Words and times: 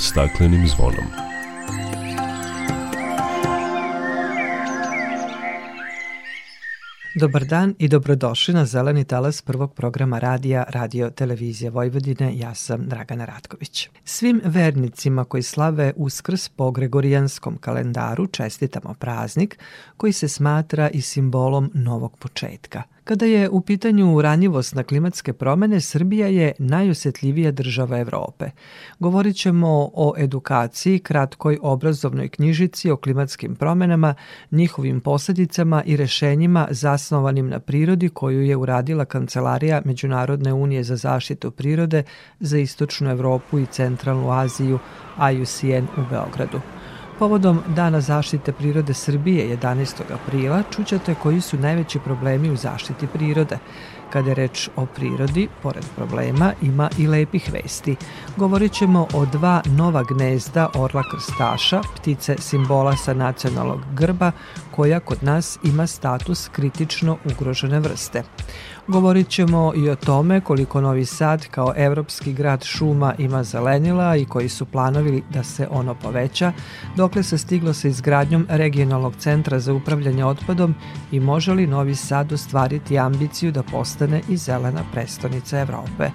staklenim 0.00 0.66
zvonom. 0.66 1.04
Dobar 7.14 7.44
dan 7.44 7.74
i 7.78 7.88
dobrodošli 7.88 8.54
na 8.54 8.64
Zeleni 8.64 9.04
talas 9.04 9.42
prvog 9.42 9.74
programa 9.74 10.18
radija 10.18 10.64
Radio 10.68 11.10
Televizije 11.10 11.70
Vojvodine. 11.70 12.38
Ja 12.38 12.54
sam 12.54 12.88
Dragana 12.88 13.24
Ratković. 13.24 13.88
Svim 14.04 14.40
vernicima 14.44 15.24
koji 15.24 15.42
slave 15.42 15.92
Uskrs 15.96 16.48
po 16.48 16.70
Gregorijanskom 16.70 17.56
kalendaru 17.56 18.26
čestitamo 18.26 18.94
praznik 18.94 19.58
koji 19.96 20.12
se 20.12 20.28
smatra 20.28 20.90
i 20.90 21.00
simbolom 21.00 21.70
novog 21.74 22.16
početka– 22.18 22.82
Kada 23.08 23.26
je 23.26 23.48
u 23.48 23.60
pitanju 23.60 24.22
ranjivost 24.22 24.74
na 24.74 24.82
klimatske 24.82 25.32
promene, 25.32 25.80
Srbija 25.80 26.26
je 26.26 26.52
najosetljivija 26.58 27.50
država 27.50 27.98
Evrope. 27.98 28.50
Govorit 28.98 29.36
ćemo 29.36 29.90
o 29.94 30.14
edukaciji, 30.18 30.98
kratkoj 30.98 31.58
obrazovnoj 31.62 32.28
knjižici 32.28 32.90
o 32.90 32.96
klimatskim 32.96 33.56
promenama, 33.56 34.14
njihovim 34.50 35.00
posledicama 35.00 35.82
i 35.86 35.96
rešenjima 35.96 36.66
zasnovanim 36.70 37.48
na 37.48 37.60
prirodi 37.60 38.08
koju 38.08 38.42
je 38.42 38.56
uradila 38.56 39.04
Kancelarija 39.04 39.82
Međunarodne 39.84 40.52
unije 40.52 40.84
za 40.84 40.96
zaštitu 40.96 41.50
prirode 41.50 42.02
za 42.40 42.58
Istočnu 42.58 43.10
Evropu 43.10 43.58
i 43.58 43.66
Centralnu 43.66 44.30
Aziju 44.30 44.78
IUCN 45.32 45.84
u 45.96 46.04
Beogradu. 46.10 46.60
Povodom 47.18 47.62
Dana 47.66 48.00
zaštite 48.00 48.52
prirode 48.52 48.94
Srbije 48.94 49.58
11. 49.62 50.02
aprila 50.14 50.62
čućete 50.76 51.14
koji 51.14 51.40
su 51.40 51.58
najveći 51.58 51.98
problemi 51.98 52.50
u 52.50 52.56
zaštiti 52.56 53.06
prirode. 53.06 53.58
Kada 54.12 54.28
je 54.28 54.34
reč 54.34 54.68
o 54.76 54.86
prirodi, 54.86 55.48
pored 55.62 55.84
problema, 55.96 56.52
ima 56.62 56.90
i 56.98 57.06
lepih 57.06 57.50
vesti. 57.52 57.96
Govorit 58.36 58.72
ćemo 58.72 59.06
o 59.14 59.26
dva 59.26 59.62
nova 59.66 60.02
gnezda 60.02 60.68
orla 60.74 61.02
krstaša, 61.10 61.80
ptice 61.96 62.36
simbola 62.38 62.96
sa 62.96 63.14
nacionalnog 63.14 63.80
grba, 63.94 64.32
koja 64.70 65.00
kod 65.00 65.22
nas 65.22 65.58
ima 65.62 65.86
status 65.86 66.48
kritično 66.48 67.16
ugrožene 67.24 67.80
vrste. 67.80 68.22
Govorit 68.88 69.28
ćemo 69.28 69.72
i 69.76 69.90
o 69.90 69.96
tome 69.96 70.40
koliko 70.40 70.80
Novi 70.80 71.04
Sad 71.04 71.46
kao 71.48 71.72
evropski 71.76 72.32
grad 72.32 72.64
šuma 72.64 73.14
ima 73.18 73.44
zelenila 73.44 74.16
i 74.16 74.24
koji 74.24 74.48
su 74.48 74.64
planovi 74.64 75.22
da 75.30 75.42
se 75.42 75.68
ono 75.70 75.94
poveća, 75.94 76.52
dokle 76.96 77.22
se 77.22 77.38
stiglo 77.38 77.72
sa 77.72 77.88
izgradnjom 77.88 78.46
regionalnog 78.48 79.16
centra 79.16 79.60
za 79.60 79.72
upravljanje 79.72 80.24
otpadom 80.24 80.74
i 81.12 81.20
može 81.20 81.52
li 81.52 81.66
Novi 81.66 81.94
Sad 81.94 82.32
ostvariti 82.32 82.98
ambiciju 82.98 83.52
da 83.52 83.62
postane 83.62 84.22
i 84.28 84.36
zelena 84.36 84.80
prestonica 84.92 85.60
Evrope. 85.60 86.10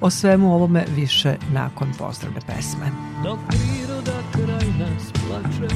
O 0.00 0.10
svemu 0.10 0.54
ovome 0.54 0.84
više 0.96 1.36
nakon 1.52 1.88
pozdravne 1.98 2.40
pesme. 2.46 2.90
Dok 3.24 3.38
priroda 3.48 4.18
kraj 4.32 4.68
nas 4.78 5.12
plače, 5.12 5.74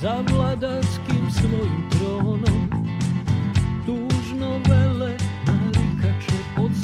za 0.00 0.24
vladarskim 0.30 1.30
svojim 1.30 1.90
tronom, 1.90 2.63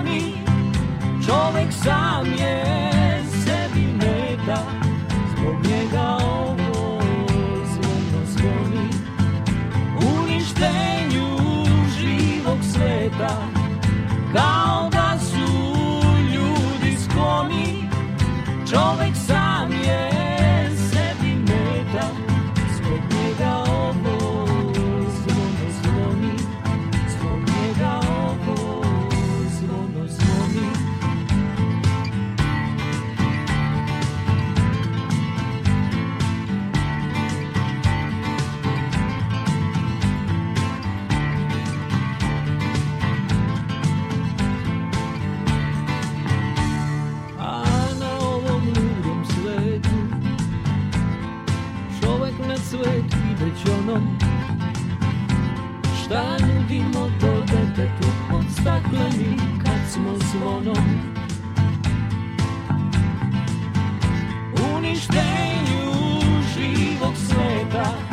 skloni 0.00 0.32
Čovek 1.26 1.72
sam 1.72 2.26
je 2.26 2.64
sebi 3.44 3.86
meta 3.92 4.62
Zbog 5.36 5.54
njega 5.64 6.18
ovo 6.24 7.00
zvono 7.64 8.26
zvoni 8.26 8.88
Uništenju 10.20 11.36
živog 11.98 12.58
sveta 12.72 13.36
Kao 14.32 14.88
da 14.90 15.18
su 15.18 15.52
ljudi 16.34 16.96
skloni 17.04 17.88
Čovek 18.70 19.19
Šta 56.10 56.36
nudimo 56.40 57.10
to 57.20 57.40
detetu 57.40 58.08
od 58.34 58.44
stakleni 58.60 59.36
kad 59.64 59.92
smo 59.92 60.16
zvonom 60.18 60.84
Uništenju 64.74 65.92
živog 66.54 67.14
sveta. 67.16 68.09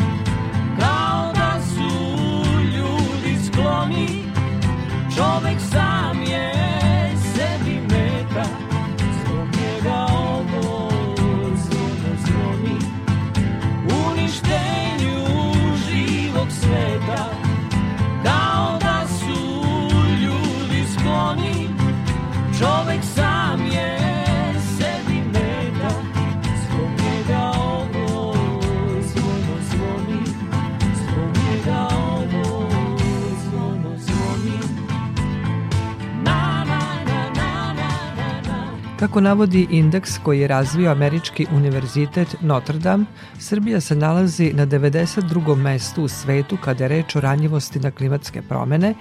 Kako 39.18 39.24
navodi 39.24 39.68
indeks 39.70 40.18
koji 40.24 40.40
je 40.40 40.48
razvio 40.48 40.92
Američki 40.92 41.46
univerzitet 41.56 42.36
Notre 42.42 42.78
Dame, 42.78 43.06
Srbija 43.40 43.82
se 43.82 43.96
nalazi 43.96 44.52
na 44.54 44.66
92. 44.66 45.56
mestu 45.56 46.04
u 46.04 46.08
svetu 46.08 46.58
kada 46.64 46.84
je 46.84 46.88
reč 46.88 47.16
o 47.16 47.22
ranjivosti 47.22 47.80
na 47.80 47.92
klimatske 47.92 48.42
promene 48.42 48.94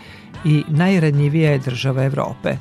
i 0.45 0.65
najranjivija 0.69 1.51
je 1.51 1.59
država 1.59 2.05
Evrope. 2.05 2.57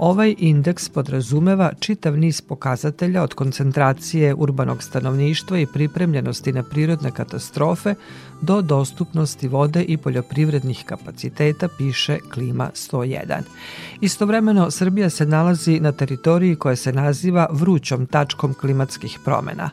Ovaj 0.00 0.34
indeks 0.38 0.88
podrazumeva 0.88 1.72
čitav 1.80 2.16
niz 2.18 2.40
pokazatelja 2.40 3.22
od 3.22 3.34
koncentracije 3.34 4.34
urbanog 4.34 4.82
stanovništva 4.82 5.58
i 5.58 5.66
pripremljenosti 5.66 6.52
na 6.52 6.62
prirodne 6.62 7.10
katastrofe 7.10 7.94
do 8.40 8.62
dostupnosti 8.62 9.48
vode 9.48 9.82
i 9.82 9.96
poljoprivrednih 9.96 10.84
kapaciteta, 10.86 11.68
piše 11.78 12.18
Klima 12.34 12.70
101. 12.74 13.42
Istovremeno, 14.00 14.70
Srbija 14.70 15.10
se 15.10 15.26
nalazi 15.26 15.80
na 15.80 15.92
teritoriji 15.92 16.56
koja 16.56 16.76
se 16.76 16.92
naziva 16.92 17.48
vrućom 17.50 18.06
tačkom 18.06 18.54
klimatskih 18.54 19.18
promena. 19.24 19.70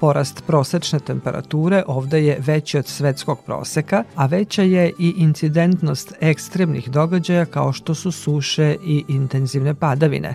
Porast 0.00 0.42
prosečne 0.46 1.00
temperature 1.00 1.82
ovde 1.86 2.24
je 2.24 2.38
veći 2.40 2.78
od 2.78 2.86
svetskog 2.86 3.38
proseka, 3.46 4.04
a 4.14 4.26
veća 4.26 4.62
je 4.62 4.92
i 4.98 5.14
incidentnost 5.16 6.12
ekstremnih 6.20 6.90
događaja 6.90 7.44
kao 7.44 7.72
što 7.72 7.94
su 7.94 8.12
suše 8.12 8.76
i 8.84 9.04
intenzivne 9.08 9.74
padavine. 9.74 10.34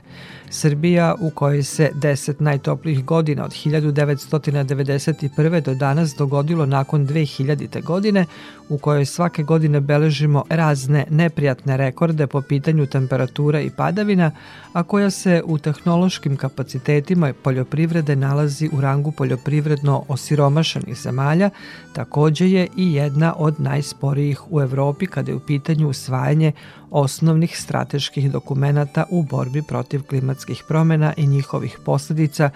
Srbija 0.49 1.15
u 1.19 1.29
kojoj 1.29 1.63
se 1.63 1.91
10 1.95 2.41
najtoplijih 2.41 3.05
godina 3.05 3.45
od 3.45 3.51
1991. 3.51 5.61
do 5.61 5.73
danas 5.73 6.15
dogodilo 6.15 6.65
nakon 6.65 7.07
2000. 7.07 7.83
godine, 7.83 8.25
u 8.71 8.77
kojoj 8.77 9.05
svake 9.05 9.43
godine 9.43 9.79
beležimo 9.79 10.43
razne 10.49 11.05
neprijatne 11.09 11.77
rekorde 11.77 12.27
po 12.27 12.41
pitanju 12.41 12.85
temperatura 12.85 13.61
i 13.61 13.69
padavina, 13.69 14.31
a 14.73 14.83
koja 14.83 15.09
se 15.09 15.41
u 15.45 15.57
tehnološkim 15.57 16.37
kapacitetima 16.37 17.33
poljoprivrede 17.43 18.15
nalazi 18.15 18.69
u 18.73 18.81
rangu 18.81 19.11
poljoprivredno 19.11 20.03
osiromašenih 20.07 20.97
zemalja, 20.97 21.49
takođe 21.93 22.49
je 22.49 22.67
i 22.77 22.93
jedna 22.93 23.33
od 23.37 23.59
najsporijih 23.59 24.51
u 24.53 24.61
Evropi 24.61 25.05
kada 25.05 25.31
je 25.31 25.35
u 25.35 25.39
pitanju 25.39 25.89
usvajanje 25.89 26.51
osnovnih 26.91 27.57
strateških 27.57 28.31
dokumenata 28.31 29.05
u 29.09 29.23
borbi 29.23 29.61
protiv 29.61 30.03
klimatskih 30.03 30.63
promena 30.67 31.13
i 31.17 31.27
njihovih 31.27 31.77
posledica, 31.85 32.49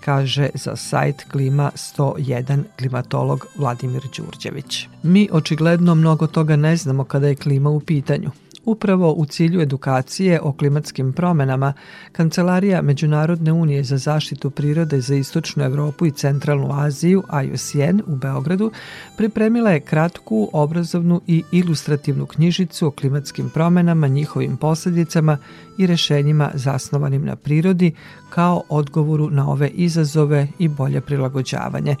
kaže 0.00 0.48
za 0.54 0.76
sajt 0.76 1.24
Klima 1.30 1.70
101 1.74 2.62
klimatolog 2.78 3.46
Vladimir 3.56 4.02
Đurđević. 4.16 4.88
Mi 5.02 5.28
očigledno 5.32 5.94
mnogo 5.94 6.26
toga 6.26 6.56
ne 6.56 6.76
znamo 6.76 7.04
kada 7.04 7.28
je 7.28 7.34
klima 7.34 7.70
u 7.70 7.80
pitanju. 7.80 8.30
Upravo 8.64 9.12
u 9.12 9.26
cilju 9.26 9.60
edukacije 9.60 10.40
o 10.40 10.52
klimatskim 10.52 11.12
promenama, 11.12 11.72
Kancelarija 12.12 12.82
Međunarodne 12.82 13.52
unije 13.52 13.84
za 13.84 13.96
zaštitu 13.96 14.50
prirode 14.50 15.00
za 15.00 15.14
Istočnu 15.14 15.64
Evropu 15.64 16.06
i 16.06 16.10
Centralnu 16.10 16.68
Aziju, 16.72 17.22
IUCN, 17.44 18.00
u 18.06 18.16
Beogradu, 18.16 18.70
pripremila 19.16 19.70
je 19.70 19.80
kratku, 19.80 20.50
obrazovnu 20.52 21.20
i 21.26 21.42
ilustrativnu 21.52 22.26
knjižicu 22.26 22.86
o 22.86 22.90
klimatskim 22.90 23.50
promenama, 23.50 24.08
njihovim 24.08 24.56
posledicama 24.56 25.38
i 25.78 25.86
rešenjima 25.86 26.50
zasnovanim 26.54 27.24
na 27.24 27.36
prirodi, 27.36 27.92
kao 28.30 28.62
odgovoru 28.68 29.30
na 29.30 29.50
ove 29.50 29.68
izazove 29.68 30.48
i 30.58 30.68
bolje 30.68 31.00
prilagođavanje. 31.00 31.96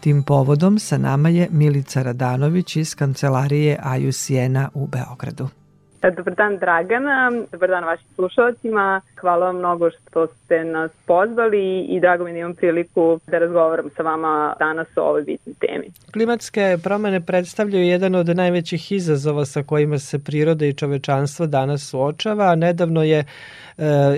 Tim 0.00 0.22
povodom 0.22 0.78
sa 0.78 0.98
nama 0.98 1.28
je 1.28 1.48
Milica 1.50 2.02
Radanović 2.02 2.76
iz 2.76 2.94
Kancelarije 2.94 3.78
IUCN-a 3.98 4.68
u 4.74 4.86
Beogradu. 4.86 5.63
Dobar 6.10 6.34
dan 6.34 6.58
Dragana, 6.58 7.30
dobar 7.52 7.68
dan 7.68 7.84
vašim 7.84 8.06
slušalcima. 8.14 9.00
Hvala 9.20 9.46
vam 9.46 9.56
mnogo 9.56 9.90
što 9.90 10.26
ste 10.26 10.64
nas 10.64 10.90
pozvali 11.06 11.80
i 11.80 12.00
drago 12.00 12.24
mi 12.24 12.32
da 12.32 12.38
imam 12.38 12.54
priliku 12.54 13.20
da 13.26 13.38
razgovaram 13.38 13.90
sa 13.96 14.02
vama 14.02 14.54
danas 14.58 14.86
o 14.96 15.02
ovoj 15.02 15.22
bitnoj 15.22 15.54
temi. 15.54 15.86
Klimatske 16.12 16.78
promene 16.82 17.20
predstavljaju 17.20 17.84
jedan 17.84 18.14
od 18.14 18.36
najvećih 18.36 18.92
izazova 18.92 19.44
sa 19.44 19.62
kojima 19.62 19.98
se 19.98 20.18
priroda 20.18 20.66
i 20.66 20.72
čovečanstvo 20.72 21.46
danas 21.46 21.90
suočava. 21.90 22.54
Nedavno 22.54 23.02
je 23.02 23.18
e, 23.18 23.24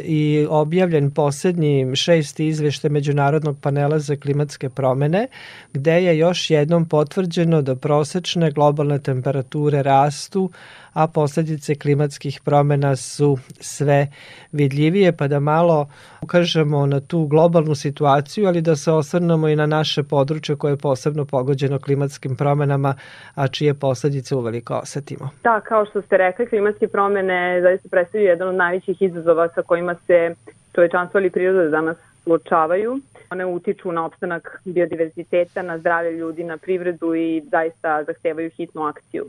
i 0.04 0.46
objavljen 0.50 1.10
poslednji 1.10 1.96
šesti 1.96 2.46
izvešte 2.46 2.88
Međunarodnog 2.88 3.56
panela 3.62 3.98
za 3.98 4.16
klimatske 4.16 4.68
promene, 4.68 5.26
gde 5.72 6.02
je 6.02 6.18
još 6.18 6.50
jednom 6.50 6.88
potvrđeno 6.88 7.62
da 7.62 7.76
prosečne 7.76 8.50
globalne 8.50 8.98
temperature 8.98 9.82
rastu, 9.82 10.50
a 10.96 11.06
posledice 11.06 11.74
klimatskih 11.74 12.40
promena 12.44 12.96
su 12.96 13.38
sve 13.60 14.06
vidljivije, 14.52 15.12
pa 15.16 15.28
da 15.28 15.40
malo 15.40 15.88
ukažemo 16.22 16.86
na 16.86 17.00
tu 17.00 17.26
globalnu 17.26 17.74
situaciju, 17.74 18.46
ali 18.46 18.62
da 18.62 18.76
se 18.76 18.92
osvrnemo 18.92 19.48
i 19.48 19.56
na 19.56 19.66
naše 19.66 20.02
područje 20.02 20.56
koje 20.56 20.72
je 20.72 20.76
posebno 20.76 21.24
pogođeno 21.24 21.78
klimatskim 21.78 22.36
promenama, 22.36 22.94
a 23.34 23.48
čije 23.48 23.74
posledice 23.74 24.34
uveliko 24.36 24.74
osetimo. 24.74 25.30
Da, 25.42 25.60
kao 25.60 25.86
što 25.86 26.02
ste 26.02 26.16
rekli, 26.16 26.46
klimatske 26.46 26.88
promene 26.88 27.60
zaista 27.62 27.88
predstavljaju 27.88 28.30
jedan 28.30 28.48
od 28.48 28.54
najvećih 28.54 29.02
izazova 29.02 29.48
sa 29.54 29.62
kojima 29.62 29.94
se 30.06 30.34
čovečanstvo 30.74 31.18
ali 31.18 31.30
priroda 31.30 31.70
danas 31.70 31.96
suočavaju. 32.24 33.00
One 33.30 33.46
utiču 33.46 33.92
na 33.92 34.04
opstanak 34.04 34.60
biodiverziteta, 34.64 35.62
na 35.62 35.78
zdravlje 35.78 36.10
ljudi, 36.10 36.44
na 36.44 36.56
privredu 36.56 37.14
i 37.14 37.42
zaista 37.50 38.04
zahtevaju 38.04 38.50
hitnu 38.50 38.82
akciju. 38.82 39.26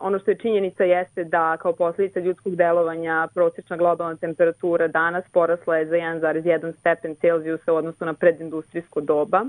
Ono 0.00 0.18
što 0.18 0.30
je 0.30 0.38
činjenica 0.38 0.84
jeste 0.84 1.24
da 1.24 1.56
kao 1.56 1.72
posledica 1.72 2.20
ljudskog 2.20 2.56
delovanja 2.56 3.28
prosječna 3.34 3.76
globalna 3.76 4.16
temperatura 4.16 4.88
danas 4.88 5.24
porasla 5.32 5.76
je 5.76 5.86
za 5.86 5.96
1,1 5.96 6.72
stepen 6.80 7.14
Celzijusa 7.14 7.72
u 7.72 7.76
odnosu 7.76 8.04
na 8.04 8.14
predindustrijsko 8.14 9.00
doba 9.00 9.44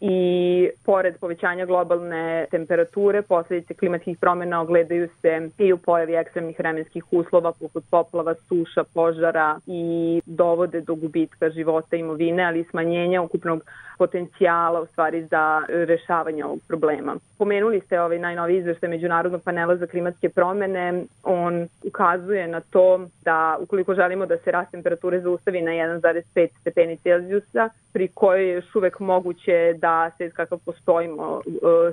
i 0.00 0.70
pored 0.84 1.18
povećanja 1.20 1.66
globalne 1.66 2.46
temperature, 2.50 3.22
posledice 3.22 3.74
klimatskih 3.74 4.18
promena 4.18 4.60
ogledaju 4.60 5.08
se 5.22 5.48
i 5.58 5.72
u 5.72 5.78
pojavi 5.78 6.14
ekstremnih 6.14 6.58
vremenskih 6.58 7.04
uslova 7.10 7.52
poput 7.52 7.84
poplava, 7.90 8.34
suša, 8.48 8.84
požara 8.94 9.58
i 9.66 10.20
dovode 10.26 10.80
do 10.80 10.94
gubitka 10.94 11.50
života 11.50 11.96
i 11.96 12.00
imovine, 12.00 12.44
ali 12.44 12.60
i 12.60 12.64
smanjenja 12.70 13.22
ukupnog 13.22 13.64
potencijala 13.98 14.80
u 14.80 14.86
stvari 14.86 15.26
za 15.26 15.62
rešavanje 15.68 16.44
ovog 16.44 16.58
problema. 16.68 17.16
Pomenuli 17.38 17.80
ste 17.80 18.00
ovaj 18.00 18.18
najnoviji 18.18 18.58
izveštaj 18.58 18.88
Međunarodnog 18.88 19.42
panela 19.42 19.76
za 19.76 19.86
klimatske 19.86 20.28
promene. 20.28 21.04
On 21.22 21.68
ukazuje 21.86 22.48
na 22.48 22.60
to 22.60 23.06
da 23.24 23.56
ukoliko 23.60 23.94
želimo 23.94 24.26
da 24.26 24.38
se 24.38 24.50
rast 24.50 24.70
temperature 24.70 25.20
zaustavi 25.20 25.62
na 25.62 25.70
1,5 25.70 26.48
stepeni 26.60 26.96
Celzijusa, 26.96 27.68
pri 27.92 28.08
kojoj 28.08 28.48
je 28.48 28.54
još 28.54 28.74
uvek 28.74 29.00
moguće 29.00 29.74
da 29.84 30.10
se 30.18 30.30
kakav 30.30 30.58
postojimo 30.58 31.42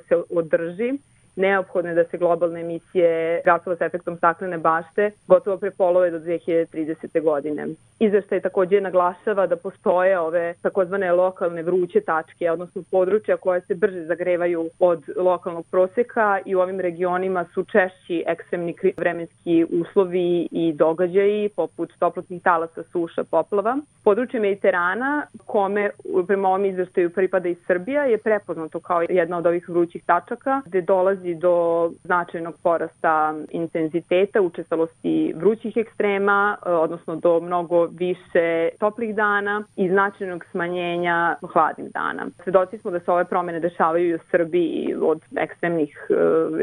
se 0.08 0.16
održi, 0.30 0.94
neophodno 1.36 1.90
je 1.92 1.96
da 1.96 2.04
se 2.04 2.18
globalne 2.18 2.62
emisije 2.62 3.42
gasova 3.46 3.76
sa 3.76 3.86
efektom 3.86 4.18
staklene 4.18 4.58
bašte 4.58 5.12
gotovo 5.28 5.58
prepolove 5.58 6.12
do 6.12 6.20
2030. 6.20 7.22
godine. 7.24 7.68
Izveštaj 8.00 8.42
takođe 8.42 8.82
naglašava 8.82 9.48
da 9.48 9.56
postoje 9.56 10.20
ove 10.20 10.54
takozvane 10.62 11.12
lokalne 11.12 11.64
vruće 11.64 12.02
tačke, 12.02 12.52
odnosno 12.52 12.84
područja 12.92 13.38
koje 13.38 13.62
se 13.62 13.76
brže 13.76 14.06
zagrevaju 14.06 14.70
od 14.80 15.04
lokalnog 15.18 15.66
proseka 15.72 16.40
i 16.46 16.56
u 16.56 16.60
ovim 16.60 16.80
regionima 16.80 17.46
su 17.54 17.64
češći 17.64 18.24
ekstremni 18.28 18.76
vremenski 18.98 19.66
uslovi 19.72 20.48
i 20.52 20.74
događaji 20.74 21.50
poput 21.50 21.94
toplotnih 22.00 22.42
talasa, 22.42 22.84
suša, 22.92 23.24
poplava. 23.24 23.78
Područje 24.04 24.40
Mediterana, 24.40 25.28
kome 25.46 25.90
prema 26.28 26.48
ovom 26.48 26.66
izveštaju 26.66 27.10
pripada 27.10 27.50
i 27.50 27.56
Srbija, 27.68 28.04
je 28.04 28.18
prepoznato 28.18 28.80
kao 28.80 29.02
jedna 29.10 29.38
od 29.38 29.46
ovih 29.46 29.70
vrućih 29.70 30.04
tačaka 30.06 30.62
gde 30.66 30.82
dolazi 30.82 31.31
dolazi 31.32 31.36
do 31.36 31.92
značajnog 32.04 32.56
porasta 32.64 33.36
intenziteta, 33.52 34.42
učestalosti 34.42 35.34
vrućih 35.36 35.78
ekstrema, 35.78 36.58
e, 36.66 36.70
odnosno 36.70 37.16
do 37.16 37.40
mnogo 37.40 37.86
više 37.86 38.70
toplih 38.80 39.16
dana 39.16 39.64
i 39.76 39.90
značajnog 39.90 40.46
smanjenja 40.52 41.36
hladnih 41.54 41.92
dana. 41.92 42.28
Svedoci 42.44 42.78
smo 42.78 42.92
da 42.92 43.00
se 43.00 43.12
ove 43.12 43.26
promene 43.26 43.60
dešavaju 43.60 44.10
i 44.10 44.16
u 44.16 44.20
Srbiji 44.32 44.96
od 45.02 45.22
ekstremnih 45.36 45.98
e, 46.10 46.14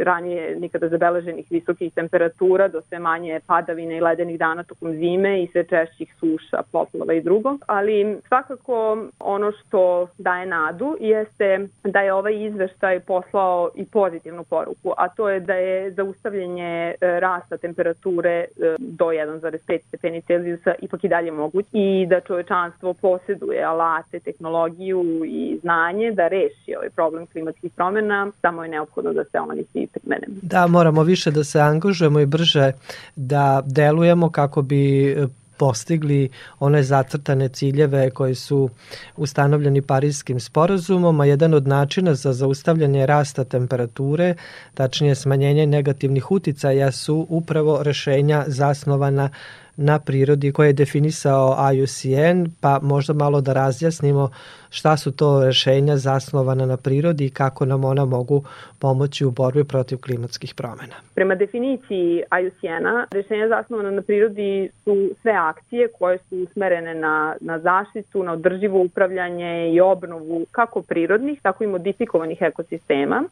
ranije 0.05 0.57
nikada 0.61 0.89
zabeleženih 0.89 1.47
visokih 1.51 1.93
temperatura 1.95 2.69
do 2.69 2.81
sve 2.89 2.99
manje 2.99 3.41
padavine 3.47 3.97
i 3.97 4.01
ledenih 4.01 4.39
dana 4.39 4.63
tokom 4.63 4.93
zime 4.93 5.43
i 5.43 5.49
sve 5.53 5.65
češćih 5.65 6.15
suša, 6.21 6.63
poplava 6.73 7.15
i 7.15 7.23
drugo. 7.23 7.57
Ali 7.67 8.19
svakako 8.29 8.99
ono 9.21 9.53
što 9.53 10.09
daje 10.19 10.47
nadu 10.47 10.97
jeste 11.01 11.69
da 11.85 12.01
je 12.01 12.13
ovaj 12.13 12.47
izveštaj 12.47 13.01
poslao 13.01 13.71
i 13.75 13.85
pozitivnu 13.85 14.45
poruku, 14.51 14.93
a 14.97 15.09
to 15.09 15.29
je 15.29 15.41
da 15.41 15.55
je 15.55 15.93
zaustavljanje 15.93 16.95
e, 17.01 17.21
rasta 17.21 17.57
temperature 17.57 18.31
e, 18.31 18.47
do 18.79 19.05
1,5 19.05 19.79
stepeni 19.89 20.23
Celzijusa 20.23 20.75
ipak 20.83 21.05
i 21.05 21.09
dalje 21.09 21.33
moguć 21.33 21.67
i 21.73 22.07
da 22.11 22.21
čovečanstvo 22.21 22.95
posjeduje 22.95 23.65
alate, 23.65 24.21
tehnologiju 24.21 25.23
i 25.27 25.59
znanje 25.63 26.13
da 26.13 26.29
reši 26.29 26.75
ovaj 26.77 26.91
problem 26.91 27.27
klimatskih 27.27 27.73
promena, 27.73 28.31
samo 28.41 28.65
je 28.65 28.71
neophodno 28.71 29.13
da 29.13 29.25
se 29.25 29.41
oni 29.41 29.65
svi 29.73 29.87
primene. 29.87 30.27
Da, 30.43 30.67
moramo 30.67 31.03
više 31.03 31.31
da 31.31 31.45
se 31.45 31.61
angažujemo 31.61 32.21
i 32.21 32.27
brže 32.27 32.73
da 33.17 33.63
delujemo 33.67 34.31
kako 34.31 34.63
bi 34.63 35.15
postigli 35.59 36.29
one 36.59 36.83
zacrtane 36.83 37.49
ciljeve 37.49 38.11
koji 38.11 38.35
su 38.35 38.71
ustanovljeni 39.17 39.83
Parijskim 39.83 40.41
sporazumom, 40.41 41.21
a 41.21 41.25
jedan 41.25 41.55
od 41.55 41.69
načina 41.69 42.15
za 42.15 42.33
zaustavljanje 42.33 43.07
rasta 43.07 43.45
temperature, 43.45 44.35
tačnije 44.75 45.15
smanjenje 45.15 45.67
negativnih 45.67 46.31
uticaja 46.31 46.93
su 46.93 47.27
upravo 47.29 47.83
rešenja 47.83 48.45
zasnovana 48.47 49.31
na 49.79 49.99
prirodi 49.99 50.53
koje 50.53 50.67
je 50.67 50.73
definisao 50.73 51.57
IUCN, 51.75 52.47
pa 52.61 52.79
možda 52.83 53.13
malo 53.15 53.41
da 53.41 53.53
razjasnimo 53.53 54.31
šta 54.71 54.97
su 54.97 55.13
to 55.17 55.45
rešenja 55.45 55.97
zasnovana 55.97 56.67
na 56.67 56.77
prirodi 56.77 57.27
i 57.27 57.31
kako 57.31 57.65
nam 57.65 57.85
ona 57.85 58.05
mogu 58.05 58.43
pomoći 58.79 59.25
u 59.25 59.31
borbi 59.31 59.65
protiv 59.65 59.99
klimatskih 59.99 60.55
promena. 60.55 60.95
Prema 61.15 61.35
definiciji 61.35 62.23
IUCN-a, 62.41 63.07
rešenja 63.11 63.49
zasnovana 63.49 63.91
na 63.91 64.03
prirodi 64.03 64.71
su 64.85 65.11
sve 65.23 65.33
akcije 65.33 65.89
koje 65.99 66.19
su 66.19 66.37
usmerene 66.37 66.95
na, 66.95 67.37
na 67.41 67.59
zaštitu, 67.59 68.23
na 68.23 68.33
održivo 68.33 68.81
upravljanje 68.81 69.71
i 69.75 69.81
obnovu 69.81 70.47
kako 70.51 70.83
prirodnih, 70.83 71.39
tako 71.43 71.65
i 71.65 71.67
modifikovanih 71.67 72.39
ekosistema 72.41 73.25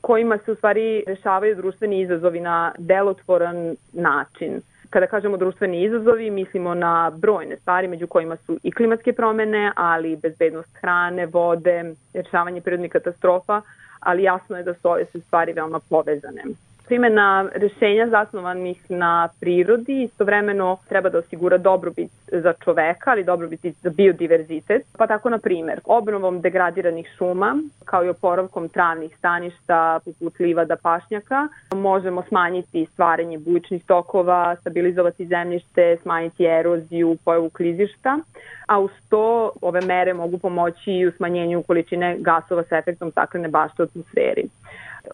kojima 0.00 0.38
se 0.44 0.52
u 0.52 0.54
stvari 0.54 1.04
rešavaju 1.06 1.56
društveni 1.56 2.00
izazovi 2.00 2.40
na 2.40 2.72
delotvoran 2.78 3.76
način. 3.92 4.60
Kada 4.90 5.06
kažemo 5.06 5.36
društveni 5.36 5.82
izazovi, 5.82 6.30
mislimo 6.30 6.74
na 6.74 7.12
brojne 7.16 7.56
stvari, 7.56 7.88
među 7.88 8.06
kojima 8.06 8.36
su 8.36 8.58
i 8.62 8.72
klimatske 8.72 9.12
promene, 9.12 9.72
ali 9.76 10.12
i 10.12 10.16
bezbednost 10.16 10.76
hrane, 10.80 11.26
vode, 11.26 11.94
rešavanje 12.14 12.60
prirodnih 12.60 12.92
katastrofa, 12.92 13.62
ali 14.00 14.22
jasno 14.22 14.56
je 14.56 14.62
da 14.62 14.74
su 14.74 14.88
ove 14.88 15.04
sve 15.04 15.20
stvari 15.20 15.52
veoma 15.52 15.80
povezane 15.80 16.42
primena 16.86 17.48
rešenja 17.54 18.06
zasnovanih 18.06 18.90
na 18.90 19.28
prirodi 19.40 20.02
istovremeno 20.02 20.78
treba 20.88 21.08
da 21.08 21.18
osigura 21.18 21.58
dobrobit 21.58 22.10
za 22.32 22.52
čoveka, 22.64 23.10
ali 23.10 23.24
dobrobit 23.24 23.64
i 23.64 23.70
za 23.70 23.90
biodiverzitet. 23.90 24.82
Pa 24.98 25.06
tako, 25.06 25.30
na 25.30 25.38
primer, 25.38 25.80
obnovom 25.84 26.40
degradiranih 26.40 27.08
šuma, 27.18 27.56
kao 27.84 28.04
i 28.04 28.08
oporavkom 28.08 28.68
travnih 28.68 29.16
staništa 29.18 30.00
poput 30.04 30.38
livada 30.38 30.76
pašnjaka, 30.76 31.48
možemo 31.74 32.22
smanjiti 32.28 32.86
stvaranje 32.92 33.38
bujičnih 33.38 33.84
tokova, 33.84 34.56
stabilizovati 34.60 35.26
zemljište, 35.26 35.96
smanjiti 36.02 36.44
eroziju, 36.44 37.16
pojavu 37.24 37.50
klizišta, 37.50 38.18
a 38.66 38.80
uz 38.80 38.90
to 39.08 39.50
ove 39.62 39.80
mere 39.80 40.14
mogu 40.14 40.38
pomoći 40.38 40.92
i 40.92 41.06
u 41.06 41.12
smanjenju 41.12 41.62
količine 41.62 42.16
gasova 42.18 42.62
sa 42.62 42.78
efektom 42.78 43.10
staklene 43.10 43.48
bašte 43.48 43.82
u 43.82 43.84
atmosferi 43.84 44.48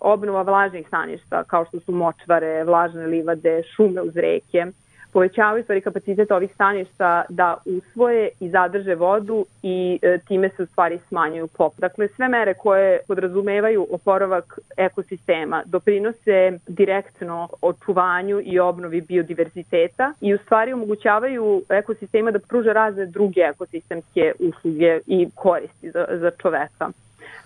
obnova 0.00 0.42
vlažnih 0.42 0.87
staništa 0.88 1.44
kao 1.44 1.64
što 1.64 1.80
su 1.80 1.92
močvare, 1.92 2.64
vlažne 2.64 3.06
livade, 3.06 3.62
šume 3.76 4.02
uz 4.02 4.16
reke, 4.16 4.66
povećavaju 5.12 5.62
stvari 5.62 5.80
kapacitet 5.80 6.30
ovih 6.30 6.50
staništa 6.54 7.25
da 7.28 7.56
usvoje 7.64 8.28
i 8.40 8.50
zadrže 8.50 8.94
vodu 8.94 9.46
i 9.62 9.99
e, 10.02 10.18
time 10.28 10.50
se 10.56 10.62
u 10.62 10.66
stvari 10.66 10.99
smanjuju 11.08 11.46
pop. 11.46 11.75
Dakle, 11.78 12.08
sve 12.16 12.28
mere 12.28 12.54
koje 12.54 13.00
podrazumevaju 13.08 13.87
oporavak 13.90 14.58
ekosistema 14.76 15.62
doprinose 15.66 16.58
direktno 16.66 17.49
očuvanju 17.62 18.40
i 18.44 18.58
obnovi 18.58 19.00
biodiverziteta 19.00 20.12
i 20.20 20.34
u 20.34 20.38
stvari 20.38 20.72
omogućavaju 20.72 21.62
ekosistema 21.68 22.30
da 22.30 22.38
pruža 22.38 22.72
razne 22.72 23.06
druge 23.06 23.40
ekosistemske 23.40 24.32
usluge 24.38 25.00
i 25.06 25.28
koristi 25.34 25.90
za, 25.90 26.06
za 26.11 26.30
čoveka. 26.30 26.90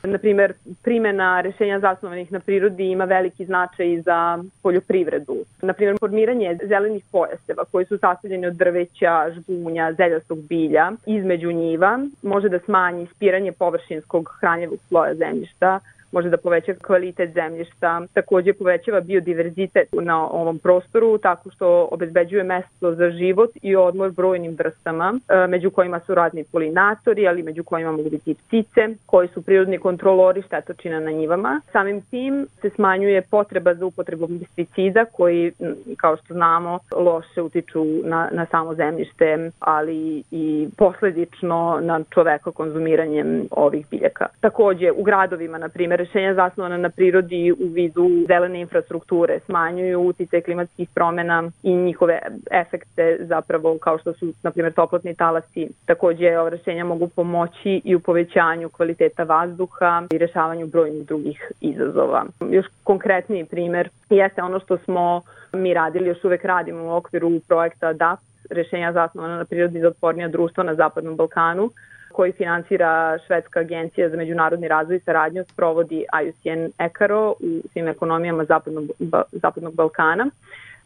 Na 0.07 0.19
primer, 0.19 0.55
primena 0.83 1.41
rešenja 1.41 1.81
zasnovanih 1.81 2.33
na 2.33 2.41
prirodi 2.41 2.91
ima 2.91 3.05
veliki 3.05 3.45
značaj 3.45 4.01
za 4.01 4.39
poljoprivredu. 4.63 5.37
Na 5.63 5.73
primer, 5.73 5.97
formiranje 6.01 6.59
zelenih 6.63 7.05
pojaseva 7.13 7.65
koji 7.73 7.87
su 7.87 7.99
sastavljeni 7.99 8.47
od 8.47 8.55
drveća, 8.55 9.31
žbunja, 9.35 9.93
zeljastog 9.93 10.39
bilja 10.39 10.93
između 11.07 11.53
njiva 11.53 11.99
može 12.23 12.49
da 12.49 12.59
smanji 12.59 13.07
spiranje 13.15 13.53
površinskog 13.53 14.37
hranjevog 14.41 14.79
sloja 14.89 15.15
zemljišta, 15.15 15.81
može 16.17 16.31
da 16.31 16.37
poveća 16.37 16.75
kvalitet 16.87 17.35
zemljišta, 17.35 18.03
takođe 18.13 18.53
povećava 18.53 19.01
biodiverzitet 19.01 19.89
na 19.93 20.31
ovom 20.31 20.59
prostoru 20.59 21.19
tako 21.19 21.51
što 21.51 21.89
obezbeđuje 21.91 22.43
mesto 22.43 22.95
za 22.95 23.11
život 23.11 23.51
i 23.63 23.77
odmor 23.77 24.11
brojnim 24.11 24.57
vrstama, 24.59 25.15
e, 25.29 25.47
među 25.47 25.71
kojima 25.71 26.01
su 26.01 26.15
razni 26.15 26.45
polinatori, 26.53 27.29
ali 27.29 27.43
među 27.43 27.65
kojima 27.65 27.93
mogu 27.93 28.11
biti 28.11 28.35
ptice, 28.35 28.89
koji 29.07 29.29
su 29.29 29.43
prirodni 29.43 29.79
kontrolori 29.79 30.43
štetočina 30.43 31.01
na 31.01 31.11
njivama. 31.11 31.61
Samim 31.73 32.01
tim 32.01 32.47
se 32.61 32.71
smanjuje 32.71 33.23
potreba 33.23 33.75
za 33.75 33.87
upotrebom 33.87 34.41
pesticida 34.41 35.05
koji, 35.05 35.53
kao 35.97 36.17
što 36.17 36.35
znamo, 36.35 36.79
loše 36.97 37.43
utiču 37.43 37.85
na, 38.05 38.29
na 38.33 38.47
samo 38.51 38.75
zemljište, 38.75 39.51
ali 39.61 40.23
i 40.31 40.69
posledično 40.77 41.79
na 41.83 42.01
čoveka 42.11 42.51
konzumiranjem 42.51 43.49
ovih 43.51 43.87
biljaka. 43.91 44.27
Takođe, 44.41 44.93
u 44.93 45.03
gradovima, 45.03 45.59
na 45.59 45.69
primjer, 45.69 46.06
rešenja 46.07 46.35
zasnovana 46.35 46.77
na 46.77 46.91
prirodi 46.91 47.53
u 47.53 47.67
vidu 47.73 48.09
zelene 48.27 48.61
infrastrukture, 48.61 49.41
smanjuju 49.47 50.01
utice 50.01 50.41
klimatskih 50.41 50.89
promena 50.95 51.51
i 51.63 51.75
njihove 51.75 52.21
efekte 52.51 53.17
zapravo 53.21 53.79
kao 53.79 53.99
što 53.99 54.13
su, 54.13 54.33
na 54.43 54.51
primjer, 54.51 54.73
toplotni 54.73 55.15
talasi. 55.15 55.69
Takođe, 55.87 56.39
ova 56.39 56.49
rešenja 56.49 56.85
mogu 56.85 57.09
pomoći 57.09 57.81
i 57.85 57.95
u 57.95 58.01
povećanju 58.01 58.69
kvaliteta 58.69 59.23
vazduha 59.23 60.03
i 60.11 60.19
rešavanju 60.19 60.67
brojnih 60.67 61.07
drugih 61.07 61.53
izazova. 61.61 62.25
Još 62.51 62.67
konkretniji 62.85 63.45
primer 63.45 63.89
jeste 64.11 64.43
ono 64.43 64.61
što 64.61 64.79
smo 64.79 65.23
mi 65.53 65.75
radili, 65.75 66.09
još 66.09 66.25
uvek 66.25 66.45
radimo 66.45 66.85
u 66.85 66.97
okviru 66.97 67.31
projekta 67.49 67.93
DAP, 67.93 68.19
rešenja 68.51 68.93
zasnovana 68.93 69.37
na 69.37 69.45
prirodi 69.45 69.81
za 69.81 69.89
otpornija 69.89 70.29
društva 70.29 70.65
na 70.65 70.75
Zapadnom 70.75 71.17
Balkanu, 71.17 71.71
koji 72.17 72.33
finansira 72.33 73.19
Švedska 73.27 73.61
agencija 73.61 74.09
za 74.09 74.17
međunarodni 74.17 74.69
razvoj 74.69 74.97
i 74.97 75.01
saradnju 75.01 75.45
sprovodi 75.45 76.05
IUCN 76.23 76.73
ECARO 76.79 77.31
u 77.31 77.61
svim 77.73 77.89
ekonomijama 77.89 78.45
Zapadnog, 78.45 78.85
Zapadnog 79.33 79.75
Balkana. 79.75 80.31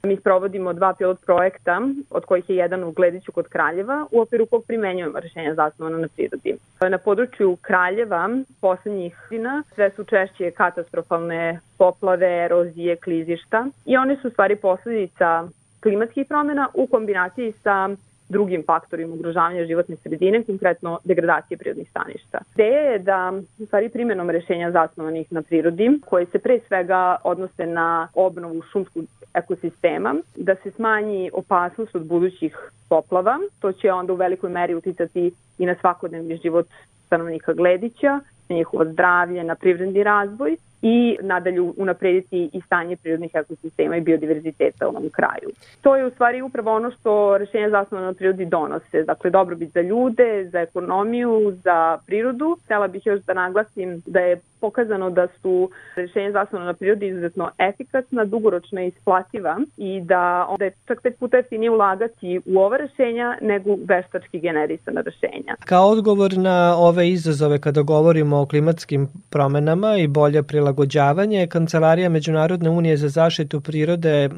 Mi 0.02 0.16
sprovodimo 0.16 0.72
dva 0.72 0.94
pilot 0.94 1.20
projekta, 1.26 1.80
od 2.10 2.24
kojih 2.24 2.50
je 2.50 2.56
jedan 2.56 2.84
u 2.84 2.92
Glediću 2.92 3.32
kod 3.32 3.48
Kraljeva, 3.48 4.06
u 4.10 4.20
okviru 4.20 4.46
kog 4.46 4.64
primenjujemo 4.66 5.20
rešenja 5.20 5.54
zasnovana 5.54 5.98
na 5.98 6.08
prirodi. 6.16 6.56
Na 6.88 6.98
području 6.98 7.56
Kraljeva 7.62 8.28
poslednjih 8.60 9.16
godina 9.40 9.62
sve 9.74 9.90
su 9.90 10.04
češće 10.04 10.50
katastrofalne 10.50 11.60
poplave, 11.78 12.44
erozije, 12.44 12.96
klizišta 12.96 13.66
i 13.84 13.96
one 13.96 14.16
su 14.22 14.30
stvari 14.30 14.56
posledica 14.56 15.48
klimatskih 15.82 16.26
promena 16.26 16.68
u 16.74 16.86
kombinaciji 16.86 17.52
sa 17.52 17.88
drugim 18.30 18.62
faktorima 18.66 19.14
ugrožavanja 19.14 19.66
životne 19.66 19.96
sredine, 19.96 20.42
konkretno 20.44 20.98
degradacije 21.04 21.58
prirodnih 21.58 21.90
staništa. 21.90 22.38
Ideja 22.54 22.80
je 22.80 22.98
da, 22.98 23.32
u 23.58 23.66
stvari 23.66 23.88
primenom 23.88 24.30
rešenja 24.30 24.70
zasnovanih 24.70 25.32
na 25.32 25.42
prirodi, 25.42 25.90
koje 26.06 26.26
se 26.26 26.38
pre 26.38 26.60
svega 26.68 27.16
odnose 27.24 27.66
na 27.66 28.08
obnovu 28.14 28.62
šumskog 28.72 29.04
ekosistema, 29.34 30.14
da 30.36 30.54
se 30.62 30.70
smanji 30.70 31.30
opasnost 31.32 31.94
od 31.94 32.06
budućih 32.06 32.56
poplava. 32.88 33.38
To 33.60 33.72
će 33.72 33.92
onda 33.92 34.12
u 34.12 34.16
velikoj 34.16 34.50
meri 34.50 34.74
uticati 34.74 35.32
i 35.58 35.66
na 35.66 35.74
svakodnevni 35.80 36.36
život 36.36 36.66
stanovnika 37.06 37.52
Gledića, 37.52 38.20
na 38.48 38.56
njihovo 38.56 38.84
zdravlje, 38.84 39.44
na 39.44 39.54
privredni 39.54 40.02
razvoj 40.02 40.56
i 40.82 41.18
nadalje 41.22 41.60
unaprediti 41.60 42.50
i 42.52 42.60
stanje 42.60 42.96
prirodnih 42.96 43.30
ekosistema 43.34 43.96
i 43.96 44.00
biodiverziteta 44.00 44.86
u 44.86 44.90
ovom 44.90 45.10
kraju. 45.10 45.50
To 45.80 45.96
je 45.96 46.06
u 46.06 46.10
stvari 46.10 46.42
upravo 46.42 46.76
ono 46.76 46.90
što 46.90 47.38
rešenja 47.38 47.70
zasnovane 47.70 48.06
na 48.06 48.14
prirodi 48.14 48.46
donose, 48.46 49.02
dakle 49.02 49.30
dobrobit 49.30 49.72
za 49.72 49.80
ljude, 49.80 50.48
za 50.52 50.60
ekonomiju, 50.60 51.52
za 51.64 51.98
prirodu. 52.06 52.56
Htela 52.64 52.88
bih 52.88 53.06
još 53.06 53.20
da 53.20 53.34
naglasim 53.34 54.02
da 54.06 54.20
je 54.20 54.40
pokazano 54.60 55.10
da 55.10 55.28
su 55.42 55.70
rešenja 55.96 56.32
zasnovana 56.32 56.70
na 56.70 56.74
prirodi 56.74 57.06
izuzetno 57.06 57.50
efikasna, 57.58 58.24
dugoročna 58.24 58.82
i 58.82 58.88
isplativa 58.88 59.56
i 59.76 60.00
da 60.00 60.46
onda 60.48 60.64
je 60.64 60.72
čak 60.86 61.02
pet 61.02 61.18
puta 61.18 61.36
jeftinije 61.36 61.70
ulagati 61.70 62.40
u 62.46 62.58
ova 62.58 62.76
rešenja 62.76 63.38
nego 63.40 63.76
veštački 63.88 64.40
generisana 64.40 65.00
rešenja. 65.00 65.54
Kao 65.64 65.88
odgovor 65.88 66.32
na 66.36 66.74
ove 66.76 67.08
izazove 67.08 67.58
kada 67.58 67.82
govorimo 67.82 68.40
o 68.40 68.46
klimatskim 68.46 69.08
promenama 69.30 69.96
i 69.96 70.06
bolje 70.06 70.42
prilagođavanje, 70.42 71.46
Kancelarija 71.46 72.08
Međunarodne 72.08 72.70
unije 72.70 72.96
za 72.96 73.08
zaštitu 73.08 73.60
prirode 73.60 74.24
e, 74.24 74.30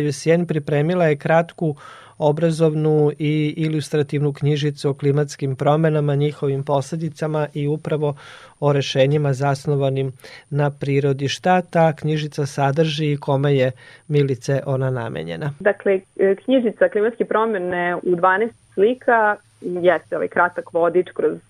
IUCN 0.00 0.44
pripremila 0.46 1.04
je 1.04 1.16
kratku 1.16 1.74
obrazovnu 2.20 3.10
i 3.18 3.54
ilustrativnu 3.56 4.32
knjižicu 4.32 4.90
o 4.90 4.94
klimatskim 4.94 5.56
promenama, 5.56 6.14
njihovim 6.14 6.64
posledicama 6.64 7.46
i 7.54 7.68
upravo 7.68 8.14
o 8.60 8.72
rešenjima 8.72 9.32
zasnovanim 9.32 10.12
na 10.50 10.70
prirodi. 10.70 11.28
Šta 11.28 11.62
ta 11.62 11.92
knjižica 11.92 12.46
sadrži 12.46 13.12
i 13.12 13.16
kome 13.16 13.54
je 13.56 13.72
Milice 14.08 14.60
ona 14.66 14.90
namenjena? 14.90 15.50
Dakle, 15.60 16.00
e, 16.16 16.34
knjižica 16.44 16.88
klimatske 16.88 17.24
promene 17.24 17.96
u 17.96 18.16
12 18.16 18.50
slika 18.74 19.36
jeste 19.60 20.16
ovaj 20.16 20.28
kratak 20.28 20.72
vodič 20.72 21.06
kroz 21.14 21.32
e, 21.32 21.40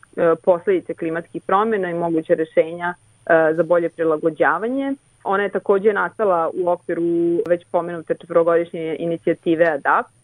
posledice 0.44 0.94
klimatskih 0.94 1.42
promena 1.42 1.90
i 1.90 1.94
moguće 1.94 2.34
rešenja 2.34 2.94
e, 2.94 3.54
za 3.54 3.62
bolje 3.62 3.88
prilagođavanje. 3.88 4.94
Ona 5.24 5.42
je 5.42 5.48
takođe 5.48 5.92
nastala 5.92 6.50
u 6.54 6.68
okviru 6.68 7.02
već 7.48 7.64
pomenute 7.72 8.14
četvrogodišnje 8.14 8.96
inicijative 8.98 9.64
ADAPT, 9.64 10.19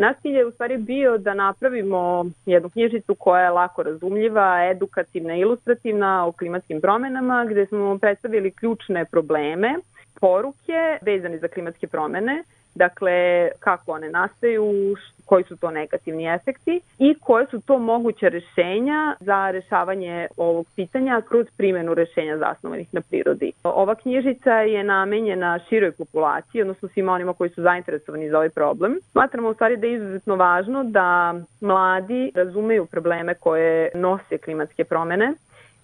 Naš 0.00 0.16
cilj 0.22 0.36
je 0.36 0.46
u 0.46 0.50
stvari 0.50 0.76
bio 0.78 1.18
da 1.18 1.34
napravimo 1.34 2.24
jednu 2.46 2.68
knjižicu 2.70 3.14
koja 3.14 3.42
je 3.44 3.50
lako 3.50 3.82
razumljiva, 3.82 4.70
edukativna, 4.70 5.36
ilustrativna 5.36 6.26
o 6.26 6.32
klimatskim 6.32 6.80
promenama, 6.80 7.44
gde 7.44 7.66
smo 7.66 7.98
predstavili 7.98 8.50
ključne 8.50 9.04
probleme, 9.04 9.74
poruke 10.20 10.98
vezane 11.02 11.38
za 11.38 11.48
klimatske 11.48 11.86
promene 11.86 12.44
dakle 12.74 13.48
kako 13.60 13.92
one 13.92 14.10
nastaju, 14.10 14.96
koji 15.30 15.44
su 15.44 15.56
to 15.56 15.70
negativni 15.70 16.34
efekti 16.34 16.80
i 16.98 17.14
koje 17.20 17.46
su 17.46 17.60
to 17.60 17.78
moguće 17.78 18.28
rešenja 18.28 19.16
za 19.20 19.50
rešavanje 19.50 20.26
ovog 20.36 20.66
pitanja 20.76 21.22
kroz 21.28 21.46
primenu 21.56 21.94
rešenja 21.94 22.38
zasnovanih 22.38 22.88
na 22.92 23.00
prirodi. 23.00 23.52
Ova 23.64 23.94
knjižica 23.94 24.50
je 24.50 24.84
namenjena 24.84 25.60
široj 25.68 25.92
populaciji, 25.92 26.62
odnosno 26.62 26.88
svima 26.88 27.12
onima 27.12 27.32
koji 27.34 27.50
su 27.50 27.62
zainteresovani 27.62 28.30
za 28.30 28.36
ovaj 28.36 28.50
problem. 28.50 28.98
Smatramo 29.12 29.48
u 29.48 29.54
stvari 29.54 29.76
da 29.76 29.86
je 29.86 29.94
izuzetno 29.94 30.36
važno 30.36 30.84
da 30.84 31.34
mladi 31.60 32.32
razumeju 32.34 32.86
probleme 32.86 33.34
koje 33.34 33.90
nose 33.94 34.38
klimatske 34.38 34.84
promene 34.84 35.34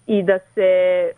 i 0.07 0.23
da 0.23 0.39
se 0.39 0.71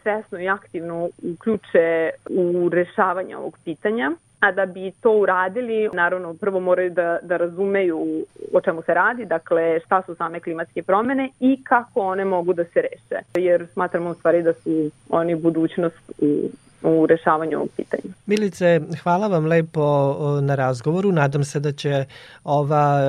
svesno 0.03 0.41
i 0.41 0.49
aktivno 0.49 1.09
uključe 1.33 2.11
u 2.31 2.69
rešavanje 2.69 3.37
ovog 3.37 3.59
pitanja 3.65 4.13
a 4.41 4.53
da 4.53 4.67
bi 4.67 4.93
to 5.01 5.13
uradili, 5.13 5.91
naravno 5.93 6.35
prvo 6.35 6.61
moraju 6.61 6.91
da, 6.91 7.19
da 7.23 7.37
razumeju 7.37 8.25
o 8.53 8.61
čemu 8.61 8.83
se 8.83 8.95
radi, 8.95 9.25
dakle 9.25 9.81
šta 9.81 10.03
su 10.03 10.15
same 10.15 10.41
klimatske 10.41 10.83
promene 10.83 11.31
i 11.41 11.65
kako 11.65 12.01
one 12.01 12.25
mogu 12.25 12.53
da 12.53 12.65
se 12.65 12.83
reše. 12.83 13.25
Jer 13.35 13.67
smatramo 13.73 14.11
u 14.11 14.15
stvari 14.15 14.43
da 14.43 14.53
su 14.53 14.91
oni 15.11 15.35
budućnost 15.35 16.13
u 16.19 16.49
u 16.83 17.07
rešavanju 17.07 17.57
ovog 17.57 17.69
pitanja. 17.77 18.15
Milice, 18.27 18.81
hvala 19.03 19.27
vam 19.27 19.47
lepo 19.47 20.17
na 20.43 20.55
razgovoru. 20.55 21.13
Nadam 21.13 21.45
se 21.45 21.61
da 21.61 21.73
će 21.73 22.05
ova 22.45 23.01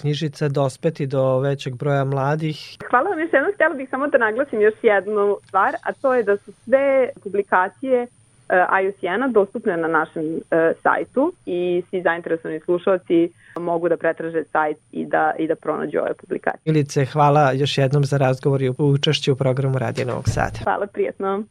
knjižica 0.00 0.48
dospeti 0.48 1.06
do 1.06 1.38
većeg 1.38 1.74
broja 1.74 2.04
mladih. 2.04 2.76
Hvala 2.90 3.10
vam 3.10 3.20
još 3.20 3.32
jednom. 3.32 3.52
Htjela 3.54 3.74
bih 3.74 3.88
samo 3.90 4.06
da 4.06 4.18
naglasim 4.18 4.60
još 4.60 4.74
jednu 4.82 5.36
stvar, 5.46 5.74
a 5.82 5.92
to 5.92 6.14
je 6.14 6.22
da 6.22 6.36
su 6.36 6.52
sve 6.64 7.08
publikacije 7.22 8.06
IUCN-a 8.82 9.28
dostupne 9.28 9.76
na 9.76 9.88
našem 9.88 10.40
e, 10.50 10.72
sajtu 10.82 11.32
i 11.46 11.82
svi 11.90 12.02
zainteresovani 12.02 12.60
slušalci 12.60 13.32
mogu 13.60 13.88
da 13.88 13.96
pretraže 13.96 14.44
sajt 14.52 14.76
i 14.92 15.06
da, 15.06 15.32
i 15.38 15.46
da 15.46 15.54
pronađu 15.54 15.98
ove 15.98 16.14
publikacije. 16.14 16.60
Ilice, 16.64 17.04
hvala 17.04 17.52
još 17.52 17.78
jednom 17.78 18.04
za 18.04 18.16
razgovor 18.16 18.62
i 18.62 18.72
učešću 18.78 19.32
u 19.32 19.36
programu 19.36 19.78
Radija 19.78 20.06
Novog 20.06 20.28
Sada. 20.28 20.58
Hvala, 20.64 20.86
prijetno. 20.86 21.42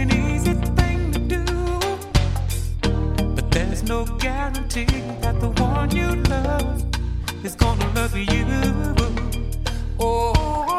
an 0.00 0.10
easy 0.12 0.54
thing 0.78 1.12
to 1.12 1.18
do. 1.18 1.44
But 3.34 3.50
there's 3.50 3.82
no 3.82 4.04
guarantee 4.18 4.86
that 5.20 5.40
the 5.40 5.50
one 5.62 5.94
you 5.94 6.14
love 6.34 6.84
is 7.44 7.54
gonna 7.54 7.86
love 7.94 8.16
you. 8.16 8.94
Oh. 9.98 10.69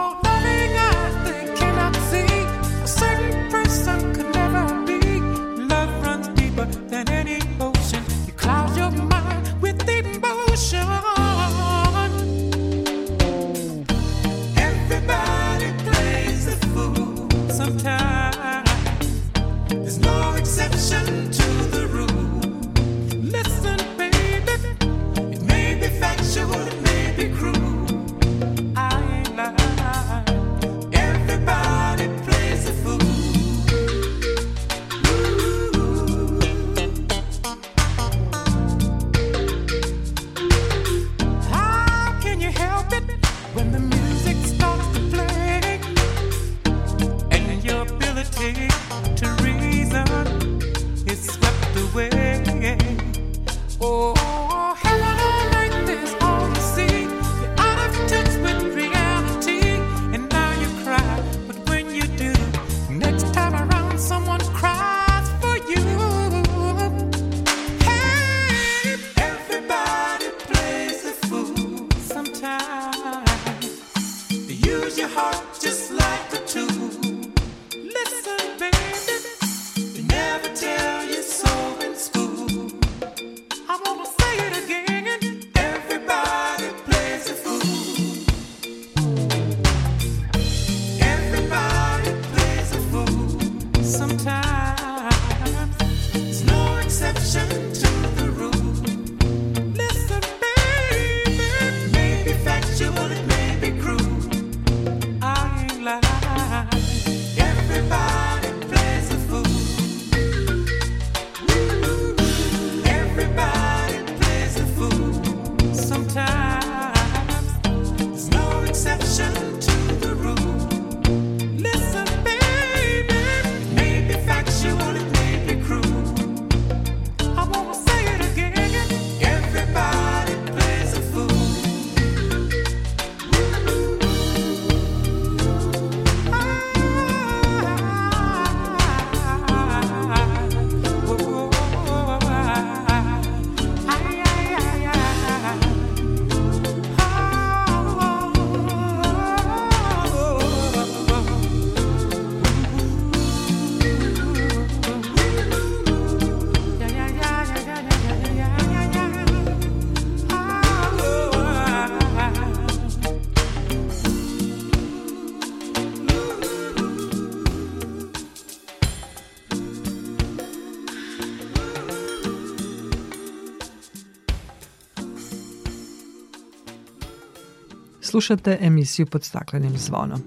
Slušate 178.11 178.57
emisiju 178.61 179.05
pod 179.05 179.23
staklenim 179.23 179.77
zvonom. 179.77 180.21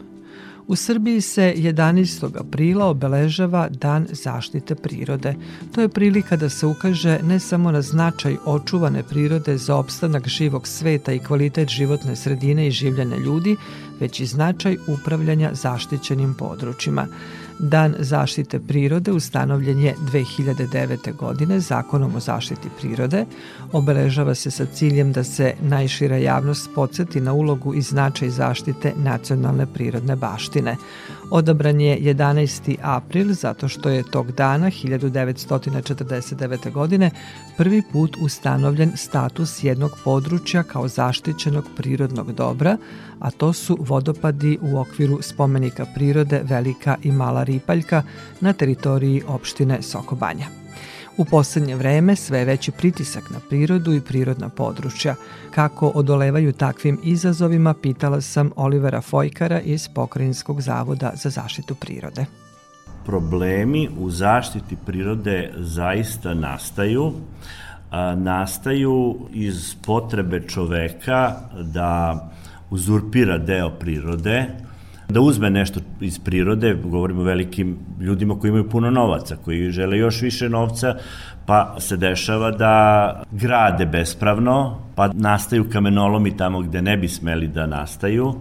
U 0.67 0.77
Srbiji 0.77 1.21
se 1.21 1.55
11. 1.57 2.41
aprila 2.41 2.87
obeležava 2.87 3.69
Dan 3.69 4.07
zaštite 4.11 4.75
prirode. 4.75 5.35
To 5.75 5.81
je 5.81 5.89
prilika 5.89 6.37
da 6.37 6.49
se 6.49 6.67
ukaže 6.67 7.19
ne 7.23 7.41
samo 7.41 7.73
na 7.73 7.83
značaj 7.83 8.37
očuvane 8.45 9.03
prirode 9.03 9.57
za 9.59 9.77
opstanak 9.77 10.29
živog 10.29 10.67
sveta 10.67 11.13
i 11.13 11.19
kvalitet 11.19 11.69
životne 11.69 12.17
sredine 12.17 12.67
i 12.67 12.71
življanja 12.71 13.17
ljudi, 13.17 13.57
već 14.01 14.21
i 14.21 14.27
značaj 14.27 14.77
upravljanja 14.87 15.51
zaštićenim 15.55 16.35
područjima. 16.35 17.07
Dan 17.59 17.95
zaštite 17.99 18.61
prirode 18.61 19.13
ustanovljen 19.13 19.79
je 19.79 19.95
2009. 20.13 21.17
godine 21.17 21.61
zakonom 21.61 22.17
o 22.17 22.21
zaštiti 22.21 22.69
prirode. 22.81 23.25
Obeležava 23.73 24.35
se 24.35 24.51
sa 24.51 24.67
ciljem 24.67 25.13
da 25.13 25.25
se 25.25 25.55
najšira 25.63 26.17
javnost 26.17 26.71
podsjeti 26.75 27.21
na 27.21 27.33
ulogu 27.33 27.75
i 27.75 27.83
značaj 27.83 28.31
zaštite 28.31 28.93
nacionalne 28.97 29.67
prirodne 29.67 30.17
baštine. 30.17 30.77
Odabran 31.31 31.81
je 31.81 31.99
11. 32.01 32.77
april 32.83 33.33
zato 33.33 33.69
što 33.69 33.89
je 33.89 34.11
tog 34.11 34.33
dana 34.33 34.67
1949. 34.67 36.73
godine 36.73 37.11
prvi 37.57 37.83
put 37.93 38.17
ustanovljen 38.21 38.93
status 38.97 39.65
jednog 39.65 39.91
područja 40.05 40.63
kao 40.63 40.89
zaštićenog 40.89 41.65
prirodnog 41.77 42.33
dobra, 42.33 42.77
a 43.19 43.31
to 43.31 43.53
su 43.53 43.77
vodopadi 43.81 44.59
u 44.63 44.79
okviru 44.79 45.19
spomenika 45.23 45.87
prirode 45.95 46.43
Velika 46.45 46.97
i 47.03 47.13
Mala 47.13 47.44
Ripaljka 47.45 48.03
na 48.41 48.53
teritoriji 48.53 49.23
opštine 49.29 49.83
Sokobanja. 49.83 50.47
U 51.17 51.25
poslednje 51.25 51.77
vreme 51.77 52.17
sve 52.17 52.45
veći 52.45 52.71
pritisak 52.73 53.31
na 53.31 53.41
prirodu 53.49 53.93
i 53.93 54.01
prirodna 54.01 54.49
područja. 54.49 55.15
Kako 55.51 55.89
odolevaju 55.89 56.53
takvim 56.53 56.99
izazovima, 57.03 57.75
pitala 57.75 58.21
sam 58.21 58.51
Olivera 58.57 59.01
Fojkara 59.01 59.61
iz 59.61 59.89
Pokrajinskog 59.89 60.61
zavoda 60.61 61.13
za 61.15 61.31
zaštitu 61.31 61.75
prirode. 61.75 62.27
Problemi 63.07 63.89
u 63.99 64.11
zaštiti 64.11 64.77
prirode 64.87 65.53
zaista 65.57 66.35
nastaju. 66.35 67.13
Nastaju 68.17 69.17
iz 69.33 69.75
potrebe 69.87 70.41
čoveka 70.49 71.37
da 71.63 72.19
uzurpira 72.71 73.39
deo 73.39 73.71
prirode, 73.71 74.47
da 75.09 75.21
uzme 75.21 75.51
nešto 75.51 75.81
iz 76.01 76.19
prirode, 76.19 76.75
govorimo 76.85 77.21
o 77.21 77.25
velikim 77.25 77.77
ljudima 78.01 78.39
koji 78.39 78.49
imaju 78.49 78.69
puno 78.71 78.91
novaca, 78.91 79.37
koji 79.37 79.71
žele 79.71 79.99
još 79.99 80.23
više 80.23 80.49
novca, 80.49 80.97
pa 81.47 81.77
se 81.79 81.97
dešava 81.97 82.51
da 82.51 83.23
grade 83.31 83.87
bespravno, 83.87 84.79
pa 84.95 85.11
nastaju 85.13 85.71
kamenolomi 85.71 86.37
tamo 86.37 86.61
gde 86.61 86.83
ne 86.83 86.97
bi 86.97 87.09
smeli 87.09 87.49
da 87.49 87.67
nastaju, 87.67 88.35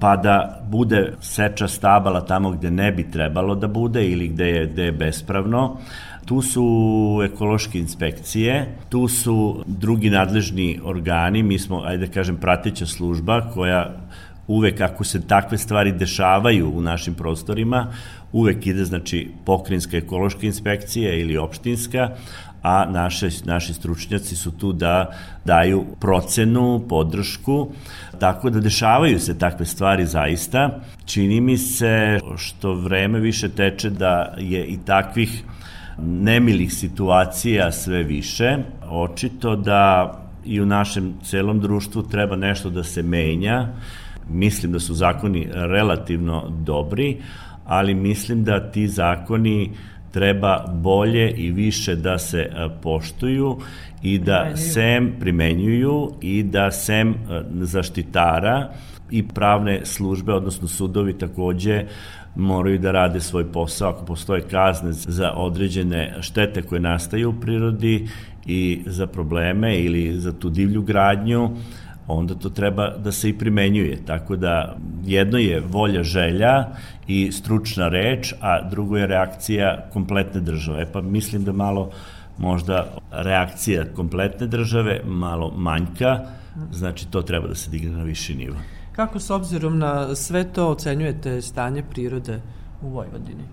pa 0.00 0.16
da 0.16 0.60
bude 0.70 1.12
seča 1.20 1.68
stabala 1.68 2.20
tamo 2.20 2.50
gde 2.50 2.70
ne 2.70 2.92
bi 2.92 3.10
trebalo 3.10 3.54
da 3.54 3.68
bude 3.68 4.08
ili 4.08 4.28
gde 4.28 4.48
je, 4.48 4.66
gde 4.66 4.84
je 4.84 4.92
bespravno. 4.92 5.76
Tu 6.24 6.42
su 6.42 7.20
ekološke 7.24 7.78
inspekcije, 7.78 8.76
tu 8.88 9.08
su 9.08 9.64
drugi 9.66 10.10
nadležni 10.10 10.80
organi, 10.84 11.42
mi 11.42 11.58
smo, 11.58 11.82
ajde 11.84 12.06
da 12.06 12.12
kažem, 12.12 12.36
prateća 12.36 12.86
služba 12.86 13.50
koja 13.54 13.90
uvek 14.48 14.80
ako 14.80 15.04
se 15.04 15.26
takve 15.26 15.58
stvari 15.58 15.92
dešavaju 15.92 16.72
u 16.74 16.80
našim 16.80 17.14
prostorima, 17.14 17.92
uvek 18.32 18.66
ide 18.66 18.84
znači 18.84 19.30
pokrinjska 19.44 19.96
ekološka 19.96 20.46
inspekcija 20.46 21.14
ili 21.14 21.36
opštinska, 21.36 22.08
a 22.62 22.86
naše, 22.90 23.28
naši 23.44 23.74
stručnjaci 23.74 24.36
su 24.36 24.50
tu 24.50 24.72
da 24.72 25.10
daju 25.44 25.84
procenu, 26.00 26.84
podršku, 26.88 27.68
tako 28.18 28.50
da 28.50 28.60
dešavaju 28.60 29.20
se 29.20 29.38
takve 29.38 29.66
stvari 29.66 30.06
zaista. 30.06 30.80
Čini 31.04 31.40
mi 31.40 31.58
se 31.58 32.18
što 32.36 32.74
vreme 32.74 33.20
više 33.20 33.48
teče 33.48 33.90
da 33.90 34.34
je 34.38 34.64
i 34.64 34.78
takvih 34.84 35.44
nemilih 35.98 36.74
situacija 36.74 37.72
sve 37.72 38.02
više. 38.02 38.56
Očito 38.90 39.56
da 39.56 40.14
i 40.44 40.60
u 40.60 40.66
našem 40.66 41.14
celom 41.22 41.60
društvu 41.60 42.02
treba 42.02 42.36
nešto 42.36 42.70
da 42.70 42.84
se 42.84 43.02
menja, 43.02 43.68
Mislim 44.30 44.72
da 44.72 44.80
su 44.80 44.94
zakoni 44.94 45.48
relativno 45.52 46.52
dobri, 46.64 47.16
ali 47.64 47.94
mislim 47.94 48.44
da 48.44 48.70
ti 48.70 48.88
zakoni 48.88 49.70
treba 50.10 50.64
bolje 50.72 51.30
i 51.30 51.50
više 51.50 51.96
da 51.96 52.18
se 52.18 52.38
e, 52.38 52.68
poštuju 52.82 53.58
i 54.02 54.18
da 54.18 54.56
sem 54.56 55.12
primenjuju 55.20 56.12
i 56.20 56.42
da 56.42 56.70
sem 56.70 57.10
e, 57.10 57.14
zaštitara 57.52 58.70
i 59.10 59.28
pravne 59.28 59.80
službe, 59.84 60.32
odnosno 60.32 60.68
sudovi 60.68 61.18
takođe 61.18 61.84
moraju 62.36 62.78
da 62.78 62.92
rade 62.92 63.20
svoj 63.20 63.52
posao. 63.52 63.90
Ako 63.90 64.04
postoje 64.04 64.42
kazne 64.42 64.92
za 64.92 65.32
određene 65.32 66.16
štete 66.20 66.62
koje 66.62 66.80
nastaju 66.80 67.30
u 67.30 67.40
prirodi 67.40 68.08
i 68.46 68.82
za 68.86 69.06
probleme 69.06 69.80
ili 69.80 70.20
za 70.20 70.32
tu 70.32 70.50
divlju 70.50 70.82
gradnju, 70.82 71.50
onda 72.08 72.34
to 72.34 72.50
treba 72.50 72.90
da 72.96 73.12
se 73.12 73.28
i 73.28 73.38
primenjuje. 73.38 73.98
Tako 74.06 74.36
da 74.36 74.76
jedno 75.04 75.38
je 75.38 75.60
volja 75.60 76.02
želja 76.02 76.66
i 77.06 77.32
stručna 77.32 77.88
reč, 77.88 78.34
a 78.40 78.68
drugo 78.70 78.96
je 78.96 79.06
reakcija 79.06 79.88
kompletne 79.92 80.40
države. 80.40 80.92
Pa 80.92 81.00
mislim 81.00 81.44
da 81.44 81.52
malo 81.52 81.90
možda 82.38 82.86
reakcija 83.10 83.84
kompletne 83.96 84.46
države 84.46 85.00
malo 85.06 85.52
manjka, 85.56 86.20
znači 86.72 87.10
to 87.10 87.22
treba 87.22 87.48
da 87.48 87.54
se 87.54 87.70
digne 87.70 87.96
na 87.96 88.02
viši 88.02 88.34
nivo. 88.34 88.56
Kako 88.92 89.20
s 89.20 89.30
obzirom 89.30 89.78
na 89.78 90.14
sve 90.14 90.52
to 90.52 90.68
ocenjujete 90.68 91.42
stanje 91.42 91.82
prirode 91.90 92.40
u 92.82 92.88
Vojvodini? 92.88 93.44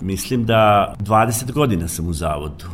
Mislim 0.00 0.44
da 0.44 0.94
20 1.00 1.52
godina 1.52 1.88
sam 1.88 2.08
u 2.08 2.12
zavodu 2.12 2.66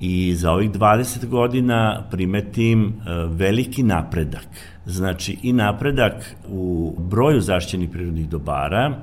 i 0.00 0.34
za 0.34 0.52
ovih 0.52 0.70
20 0.70 1.26
godina 1.26 2.04
primetim 2.10 2.84
e, 2.84 3.10
veliki 3.26 3.82
napredak. 3.82 4.48
Znači 4.86 5.38
i 5.42 5.52
napredak 5.52 6.36
u 6.48 6.94
broju 6.98 7.40
zaštićenih 7.40 7.90
prirodnih 7.90 8.28
dobara, 8.28 8.96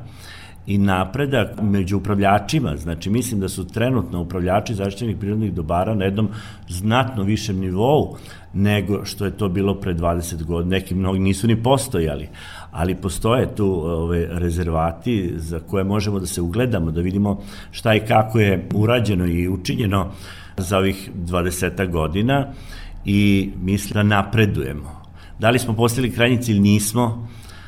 i 0.67 0.77
napredak 0.77 1.61
među 1.61 1.97
upravljačima, 1.97 2.77
znači 2.77 3.09
mislim 3.09 3.39
da 3.39 3.49
su 3.49 3.67
trenutno 3.67 4.21
upravljači 4.21 4.75
zaštićenih 4.75 5.17
prirodnih 5.17 5.53
dobara 5.53 5.95
na 5.95 6.05
jednom 6.05 6.29
znatno 6.69 7.23
višem 7.23 7.59
nivou 7.59 8.15
nego 8.53 9.05
što 9.05 9.25
je 9.25 9.31
to 9.31 9.49
bilo 9.49 9.75
pre 9.75 9.93
20 9.93 10.43
godina, 10.43 10.75
neki 10.75 10.95
mnogi 10.95 11.19
nisu 11.19 11.47
ni 11.47 11.63
postojali, 11.63 12.27
ali 12.71 12.95
postoje 12.95 13.55
tu 13.55 13.81
ove 13.85 14.27
rezervati 14.31 15.33
za 15.35 15.59
koje 15.59 15.83
možemo 15.83 16.19
da 16.19 16.25
se 16.25 16.41
ugledamo, 16.41 16.91
da 16.91 17.01
vidimo 17.01 17.41
šta 17.71 17.95
i 17.95 17.99
kako 17.99 18.39
je 18.39 18.67
urađeno 18.75 19.25
i 19.25 19.47
učinjeno 19.47 20.11
za 20.57 20.77
ovih 20.77 21.11
20 21.15 21.91
godina 21.91 22.47
i 23.05 23.51
mislim 23.61 23.93
da 23.93 24.03
napredujemo. 24.03 25.01
Da 25.39 25.49
li 25.49 25.59
smo 25.59 25.73
postali 25.73 26.11
krajnji 26.11 26.41
cilj? 26.41 26.59
Nismo. 26.59 27.27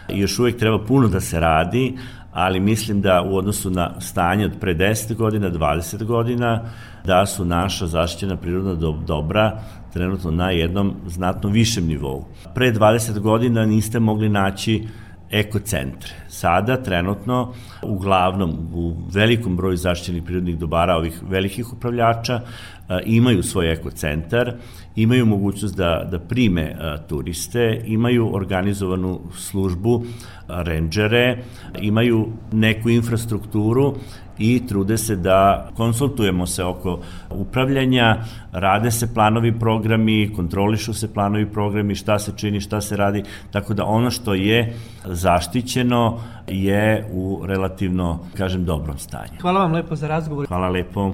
Još 0.09 0.39
uvek 0.39 0.57
treba 0.57 0.85
puno 0.85 1.07
da 1.07 1.19
se 1.19 1.39
radi, 1.39 1.97
ali 2.31 2.59
mislim 2.59 3.01
da 3.01 3.21
u 3.21 3.37
odnosu 3.37 3.69
na 3.69 4.01
stanje 4.01 4.45
od 4.45 4.51
pre 4.59 4.75
10 4.75 5.15
godina, 5.15 5.51
20 5.51 6.03
godina, 6.03 6.63
da 7.05 7.25
su 7.25 7.45
naša 7.45 7.87
zaštićena 7.87 8.37
prirodna 8.37 8.75
dobra 9.05 9.61
trenutno 9.93 10.31
na 10.31 10.51
jednom 10.51 10.93
znatno 11.07 11.49
višem 11.49 11.87
nivou. 11.87 12.25
Pre 12.55 12.73
20 12.73 13.19
godina 13.19 13.65
niste 13.65 13.99
mogli 13.99 14.29
naći 14.29 14.87
ekocentre. 15.31 16.11
Sada, 16.27 16.83
trenutno, 16.83 17.53
uglavnom 17.83 18.69
u 18.73 18.95
velikom 19.13 19.57
broju 19.57 19.77
zaštićenih 19.77 20.23
prirodnih 20.23 20.57
dobara 20.57 20.95
ovih 20.95 21.21
velikih 21.29 21.73
upravljača 21.73 22.41
imaju 23.05 23.43
svoj 23.43 23.71
ekocentar, 23.71 24.53
imaju 24.95 25.25
mogućnost 25.25 25.77
da, 25.77 26.07
da 26.11 26.19
prime 26.19 26.75
turiste, 27.07 27.81
imaju 27.85 28.35
organizovanu 28.35 29.19
službu, 29.37 30.03
rangere, 30.47 31.37
imaju 31.81 32.27
neku 32.51 32.89
infrastrukturu 32.89 33.95
i 34.39 34.67
trude 34.67 34.97
se 34.97 35.15
da 35.15 35.69
konsultujemo 35.75 36.47
se 36.47 36.63
oko 36.63 36.99
upravljanja, 37.29 38.17
rade 38.51 38.91
se 38.91 39.13
planovi 39.13 39.59
programi, 39.59 40.33
kontrolišu 40.35 40.93
se 40.93 41.13
planovi 41.13 41.45
programi, 41.45 41.95
šta 41.95 42.19
se 42.19 42.33
čini, 42.37 42.61
šta 42.61 42.81
se 42.81 42.97
radi, 42.97 43.23
tako 43.51 43.73
da 43.73 43.85
ono 43.85 44.11
što 44.11 44.33
je 44.33 44.73
zaštićeno 45.05 46.19
je 46.47 47.05
u 47.11 47.41
relativno, 47.45 48.19
kažem, 48.37 48.65
dobrom 48.65 48.97
stanju. 48.97 49.41
Hvala 49.41 49.59
vam 49.59 49.73
lepo 49.73 49.95
za 49.95 50.07
razgovor. 50.07 50.47
Hvala 50.47 50.69
lepo. 50.69 51.13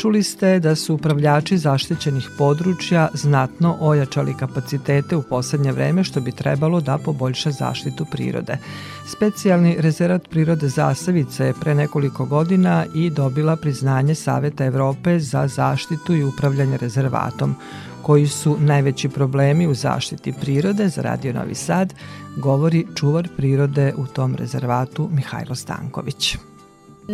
Čuli 0.00 0.22
ste 0.22 0.60
da 0.60 0.74
su 0.74 0.94
upravljači 0.94 1.58
zaštićenih 1.58 2.28
područja 2.38 3.08
znatno 3.14 3.76
ojačali 3.80 4.34
kapacitete 4.36 5.16
u 5.16 5.22
poslednje 5.22 5.72
vreme 5.72 6.04
što 6.04 6.20
bi 6.20 6.32
trebalo 6.32 6.80
da 6.80 6.98
poboljša 6.98 7.50
zaštitu 7.50 8.06
prirode. 8.10 8.58
Specijalni 9.06 9.76
rezervat 9.78 10.28
prirode 10.28 10.68
Zasavica 10.68 11.44
je 11.44 11.54
pre 11.60 11.74
nekoliko 11.74 12.24
godina 12.24 12.86
i 12.94 13.10
dobila 13.10 13.56
priznanje 13.56 14.14
Saveta 14.14 14.64
Evrope 14.64 15.18
za 15.18 15.48
zaštitu 15.48 16.14
i 16.14 16.24
upravljanje 16.24 16.76
rezervatom. 16.76 17.54
Koji 18.02 18.26
su 18.26 18.56
najveći 18.60 19.08
problemi 19.08 19.66
u 19.66 19.74
zaštiti 19.74 20.32
prirode 20.32 20.88
za 20.88 21.02
Radio 21.02 21.32
Novi 21.32 21.54
Sad, 21.54 21.94
govori 22.36 22.86
čuvar 22.94 23.28
prirode 23.36 23.94
u 23.96 24.06
tom 24.06 24.34
rezervatu 24.34 25.08
Mihajlo 25.12 25.54
Stanković. 25.54 26.36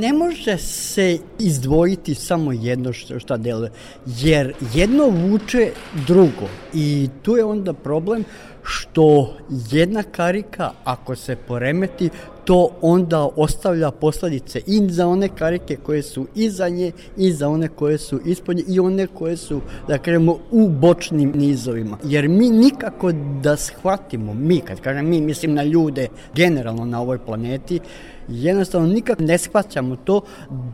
Ne 0.01 0.13
može 0.13 0.59
se 0.59 1.19
izdvojiti 1.39 2.15
samo 2.15 2.53
jedno 2.53 2.93
što, 2.93 3.19
šta 3.19 3.37
deluje, 3.37 3.71
jer 4.07 4.55
jedno 4.75 5.07
vuče 5.07 5.71
drugo 6.07 6.49
i 6.75 7.09
tu 7.23 7.37
je 7.37 7.45
onda 7.45 7.73
problem 7.73 8.25
što 8.63 9.37
jedna 9.71 10.03
karika 10.03 10.71
ako 10.85 11.17
se 11.17 11.37
poremeti 11.37 12.11
to 12.45 12.71
onda 12.81 13.29
ostavlja 13.37 13.91
posledice 13.91 14.61
i 14.67 14.89
za 14.89 15.09
one 15.09 15.29
karike 15.29 15.77
koje 15.77 16.03
su 16.03 16.27
iza 16.35 16.69
nje 16.69 16.93
i 17.17 17.33
za 17.33 17.49
one 17.49 17.69
koje 17.69 17.99
su 17.99 18.21
ispod 18.25 18.57
nje 18.57 18.65
i 18.69 18.81
one 18.81 19.07
koje 19.07 19.37
su, 19.37 19.61
da 19.89 19.99
kažemo, 19.99 20.39
u 20.51 20.69
bočnim 20.69 21.33
nizovima. 21.35 21.99
Jer 22.05 22.29
mi 22.29 22.51
nikako 22.51 23.13
da 23.43 23.57
shvatimo, 23.57 24.35
mi, 24.35 24.61
kad 24.61 24.81
kažem 24.81 25.09
mi, 25.09 25.21
mislim 25.21 25.55
na 25.55 25.63
ljude 25.63 26.09
generalno 26.35 26.85
na 26.85 27.01
ovoj 27.01 27.19
planeti, 27.19 27.81
jednostavno 28.29 28.89
nikako 28.89 29.23
ne 29.23 29.39
shvaćamo 29.39 29.97
to 29.97 30.21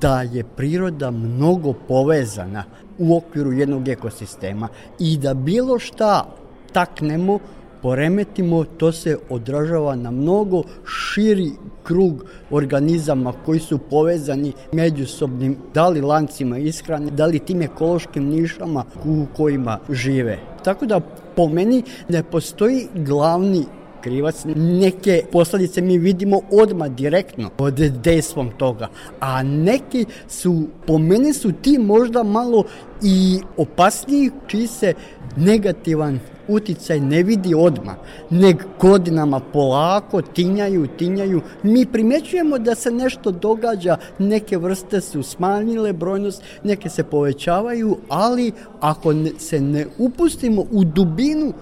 da 0.01 0.23
je 0.23 0.45
priroda 0.45 1.11
mnogo 1.11 1.73
povezana 1.73 2.65
u 2.99 3.17
okviru 3.17 3.53
jednog 3.53 3.89
ekosistema 3.89 4.69
i 4.99 5.19
da 5.19 5.35
bilo 5.35 5.79
šta 5.79 6.27
taknemo 6.73 7.39
poremetimo, 7.83 8.65
to 8.65 8.93
se 8.93 9.17
odražava 9.29 9.95
na 9.97 10.11
mnogo 10.11 10.63
širi 10.87 11.51
krug 11.83 12.25
organizama 12.51 13.33
koji 13.45 13.61
su 13.61 13.79
povezani 13.79 14.53
međusobnim, 14.73 15.57
da 15.75 15.89
li 15.89 16.01
lancima 16.01 16.59
ishrane, 16.59 17.11
da 17.11 17.27
li 17.27 17.39
tim 17.39 17.63
ekološkim 17.63 18.29
nišama 18.29 18.85
u 19.05 19.27
kojima 19.37 19.79
žive. 19.91 20.39
Tako 20.65 20.87
da 20.87 21.01
po 21.37 21.49
meni 21.49 21.83
ne 22.09 22.23
postoji 22.23 22.87
glavni 22.95 23.65
krivac. 24.03 24.45
Neke 24.57 25.23
posledice 25.33 25.81
mi 25.81 25.99
vidimo 25.99 26.41
odma 26.51 26.89
direktno 26.89 27.51
od 27.59 27.75
dejstvom 27.75 28.51
toga, 28.57 28.89
a 29.21 29.43
neki 29.43 30.05
su, 30.29 30.63
po 30.87 30.99
meni 30.99 31.33
su 31.33 31.53
ti 31.63 31.79
možda 31.79 32.23
malo 32.23 32.65
i 33.03 33.41
opasniji 33.57 34.31
čiji 34.47 34.67
se 34.67 34.95
negativan 35.37 36.21
uticaj 36.49 37.01
ne 37.01 37.23
vidi 37.23 37.55
odma, 37.55 37.95
neg 38.31 38.57
godinama 38.81 39.41
polako 39.41 40.23
tinjaju, 40.23 40.87
tinjaju. 40.87 41.41
Mi 41.63 41.87
primećujemo 41.87 42.59
da 42.59 42.75
se 42.75 42.91
nešto 42.91 43.31
događa, 43.31 43.97
neke 44.19 44.59
vrste 44.59 45.01
su 45.01 45.23
smanjile 45.23 45.93
brojnost, 45.93 46.43
neke 46.65 46.89
se 46.89 47.05
povećavaju, 47.05 47.97
ali 48.09 48.53
ako 48.81 49.15
se 49.39 49.61
ne 49.61 49.87
upustimo 49.99 50.65
u 50.71 50.85
dubinu 50.85 51.53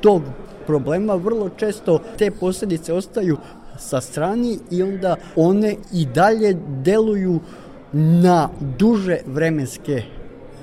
tog 0.00 0.22
problema, 0.70 1.14
vrlo 1.14 1.48
često 1.48 1.98
te 2.18 2.30
posljedice 2.30 2.92
ostaju 2.92 3.36
sa 3.78 4.00
strani 4.00 4.58
i 4.70 4.82
onda 4.82 5.16
one 5.36 5.74
i 5.92 6.06
dalje 6.06 6.56
deluju 6.84 7.40
na 7.92 8.48
duže 8.78 9.18
vremenske 9.26 10.02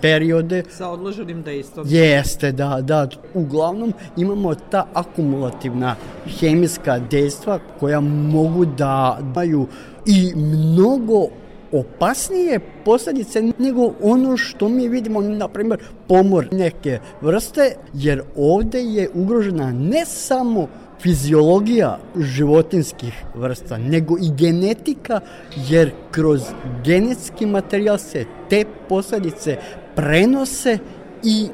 periode. 0.02 0.64
Sa 0.70 0.90
odloženim 0.90 1.42
dejstvom. 1.44 1.86
Jeste, 1.90 2.52
da, 2.52 2.78
da. 2.82 3.08
Uglavnom 3.34 3.94
imamo 4.18 4.56
ta 4.56 4.86
akumulativna 4.94 5.96
hemijska 6.40 7.00
dejstva 7.00 7.60
koja 7.80 8.00
mogu 8.00 8.66
da 8.66 9.20
imaju 9.22 9.68
i 10.06 10.34
mnogo 10.36 11.28
opasnije 11.72 12.60
posledice 12.86 13.42
nego 13.58 13.92
ono 14.02 14.38
što 14.38 14.70
mi 14.70 14.88
vidimo, 14.90 15.22
na 15.22 15.48
primjer, 15.48 15.80
pomor 16.08 16.48
neke 16.52 17.00
vrste, 17.22 17.76
jer 17.94 18.22
ovde 18.36 18.82
je 18.84 19.10
ugrožena 19.14 19.72
ne 19.72 20.06
samo 20.06 20.68
fiziologija 21.02 22.00
životinskih 22.16 23.14
vrsta, 23.36 23.78
nego 23.78 24.18
i 24.18 24.30
genetika, 24.38 25.20
jer 25.70 25.92
kroz 26.12 26.42
genetski 26.86 27.46
materijal 27.46 27.98
se 27.98 28.26
te 28.50 28.66
posledice 28.90 29.58
prenose 29.96 30.78
i 31.24 31.48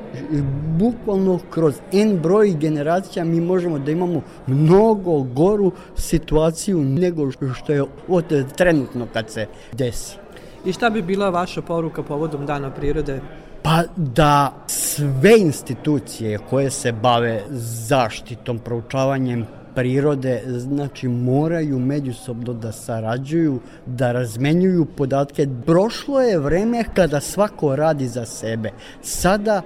bukvalno 0.79 1.39
kroz 1.49 1.75
N 1.91 2.19
broj 2.21 2.53
generacija 2.59 3.25
mi 3.25 3.41
možemo 3.41 3.79
da 3.79 3.91
imamo 3.91 4.21
mnogo 4.47 5.21
goru 5.21 5.71
situaciju 5.97 6.83
nego 6.83 7.31
što 7.31 7.73
je 7.73 7.83
od 8.07 8.55
trenutno 8.57 9.07
kad 9.13 9.29
se 9.29 9.47
desi. 9.71 10.17
I 10.65 10.73
šta 10.73 10.89
bi 10.89 11.01
bila 11.01 11.29
vaša 11.29 11.61
poruka 11.61 12.03
povodom 12.03 12.45
Dana 12.45 12.71
prirode? 12.71 13.21
Pa 13.61 13.83
da 13.95 14.53
sve 14.67 15.39
institucije 15.39 16.39
koje 16.49 16.69
se 16.69 16.91
bave 16.91 17.43
zaštitom, 17.87 18.59
proučavanjem 18.59 19.45
prirode, 19.75 20.43
znači 20.47 21.07
moraju 21.07 21.79
međusobno 21.79 22.53
da 22.53 22.71
sarađuju, 22.71 23.59
da 23.85 24.11
razmenjuju 24.11 24.85
podatke. 24.85 25.47
Prošlo 25.65 26.21
je 26.21 26.39
vreme 26.39 26.83
kada 26.93 27.19
svako 27.19 27.75
radi 27.75 28.07
za 28.07 28.25
sebe. 28.25 28.71
Sada 29.01 29.61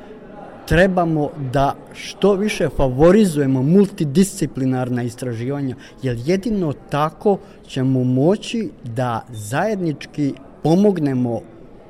trebamo 0.67 1.30
da 1.54 1.76
što 1.93 2.34
više 2.34 2.70
favorizujemo 2.70 3.63
multidisciplinarna 3.63 5.04
istraživanja, 5.04 5.76
jer 6.04 6.17
jedino 6.26 6.74
tako 6.89 7.38
ćemo 7.67 8.04
moći 8.04 8.70
da 8.84 9.26
zajednički 9.30 10.34
pomognemo 10.63 11.41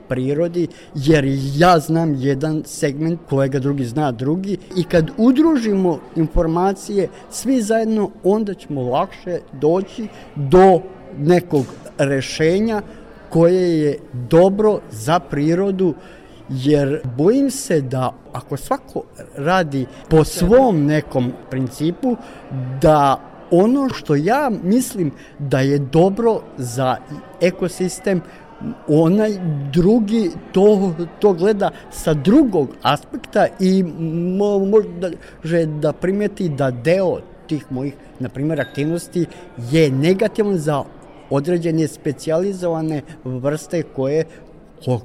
prirodi, 0.07 0.67
jer 0.95 1.25
ja 1.55 1.79
znam 1.79 2.15
jedan 2.15 2.63
segment, 2.65 3.19
kolega 3.29 3.59
drugi 3.59 3.85
zna 3.85 4.11
drugi 4.11 4.57
i 4.75 4.83
kad 4.83 5.11
udružimo 5.17 5.99
informacije 6.15 7.07
svi 7.29 7.61
zajedno, 7.61 8.09
onda 8.23 8.53
ćemo 8.53 8.81
lakše 8.81 9.39
doći 9.53 10.07
do 10.35 10.81
nekog 11.17 11.65
rešenja 11.97 12.81
koje 13.29 13.79
je 13.79 13.99
dobro 14.29 14.79
za 14.91 15.19
prirodu, 15.19 15.93
jer 16.49 17.01
bojim 17.17 17.51
se 17.51 17.81
da 17.81 18.13
ako 18.33 18.57
svako 18.57 19.01
radi 19.35 19.85
po 20.09 20.23
svom 20.23 20.85
nekom 20.85 21.31
principu, 21.49 22.15
da 22.81 23.21
ono 23.51 23.89
što 23.89 24.15
ja 24.15 24.51
mislim 24.63 25.11
da 25.39 25.59
je 25.59 25.79
dobro 25.79 26.41
za 26.57 26.97
ekosistem 27.41 28.21
onaj 28.87 29.31
drugi 29.73 30.31
to, 30.51 30.93
to 31.19 31.33
gleda 31.33 31.71
sa 31.91 32.13
drugog 32.13 32.75
aspekta 32.81 33.47
i 33.59 33.83
mo, 34.37 34.59
možda 34.59 35.11
že 35.43 35.65
da 35.65 35.93
primeti 35.93 36.49
da 36.49 36.71
deo 36.71 37.19
tih 37.47 37.65
mojih, 37.69 37.93
na 38.19 38.29
primjer, 38.29 38.61
aktivnosti 38.61 39.25
je 39.71 39.91
negativan 39.91 40.57
za 40.57 40.83
određene 41.29 41.87
specializovane 41.87 43.01
vrste 43.23 43.83
koje 43.83 44.25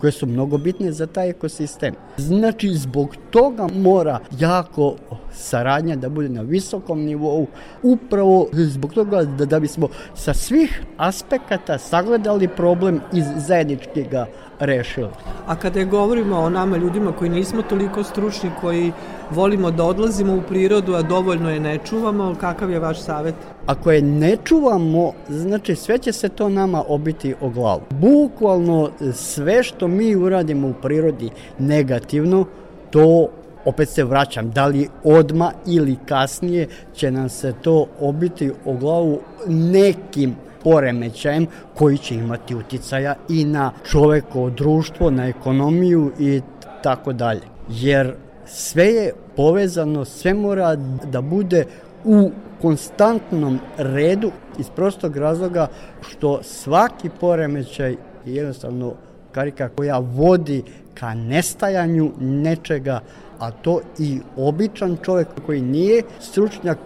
koje 0.00 0.12
su 0.12 0.26
mnogo 0.26 0.58
bitne 0.58 0.92
za 0.92 1.06
taj 1.06 1.30
ekosistem. 1.30 1.94
Znači, 2.16 2.68
zbog 2.74 3.16
toga 3.30 3.68
mora 3.74 4.18
jako 4.38 4.96
saradnja 5.32 5.96
da 5.96 6.08
bude 6.08 6.28
na 6.28 6.42
visokom 6.42 7.00
nivou, 7.00 7.46
upravo 7.82 8.48
zbog 8.52 8.94
toga 8.94 9.24
da, 9.24 9.44
da 9.44 9.60
bismo 9.60 9.88
sa 10.14 10.34
svih 10.34 10.82
aspekata 10.96 11.78
sagledali 11.78 12.48
problem 12.48 13.00
i 13.12 13.22
zajednički 13.36 14.02
ga 14.10 14.26
rešili. 14.66 15.08
A 15.46 15.56
kada 15.56 15.84
govorimo 15.84 16.36
o 16.38 16.50
nama 16.50 16.76
ljudima 16.76 17.12
koji 17.12 17.30
nismo 17.30 17.62
toliko 17.62 18.04
stručni, 18.04 18.50
koji 18.60 18.92
volimo 19.30 19.70
da 19.70 19.84
odlazimo 19.84 20.34
u 20.34 20.42
prirodu, 20.48 20.94
a 20.94 21.02
dovoljno 21.02 21.50
je 21.50 21.60
ne 21.60 21.78
čuvamo, 21.78 22.34
kakav 22.40 22.70
je 22.70 22.78
vaš 22.78 23.00
savet? 23.00 23.34
Ako 23.66 23.92
je 23.92 24.02
ne 24.02 24.36
čuvamo, 24.44 25.12
znači 25.28 25.76
sve 25.76 25.98
će 25.98 26.12
se 26.12 26.28
to 26.28 26.48
nama 26.48 26.84
obiti 26.88 27.34
o 27.40 27.48
glavu. 27.48 27.80
Bukvalno 27.90 28.90
sve 29.12 29.62
što 29.62 29.88
mi 29.88 30.16
uradimo 30.16 30.68
u 30.68 30.74
prirodi 30.82 31.30
negativno, 31.58 32.44
to 32.90 33.28
opet 33.64 33.88
se 33.88 34.04
vraćam, 34.04 34.50
da 34.50 34.66
li 34.66 34.88
odma 35.04 35.52
ili 35.66 35.96
kasnije 36.08 36.68
će 36.94 37.10
nam 37.10 37.28
se 37.28 37.54
to 37.62 37.86
obiti 38.00 38.50
o 38.64 38.72
glavu 38.74 39.18
nekim 39.46 40.34
poremećajem 40.62 41.46
koji 41.74 41.98
će 41.98 42.14
imati 42.14 42.54
uticaja 42.54 43.14
i 43.28 43.44
na 43.44 43.72
čovekovo 43.90 44.50
društvo, 44.50 45.10
na 45.10 45.28
ekonomiju 45.28 46.12
i 46.18 46.40
tako 46.82 47.12
dalje. 47.12 47.42
Jer 47.68 48.14
sve 48.46 48.84
je 48.84 49.12
povezano, 49.36 50.04
sve 50.04 50.34
mora 50.34 50.76
da 51.12 51.20
bude 51.20 51.66
u 52.04 52.30
konstantnom 52.62 53.58
redu 53.76 54.30
iz 54.58 54.70
prostog 54.76 55.16
razloga 55.16 55.66
što 56.08 56.42
svaki 56.42 57.10
poremećaj 57.20 57.90
je 57.90 58.34
jednostavno 58.34 58.94
karika 59.32 59.68
koja 59.68 59.98
vodi 59.98 60.62
ka 60.94 61.14
nestajanju 61.14 62.12
nečega, 62.20 63.00
a 63.38 63.50
to 63.50 63.80
i 63.98 64.20
običan 64.36 64.96
čovjek 65.04 65.28
koji 65.46 65.60
nije 65.60 66.02
stručnjak 66.20 66.78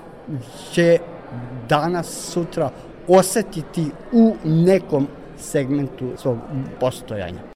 će 0.73 0.99
danas, 1.69 2.07
sutra 2.07 2.71
osetiti 3.09 3.85
u 4.13 4.35
nekom 4.45 5.07
segmentu 5.39 6.13
svog 6.17 6.39
postojanja. 6.81 7.56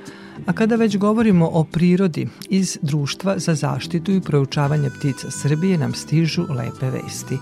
A 0.51 0.53
kada 0.53 0.75
već 0.75 0.97
govorimo 0.97 1.49
o 1.53 1.63
prirodi, 1.63 2.27
iz 2.49 2.77
Društva 2.81 3.39
za 3.39 3.55
zaštitu 3.55 4.11
i 4.11 4.21
proučavanje 4.21 4.89
ptica 4.89 5.31
Srbije 5.31 5.77
nam 5.77 5.93
stižu 5.93 6.41
lepe 6.41 6.89
vesti. 6.89 7.37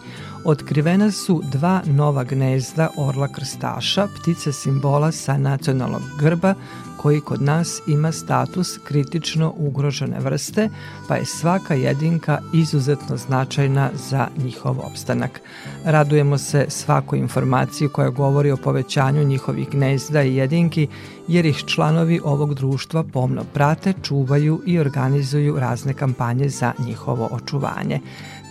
Otkrivena 0.46 1.12
su 1.12 1.42
dva 1.52 1.82
nova 1.86 2.24
gnezda 2.24 2.90
orla 2.98 3.28
krstaša, 3.28 4.08
ptice 4.08 4.52
simbola 4.54 5.12
sa 5.12 5.38
nacionalnog 5.38 6.02
grba, 6.20 6.54
koji 6.98 7.22
kod 7.22 7.42
nas 7.42 7.82
ima 7.88 8.12
status 8.12 8.78
kritično 8.84 9.54
ugrožene 9.58 10.20
vrste, 10.20 10.70
pa 11.08 11.16
je 11.16 11.26
svaka 11.26 11.74
jedinka 11.74 12.40
izuzetno 12.54 13.18
značajna 13.18 13.90
za 14.10 14.28
njihov 14.44 14.80
opstanak. 14.80 15.42
Radujemo 15.86 16.38
se 16.38 16.66
svakoj 16.68 17.20
informaciji 17.20 17.90
koja 17.90 18.10
govori 18.10 18.52
o 18.52 18.58
povećanju 18.58 19.24
njihovih 19.24 19.70
gnezda 19.70 20.24
i 20.24 20.36
jedinki, 20.36 20.88
jer 21.30 21.46
ih 21.46 21.64
članovi 21.66 22.20
ovog 22.24 22.54
društva 22.54 23.04
pomno 23.04 23.44
prate, 23.54 23.94
čuvaju 24.04 24.62
i 24.66 24.80
organizuju 24.80 25.60
razne 25.60 25.94
kampanje 25.94 26.50
za 26.50 26.74
njihovo 26.86 27.30
očuvanje. 27.32 28.00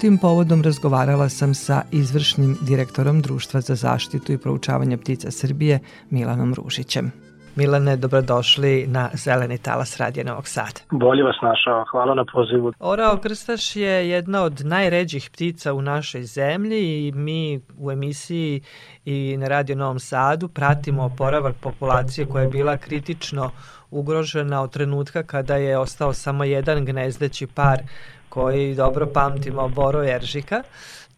Tim 0.00 0.18
povodom 0.18 0.62
razgovarala 0.62 1.28
sam 1.28 1.54
sa 1.54 1.82
izvršnim 1.92 2.56
direktorom 2.62 3.20
Društva 3.20 3.60
za 3.60 3.74
zaštitu 3.74 4.32
i 4.32 4.38
proučavanje 4.38 4.96
ptica 4.96 5.30
Srbije 5.30 5.78
Milanom 6.10 6.54
Ružićem. 6.54 7.27
Milane, 7.58 7.96
dobrodošli 7.96 8.86
na 8.86 9.10
Zeleni 9.14 9.58
talas 9.58 9.96
Radija 9.96 10.24
Novog 10.24 10.48
Sada. 10.48 10.80
Bolje 10.90 11.22
vas 11.22 11.36
našao, 11.42 11.84
hvala 11.90 12.14
na 12.14 12.24
pozivu. 12.32 12.72
Orao 12.78 13.16
krstaš 13.16 13.76
je 13.76 14.10
jedna 14.10 14.42
od 14.42 14.60
najređih 14.64 15.30
ptica 15.32 15.72
u 15.72 15.82
našoj 15.82 16.22
zemlji 16.22 17.06
i 17.06 17.12
mi 17.12 17.60
u 17.78 17.90
emisiji 17.90 18.60
i 19.04 19.36
na 19.38 19.48
Radio 19.48 19.76
Novom 19.76 19.98
Sadu 19.98 20.48
pratimo 20.48 21.04
oporavak 21.04 21.56
populacije 21.60 22.26
koja 22.26 22.42
je 22.42 22.48
bila 22.48 22.76
kritično 22.76 23.50
ugrožena 23.90 24.62
od 24.62 24.72
trenutka 24.72 25.22
kada 25.22 25.56
je 25.56 25.78
ostao 25.78 26.12
samo 26.12 26.44
jedan 26.44 26.84
gnezdeći 26.84 27.46
par 27.46 27.78
koji 28.28 28.74
dobro 28.74 29.06
pamtimo 29.06 29.68
Boro 29.68 30.04
Eržika. 30.04 30.62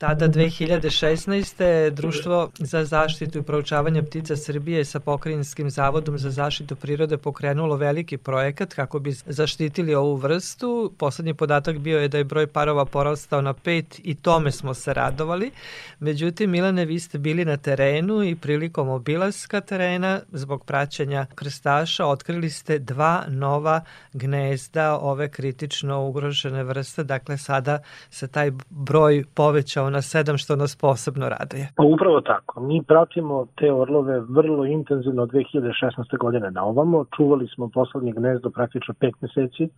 Tada 0.00 0.28
2016. 0.28 1.90
Društvo 1.90 2.50
za 2.58 2.84
zaštitu 2.84 3.38
i 3.38 3.42
proučavanje 3.42 4.02
ptica 4.02 4.36
Srbije 4.36 4.84
sa 4.84 5.00
Pokrajinskim 5.00 5.70
zavodom 5.70 6.18
za 6.18 6.30
zaštitu 6.30 6.76
prirode 6.76 7.16
pokrenulo 7.16 7.76
veliki 7.76 8.16
projekat 8.16 8.74
kako 8.74 8.98
bi 8.98 9.12
zaštitili 9.12 9.94
ovu 9.94 10.16
vrstu. 10.16 10.92
Poslednji 10.98 11.34
podatak 11.34 11.78
bio 11.78 12.00
je 12.00 12.08
da 12.08 12.18
je 12.18 12.24
broj 12.24 12.46
parova 12.46 12.84
porastao 12.84 13.40
na 13.40 13.52
pet 13.52 14.00
i 14.04 14.14
tome 14.14 14.52
smo 14.52 14.74
se 14.74 14.94
radovali. 14.94 15.50
Međutim, 15.98 16.50
Milane, 16.50 16.84
vi 16.84 17.00
ste 17.00 17.18
bili 17.18 17.44
na 17.44 17.56
terenu 17.56 18.24
i 18.24 18.36
prilikom 18.36 18.88
obilaska 18.88 19.60
terena 19.60 20.20
zbog 20.32 20.64
praćenja 20.64 21.26
krstaša 21.34 22.06
otkrili 22.06 22.50
ste 22.50 22.78
dva 22.78 23.24
nova 23.28 23.80
gnezda 24.12 24.98
ove 24.98 25.28
kritično 25.28 26.06
ugrožene 26.06 26.64
vrste. 26.64 27.04
Dakle, 27.04 27.38
sada 27.38 27.82
se 28.10 28.28
taj 28.28 28.50
broj 28.70 29.24
povećao 29.34 29.89
na 29.90 30.02
sedam, 30.02 30.36
što 30.38 30.56
nas 30.56 30.76
posebno 30.76 31.28
raduje. 31.28 31.68
Pa 31.76 31.82
upravo 31.82 32.20
tako. 32.20 32.60
Mi 32.60 32.82
pratimo 32.82 33.46
te 33.58 33.72
orlove 33.72 34.20
vrlo 34.20 34.64
intenzivno 34.64 35.22
od 35.22 35.30
2016. 35.30 36.18
godine 36.20 36.50
na 36.50 36.64
ovamo. 36.64 37.04
Čuvali 37.16 37.48
smo 37.54 37.68
poslednje 37.68 38.12
gnezdo 38.12 38.50
praktično 38.50 38.94
pet 38.94 39.14
meseci. 39.20 39.68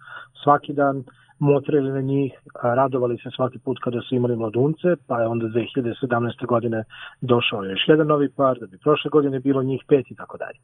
Svaki 0.43 0.73
dan 0.73 1.05
motrili 1.43 1.90
na 1.93 2.01
njih, 2.01 2.32
radovali 2.62 3.18
se 3.18 3.30
svaki 3.36 3.59
put 3.59 3.78
kada 3.84 4.01
su 4.01 4.14
imali 4.14 4.36
mladunce, 4.36 4.88
pa 5.09 5.20
je 5.20 5.26
onda 5.26 5.47
2017. 5.47 6.47
godine 6.47 6.84
došao 7.20 7.64
još 7.64 7.88
jedan 7.88 8.07
novi 8.07 8.28
par, 8.36 8.59
da 8.61 8.66
bi 8.66 8.78
prošle 8.78 9.09
godine 9.11 9.40
bilo 9.40 9.62
njih 9.62 9.82
pet 9.88 10.11
i 10.11 10.14
tako 10.14 10.36
dalje. 10.38 10.59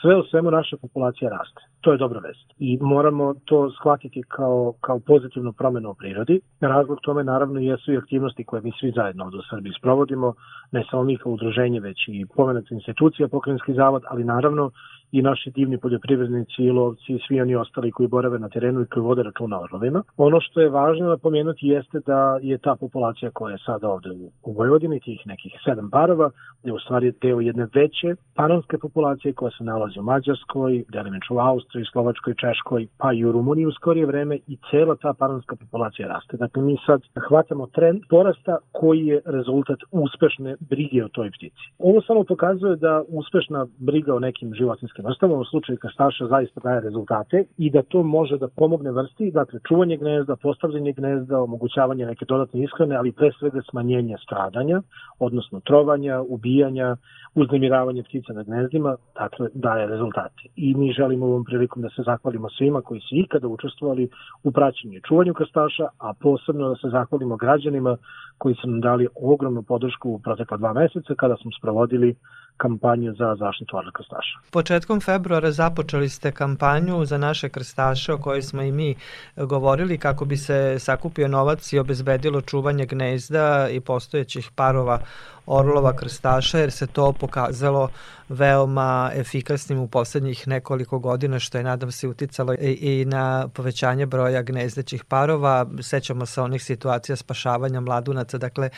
Sve 0.00 0.16
u 0.16 0.22
svemu 0.22 0.50
naša 0.50 0.76
populacija 0.76 1.30
raste. 1.30 1.60
To 1.80 1.92
je 1.92 1.98
dobra 1.98 2.20
vest. 2.20 2.46
I 2.58 2.78
moramo 2.80 3.34
to 3.44 3.70
shvatiti 3.70 4.22
kao, 4.28 4.72
kao 4.80 4.98
pozitivnu 4.98 5.52
promenu 5.52 5.90
u 5.90 5.94
prirodi. 5.94 6.40
Razlog 6.60 6.98
tome 7.02 7.24
naravno 7.24 7.60
jesu 7.60 7.92
i 7.92 7.96
aktivnosti 7.96 8.44
koje 8.44 8.62
mi 8.62 8.72
svi 8.80 8.92
zajedno 8.96 9.24
ovde 9.24 9.36
u 9.36 9.48
Srbiji 9.50 9.72
sprovodimo, 9.78 10.34
ne 10.72 10.84
samo 10.90 11.02
mi 11.02 11.16
kao 11.16 11.32
udruženje, 11.32 11.80
već 11.80 12.08
i 12.08 12.26
pomenuta 12.36 12.74
institucija, 12.74 13.28
pokrenjski 13.28 13.74
zavod, 13.74 14.02
ali 14.10 14.24
naravno 14.24 14.70
i 15.12 15.22
naši 15.22 15.50
divni 15.50 15.78
poljoprivrednici 15.78 16.62
i 16.62 16.70
lovci 16.70 17.12
i 17.12 17.18
svi 17.26 17.40
oni 17.40 17.56
ostali 17.56 17.92
koji 17.92 18.08
borave 18.08 18.38
na 18.38 18.48
terenu 18.48 18.80
i 18.80 18.86
koji 18.86 19.04
vode 19.04 19.22
računa 19.22 19.60
o. 19.60 20.02
Ono 20.16 20.40
što 20.40 20.60
je 20.60 20.68
važno 20.68 21.08
napomenuti 21.08 21.66
jeste 21.66 22.00
da 22.06 22.38
je 22.42 22.58
ta 22.58 22.76
populacija 22.76 23.30
koja 23.30 23.52
je 23.52 23.58
sada 23.66 23.88
ovde 23.88 24.10
u 24.42 24.52
Vojvodini, 24.52 25.00
tih 25.00 25.20
nekih 25.26 25.52
sedam 25.64 25.90
parova, 25.90 26.30
je 26.64 26.72
u 26.72 26.78
stvari 26.78 27.12
deo 27.22 27.40
jedne 27.40 27.66
veće 27.74 28.14
panonske 28.34 28.78
populacije 28.78 29.32
koja 29.32 29.50
se 29.50 29.64
nalazi 29.64 29.98
u 29.98 30.02
Mađarskoj, 30.02 30.84
delimično 30.88 31.36
u 31.36 31.38
Austriji, 31.38 31.84
Slovačkoj, 31.92 32.34
Češkoj, 32.34 32.86
pa 32.98 33.12
i 33.12 33.24
u 33.24 33.32
Rumuniji 33.32 33.66
u 33.66 33.72
skorije 33.72 34.06
vreme 34.06 34.36
i 34.46 34.58
cela 34.70 34.96
ta 34.96 35.14
panonska 35.18 35.56
populacija 35.56 36.08
raste. 36.08 36.36
Dakle, 36.36 36.62
mi 36.62 36.76
sad 36.86 37.02
hvatamo 37.28 37.66
trend 37.66 38.00
porasta 38.10 38.58
koji 38.72 39.06
je 39.06 39.20
rezultat 39.24 39.78
uspešne 39.90 40.56
brige 40.60 41.04
o 41.04 41.08
toj 41.08 41.30
ptici. 41.30 41.64
Ovo 41.78 42.02
samo 42.02 42.24
pokazuje 42.24 42.76
da 42.76 43.02
uspešna 43.08 43.66
briga 43.78 44.14
o 44.14 44.18
nekim 44.18 44.54
životinskim 44.54 44.95
vrstama, 45.02 45.34
u 45.34 45.44
slučaju 45.44 45.78
kastaša 45.78 46.26
zaista 46.26 46.60
daje 46.60 46.80
rezultate 46.80 47.44
i 47.58 47.70
da 47.70 47.82
to 47.82 48.02
može 48.02 48.38
da 48.38 48.48
pomogne 48.48 48.90
vrsti, 48.90 49.30
dakle 49.30 49.60
čuvanje 49.68 49.96
gnezda, 49.96 50.36
postavljanje 50.36 50.92
gnezda, 50.92 51.42
omogućavanje 51.42 52.06
neke 52.06 52.24
dodatne 52.24 52.62
ishrane, 52.62 52.96
ali 52.96 53.12
pre 53.12 53.30
svega 53.38 53.60
smanjenje 53.70 54.16
stradanja, 54.24 54.82
odnosno 55.18 55.60
trovanja, 55.60 56.20
ubijanja, 56.28 56.96
uznemiravanje 57.34 58.02
ptica 58.02 58.32
na 58.32 58.42
gnezdima, 58.42 58.96
dakle 59.14 59.48
daje 59.54 59.86
rezultate. 59.86 60.42
I 60.56 60.74
mi 60.74 60.92
želimo 60.92 61.26
ovom 61.26 61.44
prilikom 61.44 61.82
da 61.82 61.88
se 61.88 62.02
zahvalimo 62.02 62.48
svima 62.50 62.82
koji 62.82 63.00
su 63.00 63.14
ikada 63.14 63.48
učestvovali 63.48 64.08
u 64.44 64.52
praćenju 64.52 64.94
i 64.94 65.02
čuvanju 65.08 65.34
krstaša, 65.34 65.86
a 65.98 66.12
posebno 66.20 66.68
da 66.68 66.74
se 66.74 66.88
zahvalimo 66.88 67.36
građanima 67.36 67.96
koji 68.38 68.54
su 68.54 68.68
nam 68.68 68.80
dali 68.80 69.08
ogromnu 69.22 69.62
podršku 69.62 70.10
u 70.10 70.18
protekla 70.18 70.56
dva 70.56 70.72
meseca 70.72 71.14
kada 71.14 71.36
smo 71.36 71.50
sprovodili 71.58 72.14
kampanju 72.56 73.14
za 73.14 73.36
zaštitu 73.38 73.76
orla 73.76 73.90
krstaša. 73.92 74.38
Početkom 74.50 75.00
februara 75.00 75.50
započeli 75.50 76.08
ste 76.08 76.32
kampanju 76.32 77.04
za 77.04 77.18
naše 77.18 77.48
krstaše 77.48 78.12
o 78.12 78.18
kojoj 78.18 78.42
smo 78.42 78.62
i 78.62 78.72
mi 78.72 78.94
govorili 79.36 79.98
kako 79.98 80.24
bi 80.24 80.36
se 80.36 80.76
sakupio 80.78 81.28
novac 81.28 81.72
i 81.72 81.78
obezbedilo 81.78 82.40
čuvanje 82.40 82.86
gnezda 82.86 83.68
i 83.70 83.80
postojećih 83.80 84.50
parova 84.54 85.00
orlova 85.46 85.92
krstaša 85.96 86.58
jer 86.58 86.70
se 86.70 86.86
to 86.86 87.12
pokazalo 87.20 87.88
veoma 88.28 89.10
efikasnim 89.14 89.78
u 89.78 89.88
poslednjih 89.88 90.48
nekoliko 90.48 90.98
godina 90.98 91.38
što 91.38 91.58
je 91.58 91.64
nadam 91.64 91.90
se 91.90 92.08
uticalo 92.08 92.54
i, 92.54 92.78
i 92.80 93.04
na 93.04 93.48
povećanje 93.56 94.06
broja 94.06 94.42
gnezdećih 94.42 95.04
parova. 95.04 95.66
Sećamo 95.80 96.26
se 96.26 96.40
onih 96.40 96.62
situacija 96.62 97.16
spašavanja 97.16 97.80
mladunaca, 97.80 98.38
dakle 98.38 98.68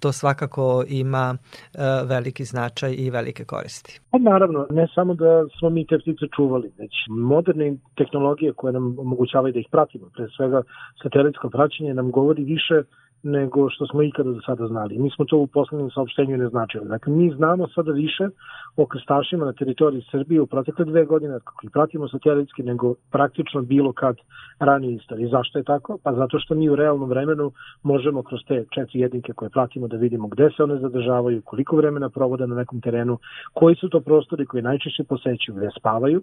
to 0.00 0.12
svakako 0.12 0.84
ima 0.88 1.34
e, 1.34 1.78
veliki 2.04 2.44
značaj 2.44 2.94
i 2.98 3.10
velike 3.10 3.44
koristi. 3.44 4.00
Pa 4.10 4.18
naravno, 4.18 4.66
ne 4.70 4.86
samo 4.94 5.14
da 5.14 5.44
smo 5.58 5.70
mi 5.70 5.86
te 5.86 5.98
ptice 5.98 6.26
čuvali, 6.36 6.72
već 6.78 6.92
moderne 7.08 7.76
tehnologije 7.96 8.52
koje 8.52 8.72
nam 8.72 8.98
omogućavaju 8.98 9.52
da 9.52 9.58
ih 9.60 9.68
pratimo, 9.70 10.06
pre 10.16 10.26
svega 10.36 10.62
satelitsko 11.02 11.50
praćenje 11.50 11.94
nam 11.94 12.10
govori 12.10 12.44
više 12.44 12.82
nego 13.24 13.70
što 13.70 13.86
smo 13.86 14.02
ikada 14.02 14.30
do 14.30 14.40
sada 14.46 14.66
znali. 14.66 14.98
Mi 14.98 15.10
smo 15.10 15.24
to 15.24 15.38
u 15.38 15.46
poslednjem 15.46 15.90
saopštenju 15.90 16.36
ne 16.36 16.48
značili. 16.48 16.88
Dakle, 16.88 17.12
mi 17.12 17.30
znamo 17.30 17.68
sada 17.68 17.92
više 17.92 18.28
o 18.76 18.86
krstašima 18.86 19.44
na 19.44 19.52
teritoriji 19.52 20.02
Srbije 20.10 20.40
u 20.40 20.46
protekle 20.46 20.84
dve 20.84 21.04
godine, 21.04 21.38
kako 21.44 21.60
ih 21.66 21.70
pratimo 21.70 22.08
satelitski, 22.08 22.62
nego 22.62 22.94
praktično 23.10 23.62
bilo 23.62 23.92
kad 23.92 24.16
ranije 24.58 24.94
istoriji. 24.94 25.28
Zašto 25.28 25.58
je 25.58 25.64
tako? 25.64 25.98
Pa 26.02 26.14
zato 26.14 26.38
što 26.38 26.54
mi 26.54 26.68
u 26.68 26.76
realnom 26.76 27.08
vremenu 27.08 27.52
možemo 27.82 28.22
kroz 28.22 28.40
te 28.48 28.64
četiri 28.74 29.00
jedinke 29.00 29.32
koje 29.32 29.50
pratimo 29.50 29.88
da 29.88 29.96
vidimo 29.96 30.28
gde 30.28 30.50
se 30.56 30.62
one 30.62 30.78
zadržavaju, 30.78 31.42
koliko 31.42 31.76
vremena 31.76 32.08
provode 32.08 32.46
na 32.46 32.56
nekom 32.56 32.80
terenu, 32.80 33.18
koji 33.52 33.74
su 33.74 33.88
to 33.88 34.00
prostori 34.00 34.46
koji 34.46 34.62
najčešće 34.62 35.04
posećuju, 35.04 35.56
gde 35.56 35.70
spavaju 35.78 36.22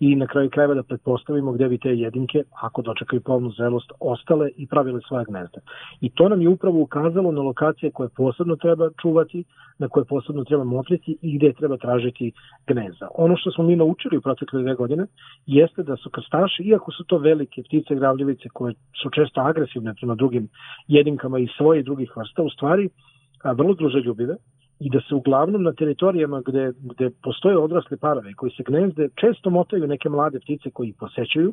i 0.00 0.16
na 0.16 0.26
kraju 0.26 0.50
krajeva 0.50 0.74
da 0.74 0.82
pretpostavimo 0.82 1.52
gde 1.52 1.68
bi 1.68 1.78
te 1.78 1.96
jedinke, 1.96 2.42
ako 2.62 2.82
dočekaju 2.82 3.20
polnu 3.20 3.50
zelost, 3.50 3.92
ostale 4.00 4.50
i 4.56 4.66
pravile 4.66 5.00
svoje 5.08 5.24
gnezda. 5.28 5.60
I 6.00 6.10
to 6.10 6.28
nam 6.28 6.37
je 6.42 6.48
upravo 6.48 6.80
ukazalo 6.80 7.32
na 7.32 7.42
lokacije 7.42 7.90
koje 7.90 8.08
posebno 8.16 8.56
treba 8.56 8.90
čuvati, 9.02 9.44
na 9.78 9.88
koje 9.88 10.04
posebno 10.04 10.44
treba 10.44 10.64
motriti 10.64 11.16
i 11.22 11.38
gde 11.38 11.52
treba 11.52 11.76
tražiti 11.76 12.32
gnezda. 12.66 13.08
Ono 13.14 13.36
što 13.36 13.50
smo 13.50 13.64
mi 13.64 13.76
naučili 13.76 14.16
u 14.16 14.20
protekle 14.20 14.62
dve 14.62 14.74
godine 14.74 15.06
jeste 15.46 15.82
da 15.82 15.96
su 15.96 16.10
krstaši, 16.10 16.62
iako 16.62 16.92
su 16.92 17.04
to 17.04 17.18
velike 17.18 17.62
ptice 17.62 17.94
gravljivice 17.94 18.48
koje 18.48 18.74
su 19.02 19.10
često 19.10 19.40
agresivne 19.40 19.94
prema 19.94 20.14
drugim 20.14 20.48
jedinkama 20.88 21.38
i 21.38 21.48
svoje 21.56 21.82
drugih 21.82 22.16
vrsta, 22.16 22.42
u 22.42 22.50
stvari 22.50 22.88
a, 23.42 23.52
vrlo 23.52 23.74
druželjubive 23.74 24.36
i 24.80 24.90
da 24.90 25.00
se 25.00 25.14
uglavnom 25.14 25.62
na 25.62 25.72
teritorijama 25.72 26.42
gde, 26.46 26.72
gde 26.80 27.10
postoje 27.22 27.58
odrasle 27.58 27.96
parove 27.96 28.34
koji 28.34 28.52
se 28.52 28.62
gnezde 28.66 29.08
često 29.14 29.50
motaju 29.50 29.86
neke 29.86 30.08
mlade 30.08 30.40
ptice 30.40 30.70
koji 30.70 30.88
ih 30.88 30.94
posećuju, 30.98 31.52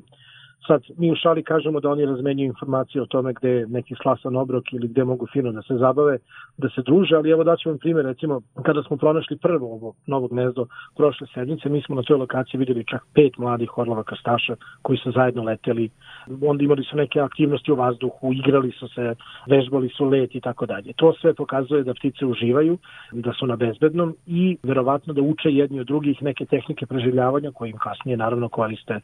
Sad, 0.67 0.81
mi 0.97 1.11
u 1.11 1.15
šali 1.15 1.43
kažemo 1.43 1.79
da 1.79 1.89
oni 1.89 2.05
razmenjuju 2.05 2.45
informacije 2.45 3.01
o 3.01 3.05
tome 3.05 3.33
gde 3.33 3.49
je 3.49 3.67
neki 3.67 3.95
slasan 4.01 4.35
obrok 4.35 4.73
ili 4.73 4.87
gde 4.87 5.03
mogu 5.03 5.27
fino 5.33 5.51
da 5.51 5.61
se 5.61 5.77
zabave, 5.77 6.17
da 6.57 6.69
se 6.69 6.81
druže, 6.81 7.15
ali 7.15 7.29
evo 7.29 7.43
daću 7.43 7.69
vam 7.69 7.77
primjer, 7.77 8.05
recimo, 8.05 8.41
kada 8.63 8.83
smo 8.83 8.97
pronašli 8.97 9.37
prvo 9.37 9.73
ovo 9.73 9.93
novo 10.07 10.27
gnezdo 10.27 10.65
prošle 10.97 11.27
sedmice, 11.33 11.69
mi 11.69 11.81
smo 11.81 11.95
na 11.95 12.03
toj 12.03 12.17
lokaciji 12.17 12.59
videli 12.59 12.85
čak 12.85 13.03
pet 13.13 13.37
mladih 13.37 13.77
orlova 13.77 14.03
krstaša 14.03 14.55
koji 14.81 14.97
su 14.97 15.11
zajedno 15.11 15.43
leteli, 15.43 15.89
onda 16.41 16.63
imali 16.63 16.83
su 16.83 16.97
neke 16.97 17.19
aktivnosti 17.19 17.71
u 17.71 17.75
vazduhu, 17.75 18.33
igrali 18.33 18.71
su 18.71 18.87
se, 18.87 19.15
vežbali 19.47 19.89
su 19.89 20.05
let 20.05 20.35
i 20.35 20.41
tako 20.41 20.65
dalje. 20.65 20.93
To 20.95 21.13
sve 21.13 21.33
pokazuje 21.33 21.83
da 21.83 21.93
ptice 21.93 22.25
uživaju, 22.25 22.77
da 23.11 23.33
su 23.33 23.47
na 23.47 23.55
bezbednom 23.55 24.15
i 24.25 24.57
verovatno 24.63 25.13
da 25.13 25.21
uče 25.21 25.49
jedni 25.49 25.79
od 25.79 25.87
drugih 25.87 26.23
neke 26.23 26.45
tehnike 26.45 26.85
preživljavanja 26.85 27.51
koje 27.51 27.69
im 27.69 27.77
kasnije 27.77 28.17
naravno 28.17 28.49
koriste 28.49 28.99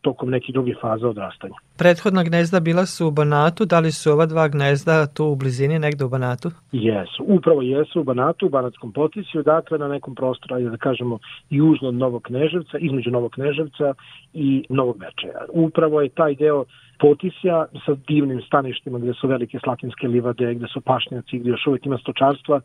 tokom 0.00 0.30
nekih 0.30 0.52
drugih 0.54 0.76
faza 0.80 0.93
odrastanja. 1.02 1.54
Prethodna 1.78 2.22
gnezda 2.22 2.60
bila 2.60 2.86
su 2.86 3.06
u 3.06 3.10
Banatu, 3.10 3.64
da 3.64 3.80
li 3.80 3.92
su 3.92 4.12
ova 4.12 4.26
dva 4.26 4.48
gnezda 4.48 5.06
tu 5.06 5.24
u 5.24 5.36
blizini 5.36 5.78
negde 5.78 6.04
u 6.04 6.08
Banatu? 6.08 6.50
Jesu, 6.72 7.24
upravo 7.26 7.62
jesu 7.62 8.00
u 8.00 8.04
Banatu, 8.04 8.46
u 8.46 8.48
Banatskom 8.48 8.92
potisju, 8.92 9.42
dakle 9.42 9.78
na 9.78 9.88
nekom 9.88 10.14
prostoru, 10.14 10.54
ajde 10.54 10.70
da 10.70 10.76
kažemo, 10.76 11.18
južno 11.50 11.88
od 11.88 11.94
Novog 11.94 12.22
Kneževca, 12.22 12.78
između 12.78 13.10
Novog 13.10 13.32
Kneževca 13.32 13.94
i 14.32 14.64
Novog 14.68 14.96
Večeja. 15.00 15.44
Upravo 15.48 16.00
je 16.00 16.08
taj 16.08 16.34
deo 16.34 16.64
Potisja 16.98 17.66
sa 17.86 17.94
divnim 18.08 18.40
staništima 18.42 18.98
gde 18.98 19.14
su 19.14 19.28
velike 19.28 19.58
slatinske 19.58 20.08
livade, 20.08 20.54
gde 20.54 20.66
su 20.66 20.80
pašnjaci, 20.80 21.38
gde 21.38 21.50
još 21.50 21.66
uvek 21.66 21.86
ima 21.86 21.98
stočarstva, 21.98 22.60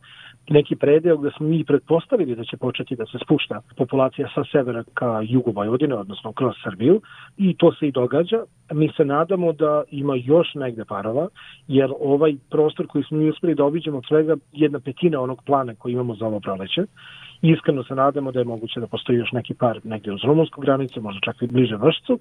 neki 0.48 0.76
predeo 0.76 1.16
gde 1.16 1.30
smo 1.36 1.46
mi 1.46 1.64
pretpostavili 1.64 2.36
da 2.36 2.44
će 2.44 2.56
početi 2.56 2.96
da 2.96 3.06
se 3.06 3.18
spušta 3.24 3.60
populacija 3.76 4.28
sa 4.34 4.44
severa 4.52 4.84
ka 4.94 5.20
jugu 5.22 5.50
Vojvodine, 5.50 5.94
odnosno 5.94 6.32
kroz 6.32 6.54
Srbiju, 6.64 7.00
i 7.36 7.56
to 7.56 7.72
se 7.72 7.88
i 7.88 7.92
događa. 7.92 8.44
Mi 8.72 8.90
se 8.96 9.04
nadamo 9.04 9.52
da 9.52 9.82
ima 9.90 10.14
još 10.16 10.54
negde 10.54 10.84
parova, 10.84 11.28
jer 11.68 11.90
ovaj 12.00 12.34
prostor 12.50 12.86
koji 12.86 13.04
smo 13.04 13.18
mi 13.18 13.30
uspeli 13.30 13.54
da 13.54 13.64
obiđemo 13.64 14.02
svega 14.08 14.36
jedna 14.52 14.80
petina 14.80 15.20
onog 15.20 15.42
plana 15.46 15.74
koji 15.74 15.92
imamo 15.92 16.14
za 16.14 16.26
ovo 16.26 16.40
proleće, 16.40 16.82
Iskreno 17.42 17.84
se 17.84 17.94
nadamo 17.94 18.32
da 18.32 18.38
je 18.38 18.44
moguće 18.44 18.80
da 18.80 18.86
postoji 18.86 19.18
još 19.18 19.32
neki 19.32 19.54
par 19.54 19.80
negde 19.84 20.12
uz 20.12 20.20
rumunsku 20.24 20.60
granicu, 20.60 21.00
možda 21.02 21.20
čak 21.20 21.42
i 21.42 21.46
bliže 21.46 21.76
vršcu, 21.76 22.18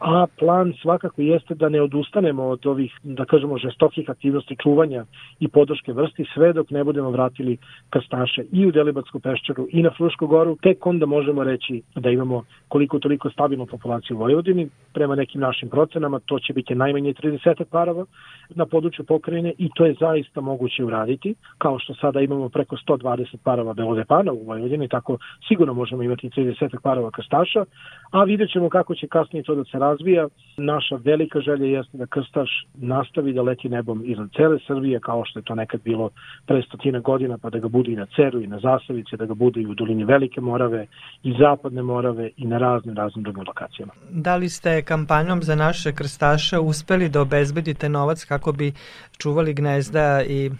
a 0.00 0.26
plan 0.38 0.72
svakako 0.82 1.22
jeste 1.22 1.54
da 1.54 1.68
ne 1.68 1.82
odustanemo 1.82 2.42
od 2.42 2.66
ovih, 2.66 2.92
da 3.02 3.24
kažemo, 3.24 3.58
žestokih 3.58 4.10
aktivnosti 4.10 4.56
čuvanja 4.62 5.04
i 5.40 5.48
podrške 5.48 5.92
vrsti 5.92 6.24
sve 6.34 6.52
dok 6.52 6.70
ne 6.70 6.84
budemo 6.84 7.10
vratili 7.10 7.56
krstaše 7.90 8.44
i 8.52 8.66
u 8.66 8.72
Delibatsku 8.72 9.20
peščaru 9.20 9.66
i 9.70 9.82
na 9.82 9.90
Frušku 9.96 10.26
goru, 10.26 10.56
tek 10.62 10.86
onda 10.86 11.06
možemo 11.06 11.44
reći 11.44 11.82
da 11.94 12.10
imamo 12.10 12.44
koliko 12.68 12.98
toliko 12.98 13.30
stabilnu 13.30 13.66
populaciju 13.66 14.16
u 14.16 14.20
Vojvodini. 14.20 14.68
Prema 14.94 15.14
nekim 15.14 15.40
našim 15.40 15.68
procenama 15.68 16.20
to 16.26 16.38
će 16.38 16.52
biti 16.52 16.74
najmanje 16.74 17.14
30 17.14 17.64
parova 17.64 18.04
na 18.50 18.66
području 18.66 19.04
pokrajine 19.04 19.52
i 19.58 19.70
to 19.74 19.86
je 19.86 19.94
zaista 20.00 20.40
moguće 20.40 20.84
uraditi, 20.84 21.34
kao 21.58 21.78
što 21.78 21.94
sada 21.94 22.20
imamo 22.20 22.48
preko 22.48 22.76
120 22.76 23.36
parova 23.44 23.72
belodepana 23.72 24.32
u 24.32 24.44
Vojvodini 24.46 24.61
Vojvodine 24.62 24.88
tako 24.88 25.18
sigurno 25.48 25.74
možemo 25.74 26.02
imati 26.02 26.30
30 26.30 26.80
parova 26.82 27.10
krstaša, 27.10 27.64
a 28.10 28.24
vidjet 28.24 28.50
ćemo 28.52 28.68
kako 28.68 28.94
će 28.94 29.06
kasnije 29.06 29.42
to 29.42 29.54
da 29.54 29.64
se 29.64 29.78
razvija. 29.78 30.28
Naša 30.56 30.96
velika 31.04 31.40
želja 31.40 31.66
jeste 31.66 31.98
da 31.98 32.06
krstaš 32.06 32.50
nastavi 32.74 33.32
da 33.32 33.42
leti 33.42 33.68
nebom 33.68 34.02
iznad 34.04 34.28
cele 34.36 34.58
Srbije 34.66 35.00
kao 35.00 35.24
što 35.24 35.38
je 35.38 35.42
to 35.42 35.54
nekad 35.54 35.80
bilo 35.84 36.10
pre 36.46 36.62
stotine 36.62 37.00
godina 37.00 37.38
pa 37.38 37.50
da 37.50 37.58
ga 37.58 37.68
bude 37.68 37.92
i 37.92 37.96
na 37.96 38.06
Ceru 38.16 38.40
i 38.40 38.46
na 38.46 38.58
Zasavici, 38.58 39.16
da 39.16 39.26
ga 39.26 39.34
bude 39.34 39.60
i 39.60 39.66
u 39.66 39.74
dolini 39.74 40.04
Velike 40.04 40.40
Morave 40.40 40.86
i 41.22 41.34
Zapadne 41.38 41.82
Morave 41.82 42.30
i 42.36 42.46
na 42.46 42.58
raznim 42.58 42.96
raznim 42.96 43.22
drugim 43.22 43.44
lokacijama. 43.46 43.92
Da 44.10 44.36
li 44.36 44.48
ste 44.48 44.82
kampanjom 44.82 45.42
za 45.42 45.54
naše 45.54 45.92
krstaše 45.92 46.58
uspeli 46.58 47.08
da 47.08 47.20
obezbedite 47.20 47.88
novac 47.88 48.24
kako 48.24 48.52
bi 48.52 48.72
čuvali 49.18 49.54
gnezda 49.54 50.22
i 50.28 50.50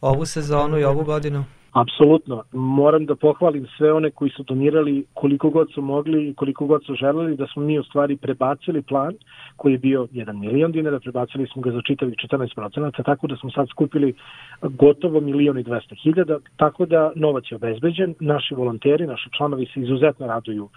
ovu 0.00 0.24
sezonu 0.24 0.78
i 0.78 0.84
ovu 0.84 1.04
godinu? 1.04 1.44
Apsolutno. 1.72 2.42
Moram 2.52 3.06
da 3.06 3.16
pohvalim 3.16 3.66
sve 3.76 3.92
one 3.92 4.10
koji 4.10 4.30
su 4.30 4.42
donirali 4.42 5.04
koliko 5.14 5.50
god 5.50 5.72
su 5.72 5.82
mogli 5.82 6.28
i 6.28 6.34
koliko 6.34 6.66
god 6.66 6.84
su 6.84 6.94
želeli 6.94 7.36
da 7.36 7.46
smo 7.46 7.62
mi 7.62 7.78
u 7.78 7.84
stvari 7.84 8.16
prebacili 8.16 8.82
plan 8.82 9.14
koji 9.56 9.72
je 9.72 9.78
bio 9.78 10.06
1 10.12 10.40
milion 10.40 10.72
dinara, 10.72 11.00
prebacili 11.00 11.46
smo 11.46 11.62
ga 11.62 11.70
za 11.70 11.82
čitavi 11.86 12.12
14 12.12 12.54
procenata, 12.54 13.02
tako 13.02 13.26
da 13.26 13.36
smo 13.36 13.50
sad 13.50 13.68
skupili 13.68 14.14
gotovo 14.62 15.20
milion 15.20 15.58
i 15.58 15.64
200 15.64 16.02
hiljada, 16.02 16.38
tako 16.56 16.86
da 16.86 17.12
novac 17.16 17.44
je 17.50 17.56
obezbeđen. 17.56 18.14
Naši 18.20 18.54
volonteri, 18.54 19.06
naši 19.06 19.30
članovi 19.36 19.66
se 19.66 19.80
izuzetno 19.80 20.26
raduju 20.26 20.68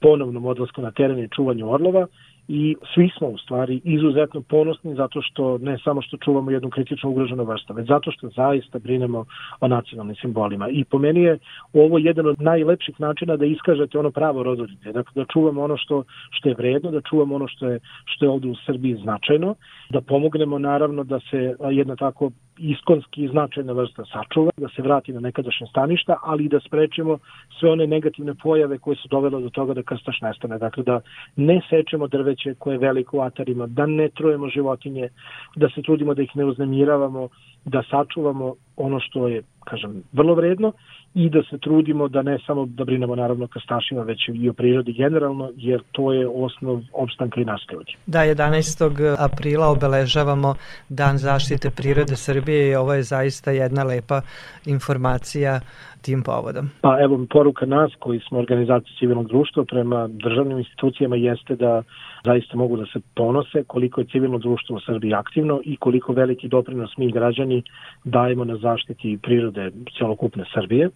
ponovnom 0.00 0.46
odlasku 0.46 0.82
na 0.82 0.90
teren 0.90 1.18
i 1.18 1.28
čuvanju 1.28 1.72
orlova 1.72 2.06
i 2.52 2.76
svi 2.94 3.10
smo 3.18 3.28
u 3.28 3.38
stvari 3.38 3.80
izuzetno 3.84 4.40
ponosni 4.40 4.94
zato 4.94 5.22
što 5.22 5.58
ne 5.58 5.78
samo 5.84 6.02
što 6.02 6.16
čuvamo 6.16 6.50
jednu 6.50 6.70
kritično 6.70 7.10
ugroženu 7.10 7.44
vrstu, 7.44 7.74
već 7.74 7.88
zato 7.88 8.10
što 8.10 8.28
zaista 8.28 8.78
brinemo 8.78 9.24
o 9.60 9.68
nacionalnim 9.68 10.16
simbolima. 10.16 10.68
I 10.68 10.84
po 10.84 10.98
meni 10.98 11.20
je 11.20 11.38
ovo 11.72 11.98
jedan 11.98 12.26
od 12.26 12.40
najlepših 12.40 13.00
načina 13.00 13.36
da 13.36 13.44
iskažete 13.44 13.98
ono 13.98 14.10
pravo 14.10 14.42
rodoljublje, 14.42 14.92
dakle 14.92 15.12
da 15.14 15.32
čuvamo 15.32 15.62
ono 15.62 15.76
što, 15.76 16.04
što 16.30 16.48
je 16.48 16.54
vredno, 16.54 16.90
da 16.90 17.00
čuvamo 17.00 17.34
ono 17.34 17.48
što 17.48 17.68
je, 17.68 17.78
što 18.04 18.24
je 18.24 18.30
ovde 18.30 18.48
u 18.48 18.56
Srbiji 18.66 18.94
značajno, 19.02 19.54
da 19.90 20.00
pomognemo 20.00 20.58
naravno 20.58 21.04
da 21.04 21.20
se 21.20 21.54
jedna 21.70 21.96
tako 21.96 22.30
iskonski 22.60 23.28
značajna 23.28 23.72
vrsta 23.72 24.04
sačuva, 24.04 24.50
da 24.56 24.68
se 24.68 24.82
vrati 24.82 25.12
na 25.12 25.20
nekadašnje 25.20 25.66
staništa, 25.66 26.16
ali 26.22 26.44
i 26.44 26.48
da 26.48 26.60
sprečimo 26.60 27.18
sve 27.58 27.70
one 27.70 27.86
negativne 27.86 28.34
pojave 28.34 28.78
koje 28.78 28.96
su 28.96 29.08
dovele 29.08 29.42
do 29.42 29.50
toga 29.50 29.74
da 29.74 29.82
krstaš 29.82 30.20
nestane. 30.20 30.58
Dakle, 30.58 30.82
da 30.82 31.00
ne 31.36 31.60
sečemo 31.70 32.08
drveće 32.08 32.54
koje 32.58 32.74
je 32.74 32.78
veliko 32.78 33.16
u 33.16 33.20
atarima, 33.20 33.66
da 33.66 33.86
ne 33.86 34.08
trujemo 34.08 34.48
životinje, 34.48 35.08
da 35.56 35.68
se 35.68 35.82
trudimo 35.82 36.14
da 36.14 36.22
ih 36.22 36.36
ne 36.36 36.44
uznemiravamo, 36.44 37.28
da 37.64 37.82
sačuvamo 37.90 38.54
ono 38.80 39.00
što 39.00 39.28
je, 39.28 39.42
kažem, 39.64 40.02
vrlo 40.12 40.34
vredno 40.34 40.72
i 41.14 41.30
da 41.30 41.42
se 41.50 41.58
trudimo 41.58 42.08
da 42.08 42.22
ne 42.22 42.38
samo 42.46 42.66
da 42.66 42.84
brinemo 42.84 43.16
naravno 43.16 43.46
krstašima, 43.46 44.02
već 44.02 44.18
i 44.34 44.48
o 44.48 44.52
prirodi 44.52 44.92
generalno, 44.92 45.50
jer 45.56 45.82
to 45.92 46.12
je 46.12 46.28
osnov 46.28 46.80
opstanka 46.92 47.40
i 47.40 47.44
ljudi. 47.72 47.96
Da, 48.06 48.18
11. 48.18 49.16
aprila 49.18 49.68
obeležavamo 49.68 50.54
Dan 50.88 51.18
zaštite 51.18 51.70
prirode 51.70 52.16
Srbije 52.16 52.70
i 52.70 52.74
ovo 52.74 52.94
je 52.94 53.02
zaista 53.02 53.50
jedna 53.50 53.82
lepa 53.82 54.20
informacija 54.66 55.60
tim 56.02 56.22
povodom. 56.22 56.70
Pa 56.80 57.00
evo, 57.00 57.26
poruka 57.30 57.66
nas 57.66 57.92
koji 57.98 58.20
smo 58.20 58.38
organizacija 58.38 58.96
civilnog 58.98 59.28
društva 59.28 59.64
prema 59.64 60.08
državnim 60.08 60.58
institucijama 60.58 61.16
jeste 61.16 61.56
da 61.56 61.82
zaista 62.24 62.56
mogu 62.56 62.76
da 62.76 62.86
se 62.86 63.00
ponose 63.14 63.64
koliko 63.66 64.00
je 64.00 64.06
civilno 64.06 64.38
društvo 64.38 64.76
u 64.76 64.80
Srbiji 64.80 65.14
aktivno 65.14 65.60
i 65.64 65.76
koliko 65.76 66.12
veliki 66.12 66.48
doprinos 66.48 66.96
mi 66.96 67.12
građani 67.12 67.62
dajemo 68.04 68.44
na 68.44 68.56
zaštiti 68.56 69.18
prirode 69.22 69.70
celokupne 69.98 70.44
Srbije 70.54 70.90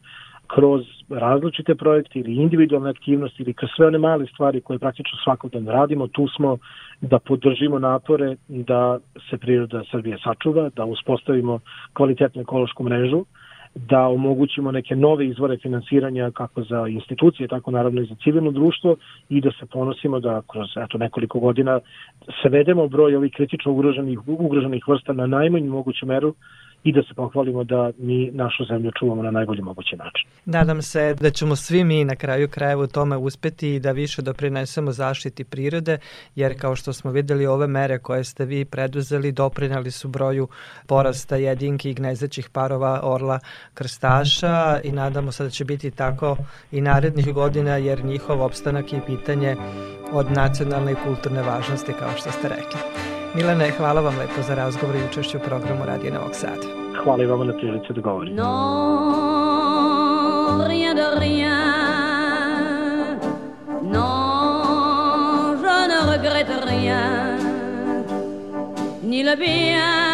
kroz 0.47 0.83
različite 1.09 1.75
projekte 1.75 2.19
ili 2.19 2.35
individualne 2.35 2.91
aktivnosti 2.91 3.43
ili 3.43 3.53
kroz 3.55 3.71
sve 3.77 3.87
one 3.87 3.99
male 3.99 4.27
stvari 4.27 4.61
koje 4.61 4.79
praktično 4.79 5.19
svakodnevno 5.25 5.73
radimo, 5.73 6.09
tu 6.09 6.29
smo 6.29 6.59
da 7.01 7.19
podržimo 7.19 7.79
napore 7.79 8.37
da 8.49 8.99
se 9.31 9.39
priroda 9.39 9.83
Srbije 9.91 10.19
sačuva, 10.25 10.71
da 10.77 10.85
uspostavimo 10.85 11.61
kvalitetnu 11.93 12.43
ekološku 12.43 12.83
mrežu, 12.83 13.25
da 13.75 14.07
omogućimo 14.07 14.73
neke 14.73 14.97
nove 14.97 15.27
izvore 15.27 15.57
finansiranja 15.57 16.31
kako 16.31 16.63
za 16.63 16.89
institucije, 16.89 17.49
tako 17.49 17.71
naravno 17.71 18.01
i 18.01 18.07
za 18.07 18.15
civilno 18.25 18.51
društvo 18.51 18.97
i 19.29 19.41
da 19.41 19.51
se 19.51 19.67
ponosimo 19.67 20.21
da 20.21 20.43
kroz 20.53 20.69
eto, 20.77 20.99
nekoliko 20.99 21.41
godina 21.41 21.81
svedemo 22.43 22.89
broj 22.89 23.17
ovih 23.17 23.33
kritično 23.37 23.73
ugroženih, 23.73 24.29
ugroženih 24.29 24.89
vrsta 24.89 25.13
na 25.13 25.27
najmanju 25.27 25.71
moguću 25.71 26.07
meru 26.07 26.35
i 26.85 26.93
da 26.93 27.03
se 27.03 27.15
pohvalimo 27.15 27.65
da 27.65 27.91
mi 27.99 28.31
našu 28.31 28.65
zemlju 28.65 28.91
čuvamo 28.99 29.23
na 29.23 29.31
najbolji 29.31 29.63
mogući 29.63 29.97
način. 29.97 30.29
Nadam 30.45 30.83
se 30.83 31.15
da 31.21 31.31
ćemo 31.31 31.57
svi 31.57 31.85
mi 31.85 32.05
na 32.05 32.17
kraju 32.17 32.49
krajeva 32.49 32.83
u 32.83 32.87
tome 32.87 33.17
uspeti 33.17 33.75
i 33.75 33.81
da 33.81 33.93
više 33.93 34.23
doprinesemo 34.23 34.93
zaštiti 34.93 35.45
prirode, 35.45 35.99
jer 36.35 36.61
kao 36.61 36.77
što 36.77 36.93
smo 36.93 37.11
videli 37.11 37.47
ove 37.47 37.67
mere 37.67 37.99
koje 37.99 38.25
ste 38.25 38.45
vi 38.45 38.65
preduzeli 38.65 39.33
doprinali 39.33 39.91
su 39.91 40.09
broju 40.09 40.49
porasta 40.87 41.37
jedinki 41.37 41.91
i 41.91 41.95
gnezećih 41.95 42.49
parova 42.53 43.01
orla 43.03 43.39
krstaša 43.75 44.81
i 44.85 44.93
nadamo 44.93 45.33
se 45.33 45.45
da 45.45 45.51
će 45.51 45.65
biti 45.65 45.91
tako 45.91 46.37
i 46.73 46.81
narednih 46.81 47.33
godina 47.35 47.77
jer 47.77 48.05
njihov 48.05 48.43
opstanak 48.43 48.93
je 48.93 49.01
pitanje 49.07 49.57
od 50.13 50.27
nacionalne 50.31 50.93
i 50.93 51.03
kulturne 51.05 51.43
važnosti 51.43 51.93
kao 51.93 52.11
što 52.17 52.31
ste 52.31 52.49
rekli. 52.49 53.14
Milane, 53.35 53.71
hvala 53.71 54.01
vam 54.01 54.19
lepo 54.19 54.43
za 54.43 54.55
razgovor 54.55 54.97
i 54.97 55.05
učešću 55.11 55.39
u 55.39 55.41
programu 55.41 55.85
Radio 55.87 56.15
Novog 56.15 56.35
Sada. 56.35 56.67
Hvala 57.05 57.23
i 57.23 57.27
vama 57.27 57.45
na 57.45 57.53
prilici 57.53 57.93
da 57.93 58.01
govorim. 58.01 58.37
Non, 58.37 58.47
rien 60.67 60.97
de 60.97 61.11
rien. 61.21 61.51
Non, 63.83 65.59
je 65.65 65.89
ne 65.89 66.01
regrette 66.13 66.61
rien. 66.67 67.39
Ni 69.03 69.23
le 69.25 69.37
bien 69.37 70.14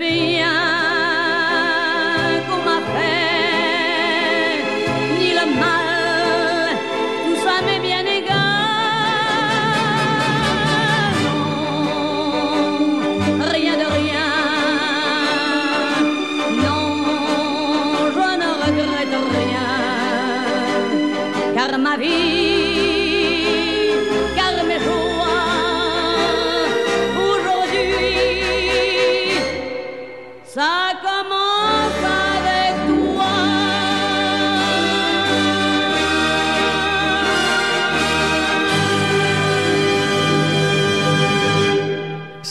Bien 0.00 0.58
qu'on 2.46 2.60
m'a 2.68 2.80
fait, 2.92 4.56
ni 5.18 5.30
le 5.38 5.44
mal, 5.60 6.74
tout 7.24 7.38
ça 7.44 7.54
m'est 7.66 7.82
bien 7.88 8.04
égal. 8.18 8.38
Non, 13.38 13.46
rien 13.56 13.74
de 13.82 13.86
rien. 13.98 14.28
Non, 16.64 16.86
je 18.16 18.28
ne 18.42 18.48
regrette 18.64 19.16
rien, 19.38 19.70
car 21.54 21.70
ma 21.78 21.94
vie, 22.02 22.49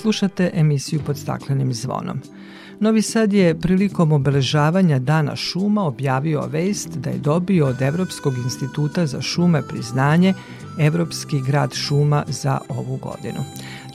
Slušate 0.10 0.52
emisiju 0.54 1.02
pod 1.06 1.18
staklenim 1.18 1.74
zvonom. 1.74 2.20
Novi 2.80 3.02
Sad 3.02 3.34
je 3.34 3.60
prilikom 3.60 4.12
obeležavanja 4.12 5.00
Dana 5.00 5.36
šuma 5.36 5.84
objavio 5.84 6.48
vest 6.48 6.98
da 6.98 7.10
je 7.10 7.18
dobio 7.18 7.68
od 7.68 7.82
Evropskog 7.82 8.34
instituta 8.38 9.06
za 9.06 9.22
šume 9.22 9.62
priznanje 9.68 10.34
Evropski 10.80 11.42
grad 11.42 11.74
šuma 11.74 12.24
za 12.28 12.60
ovu 12.70 12.98
godinu. 12.98 13.44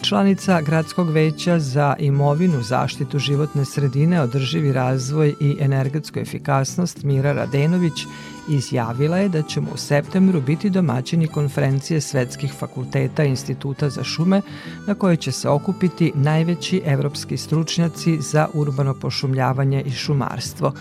Članica 0.03 0.61
Gradskog 0.61 1.11
veća 1.11 1.59
za 1.59 1.97
imovinu, 1.99 2.62
zaštitu 2.62 3.19
životne 3.19 3.65
sredine, 3.65 4.23
održivi 4.23 4.73
razvoj 4.73 5.35
i 5.41 5.57
energetsku 5.61 6.19
efikasnost 6.19 7.03
Mira 7.03 7.33
Radenović 7.33 8.07
izjavila 8.49 9.18
je 9.18 9.28
da 9.28 9.42
ćemo 9.42 9.70
u 9.74 9.76
septembru 9.76 10.40
biti 10.40 10.70
domaćini 10.70 11.26
konferencije 11.26 12.01
svetskih 12.01 12.53
fakulteta 12.53 13.24
Instituta 13.24 13.88
za 13.88 14.05
šume 14.05 14.42
na 14.86 14.95
kojoj 14.95 15.16
će 15.16 15.32
se 15.32 15.49
okupiti 15.49 16.12
najveći 16.14 16.82
evropski 16.84 17.36
stručnjaci 17.36 18.18
za 18.20 18.49
urbano 18.55 18.95
pošumljavanje 18.95 19.82
i 19.82 19.90
šumarstvo. 19.90 20.72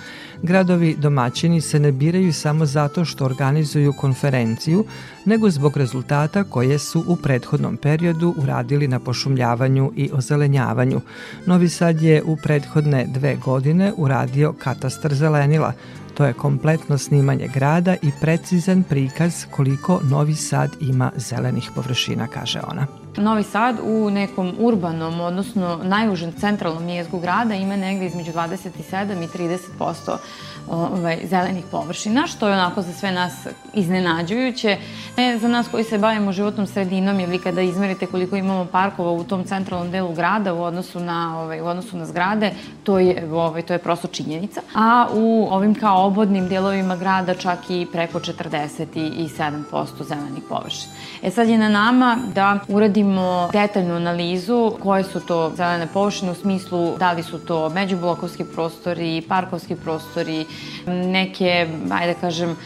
Gradovi 0.42 0.96
domaćini 1.00 1.62
se 1.62 1.80
ne 1.80 1.92
biraju 1.92 2.34
samo 2.34 2.66
zato 2.66 3.06
što 3.06 3.26
organizuju 3.26 3.94
konferenciju, 3.94 4.86
nego 5.26 5.50
zbog 5.50 5.78
rezultata 5.78 6.44
koje 6.44 6.80
su 6.80 7.04
u 7.08 7.16
prethodnom 7.16 7.78
periodu 7.78 8.36
uradili 8.38 8.88
na 8.88 9.00
pošumljavanju 9.00 9.92
i 9.96 10.10
ozelenjavanju. 10.14 11.02
Novi 11.46 11.70
Sad 11.70 12.02
je 12.02 12.24
u 12.24 12.36
prethodne 12.36 13.06
dve 13.08 13.36
godine 13.36 13.94
uradio 13.98 14.54
katastar 14.54 15.14
zelenila, 15.14 15.74
To 16.14 16.26
je 16.26 16.34
kompletno 16.34 16.98
snimanje 16.98 17.48
grada 17.48 17.96
i 18.02 18.12
precizan 18.22 18.84
prikaz 18.84 19.46
koliko 19.52 20.00
Novi 20.04 20.36
Sad 20.36 20.70
ima 20.82 21.12
zelenih 21.16 21.72
površina, 21.76 22.28
kaže 22.28 22.60
ona. 22.68 23.03
Novi 23.18 23.44
Sad 23.44 23.76
u 23.84 24.10
nekom 24.10 24.54
urbanom, 24.60 25.22
odnosno 25.22 25.80
najužem 25.84 26.32
centralnom 26.32 26.90
jezgu 26.90 27.20
grada 27.20 27.56
ima 27.56 27.76
negde 27.76 28.06
između 28.06 28.32
27 28.32 29.24
i 29.24 29.28
30% 29.80 30.18
ovaj, 30.70 31.20
zelenih 31.24 31.64
površina, 31.72 32.28
što 32.28 32.48
je 32.48 32.54
onako 32.54 32.82
za 32.82 32.94
sve 32.94 33.12
nas 33.12 33.48
iznenađujuće. 33.74 34.78
Ne 35.18 35.38
za 35.38 35.48
nas 35.48 35.68
koji 35.68 35.84
se 35.84 35.98
bavimo 35.98 36.32
životnom 36.32 36.68
sredinom, 36.68 37.18
vi 37.18 37.40
kada 37.40 37.62
izmerite 37.62 38.06
koliko 38.06 38.36
imamo 38.36 38.66
parkova 38.66 39.12
u 39.12 39.24
tom 39.24 39.44
centralnom 39.44 39.92
delu 39.92 40.14
grada 40.14 40.54
u 40.54 40.64
odnosu 40.64 41.00
na, 41.00 41.40
ovaj, 41.40 41.62
u 41.62 41.66
odnosu 41.66 41.98
na 41.98 42.06
zgrade, 42.06 42.52
to 42.84 43.00
je, 43.00 43.34
ovaj, 43.34 43.62
to 43.62 43.74
je 43.74 43.80
prosto 43.80 44.08
činjenica. 44.08 44.62
A 44.76 45.08
u 45.14 45.48
ovim 45.52 45.76
kao 45.76 46.06
obodnim 46.06 46.48
delovima 46.48 46.96
grada 46.96 47.34
čak 47.34 47.60
i 47.70 47.88
preko 47.92 48.20
47% 48.20 50.04
zelenih 50.08 50.44
površina. 50.50 50.94
E 51.24 51.32
sad 51.32 51.50
je 51.50 51.58
na 51.58 51.70
nama 51.70 52.18
da 52.36 52.60
uradimo 52.68 53.03
detaljnu 53.52 53.96
analizu 53.96 54.72
koje 54.84 55.04
su 55.04 55.20
to 55.20 55.52
zelene 55.56 55.88
površine 55.94 56.32
u 56.32 56.36
smislu 56.36 56.96
da 57.00 57.12
li 57.12 57.24
su 57.24 57.40
to 57.40 57.70
međublokovski 57.70 58.44
prostori, 58.44 59.24
parkovski 59.30 59.76
prostori, 59.76 60.46
neke, 60.88 61.68
ajde 61.92 62.14
kažem, 62.22 62.58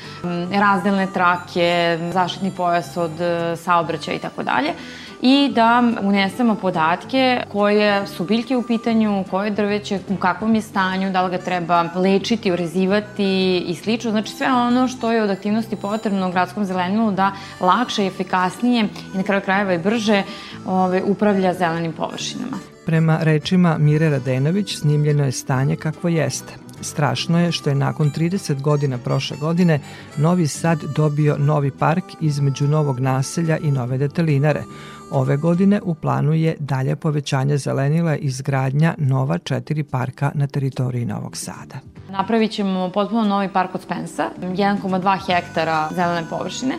razdelne 0.52 1.08
trake, 1.14 1.98
zaštitni 2.14 2.52
pojas 2.52 2.98
od 2.98 3.22
e, 3.22 3.56
saobraćaja 3.56 4.16
i 4.16 4.20
tako 4.20 4.44
dalje 4.44 4.74
i 5.22 5.52
da 5.56 5.84
unesemo 6.02 6.56
podatke 6.56 7.44
koje 7.52 8.08
su 8.08 8.24
biljke 8.24 8.58
u 8.58 8.64
pitanju, 8.64 9.24
koje 9.30 9.52
drveće, 9.52 10.00
u 10.10 10.16
kakvom 10.16 10.56
je 10.56 10.62
stanju, 10.62 11.12
da 11.12 11.22
li 11.22 11.32
ga 11.32 11.38
treba 11.38 11.90
lečiti, 11.96 12.52
urezivati 12.52 13.58
i 13.68 13.76
slično. 13.76 14.12
Znači 14.12 14.32
sve 14.32 14.48
ono 14.54 14.88
što 14.88 15.12
je 15.12 15.24
od 15.24 15.30
aktivnosti 15.30 15.76
potrebno 15.76 16.28
u 16.30 16.32
gradskom 16.32 16.66
zelenilu 16.66 17.12
da 17.12 17.32
lakše 17.60 18.04
i 18.04 18.08
efikasnije 18.08 18.88
i 19.14 19.18
na 19.18 19.24
kraju 19.24 19.42
krajeva 19.42 19.74
i 19.74 19.78
brže 19.78 20.24
ove, 20.66 21.04
upravlja 21.04 21.54
zelenim 21.54 21.94
površinama. 21.94 22.58
Prema 22.86 23.18
rečima 23.22 23.78
Mire 23.78 24.10
Radenović 24.10 24.78
snimljeno 24.78 25.26
je 25.26 25.32
stanje 25.32 25.76
kakvo 25.76 26.10
jeste. 26.10 26.67
Strašno 26.82 27.40
je 27.40 27.52
što 27.52 27.70
je 27.70 27.76
nakon 27.76 28.12
30 28.12 28.62
godina 28.62 28.98
prošle 28.98 29.38
godine 29.38 29.80
Novi 30.18 30.48
Sad 30.48 30.80
dobio 30.96 31.38
novi 31.38 31.72
park 31.72 32.04
između 32.22 32.68
novog 32.68 33.00
naselja 33.00 33.58
i 33.58 33.72
nove 33.72 33.98
detelinare. 33.98 34.64
Ove 35.12 35.38
godine 35.38 35.82
u 35.84 35.96
planu 35.96 36.34
je 36.34 36.56
dalje 36.60 36.96
povećanje 36.96 37.58
zelenila 37.58 38.16
i 38.18 38.20
izgradnja 38.22 38.96
nova 38.98 39.38
četiri 39.38 39.84
parka 39.84 40.32
na 40.36 40.48
teritoriji 40.48 41.06
Novog 41.06 41.38
Sada. 41.38 41.76
Napravit 42.10 42.52
ćemo 42.52 42.92
potpuno 42.94 43.24
novi 43.24 43.50
park 43.54 43.76
od 43.76 43.82
Spensa, 43.82 44.30
1,2 44.42 45.18
hektara 45.26 45.90
zelene 45.96 46.28
površine. 46.30 46.76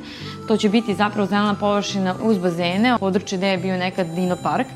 To 0.48 0.56
će 0.56 0.68
biti 0.68 0.94
zapravo 0.94 1.26
zelena 1.26 1.54
površina 1.54 2.14
uz 2.22 2.38
bazene, 2.38 2.96
područje 3.00 3.38
gde 3.38 3.48
je 3.48 3.58
bio 3.58 3.76
nekad 3.76 4.06
Dino 4.06 4.36
park. 4.42 4.66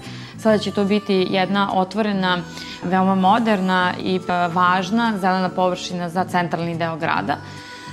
Sada 0.42 0.58
će 0.58 0.70
to 0.70 0.84
biti 0.84 1.26
jedna 1.30 1.70
otvorena, 1.74 2.38
veoma 2.82 3.14
moderna 3.14 3.92
i 4.02 4.16
e, 4.16 4.48
važna 4.48 5.12
zelena 5.18 5.48
površina 5.48 6.08
za 6.08 6.24
centralni 6.24 6.78
deo 6.78 6.96
grada. 6.96 7.36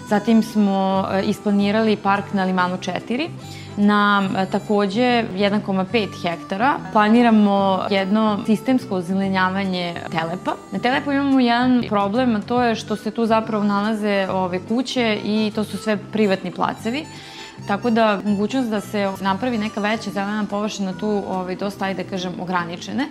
Zatim 0.08 0.44
smo 0.44 1.08
e, 1.12 1.22
isplanirali 1.24 1.96
park 1.96 2.34
na 2.34 2.44
Limanu 2.44 2.78
4, 2.78 3.30
na 3.78 4.30
e, 4.38 4.46
takođe 4.46 5.02
1,5 5.02 6.22
hektara. 6.22 6.74
Planiramo 6.94 7.86
jedno 7.90 8.40
sistemsko 8.46 8.96
ozelenjavanje 8.96 9.96
Telepa. 10.12 10.56
Na 10.72 10.80
Telepu 10.80 11.12
imamo 11.12 11.40
jedan 11.40 11.84
problem, 11.90 12.36
a 12.36 12.42
to 12.42 12.64
je 12.64 12.76
što 12.76 12.96
se 12.96 13.12
tu 13.12 13.26
zapravo 13.26 13.64
nalaze 13.64 14.28
ove 14.32 14.60
kuće 14.68 15.20
i 15.24 15.52
to 15.56 15.64
su 15.64 15.78
sve 15.78 15.98
privatni 15.98 16.52
placevi. 16.52 17.06
Tako 17.68 17.90
da 17.90 18.22
mogućnost 18.26 18.70
da 18.70 18.82
se 18.82 19.12
napravi 19.22 19.58
neka 19.58 19.82
veća 19.82 20.12
zelena 20.12 20.46
površina 20.50 20.94
tu 20.94 21.24
ovaj, 21.28 21.56
dosta, 21.56 21.86
ajde 21.86 22.04
da 22.04 22.10
kažem, 22.10 22.40
ograničene 22.40 23.10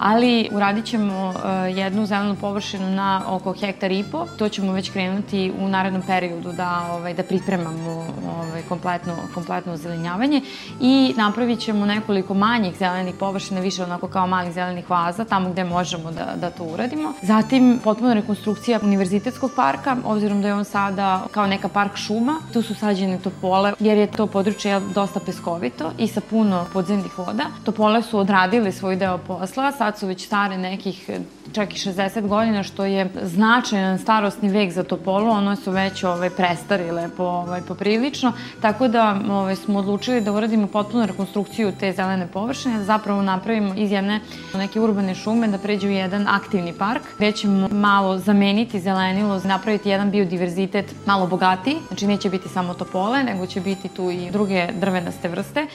ali 0.00 0.48
uradit 0.52 0.84
ćemo 0.84 1.28
uh, 1.28 1.76
jednu 1.76 2.06
zelenu 2.06 2.36
površinu 2.40 2.90
na 2.90 3.22
oko 3.26 3.52
hektar 3.52 3.92
i 3.92 4.04
po. 4.12 4.26
To 4.38 4.48
ćemo 4.48 4.72
već 4.72 4.90
krenuti 4.90 5.52
u 5.60 5.68
narednom 5.68 6.02
periodu 6.02 6.52
da, 6.52 6.86
ovaj, 6.92 7.14
da 7.14 7.22
pripremamo 7.22 8.06
ovaj, 8.38 8.62
kompletno, 8.68 9.16
kompletno 9.34 9.72
ozelenjavanje 9.72 10.40
i 10.80 11.14
napravit 11.16 11.60
ćemo 11.60 11.86
nekoliko 11.86 12.34
manjih 12.34 12.76
zelenih 12.78 13.14
površina, 13.14 13.60
više 13.60 13.84
onako 13.84 14.08
kao 14.08 14.26
malih 14.26 14.52
zelenih 14.52 14.90
vaza, 14.90 15.24
tamo 15.24 15.50
gde 15.50 15.64
možemo 15.64 16.10
da, 16.10 16.34
da 16.36 16.50
to 16.50 16.64
uradimo. 16.64 17.12
Zatim, 17.22 17.80
potpuno 17.84 18.14
rekonstrukcija 18.14 18.80
univerzitetskog 18.82 19.50
parka, 19.56 19.96
obzirom 20.04 20.42
da 20.42 20.48
je 20.48 20.54
on 20.54 20.64
sada 20.64 21.22
kao 21.30 21.46
neka 21.46 21.68
park 21.68 21.96
šuma. 21.96 22.36
Tu 22.52 22.62
su 22.62 22.74
sađene 22.74 23.18
topole, 23.18 23.72
jer 23.78 23.98
je 23.98 24.06
to 24.06 24.26
područje 24.26 24.80
dosta 24.94 25.20
peskovito 25.20 25.92
i 25.98 26.08
sa 26.08 26.20
puno 26.20 26.66
podzemnih 26.72 27.18
voda. 27.18 27.44
Topole 27.64 28.02
su 28.02 28.18
odradili 28.18 28.72
svoj 28.72 28.96
deo 28.96 29.18
posla, 29.18 29.72
sad 29.72 29.89
sad 29.90 29.98
su 29.98 30.06
već 30.06 30.26
stare 30.26 30.58
nekih 30.58 31.10
čak 31.52 31.74
i 31.74 31.78
60 31.78 32.28
godina, 32.28 32.62
što 32.62 32.84
je 32.84 33.10
značajan 33.22 33.98
starostni 33.98 34.48
vek 34.48 34.72
za 34.72 34.82
Topolu, 34.82 35.30
ono 35.30 35.56
su 35.56 35.70
već 35.70 36.04
ovaj, 36.04 36.30
prestarile 36.30 37.08
po, 37.16 37.24
ovaj, 37.24 37.62
poprilično, 37.62 38.32
tako 38.60 38.88
da 38.88 39.20
ovaj, 39.30 39.56
smo 39.56 39.78
odlučili 39.78 40.20
da 40.20 40.32
uradimo 40.32 40.66
potpuno 40.66 41.06
rekonstrukciju 41.06 41.72
te 41.80 41.92
zelene 41.92 42.26
površine, 42.26 42.78
da 42.78 42.84
zapravo 42.84 43.22
napravimo 43.22 43.74
iz 43.76 43.92
jedne 43.92 44.20
neke 44.54 44.80
urbane 44.80 45.14
šume 45.14 45.48
da 45.48 45.58
pređe 45.58 45.88
u 45.88 45.90
jedan 45.90 46.28
aktivni 46.28 46.72
park, 46.72 47.02
gde 47.16 47.32
ćemo 47.32 47.68
malo 47.68 48.18
zameniti 48.18 48.80
zelenilo, 48.80 49.40
napraviti 49.44 49.88
jedan 49.88 50.10
biodiverzitet 50.10 50.94
malo 51.06 51.26
bogatiji, 51.26 51.76
znači 51.88 52.06
neće 52.06 52.30
biti 52.30 52.48
samo 52.48 52.74
topole, 52.74 53.22
nego 53.22 53.46
će 53.46 53.60
biti 53.60 53.88
tu 53.88 54.10
i 54.10 54.30
druge 54.30 54.68
drvenaste 54.72 55.28
vrste. 55.28 55.66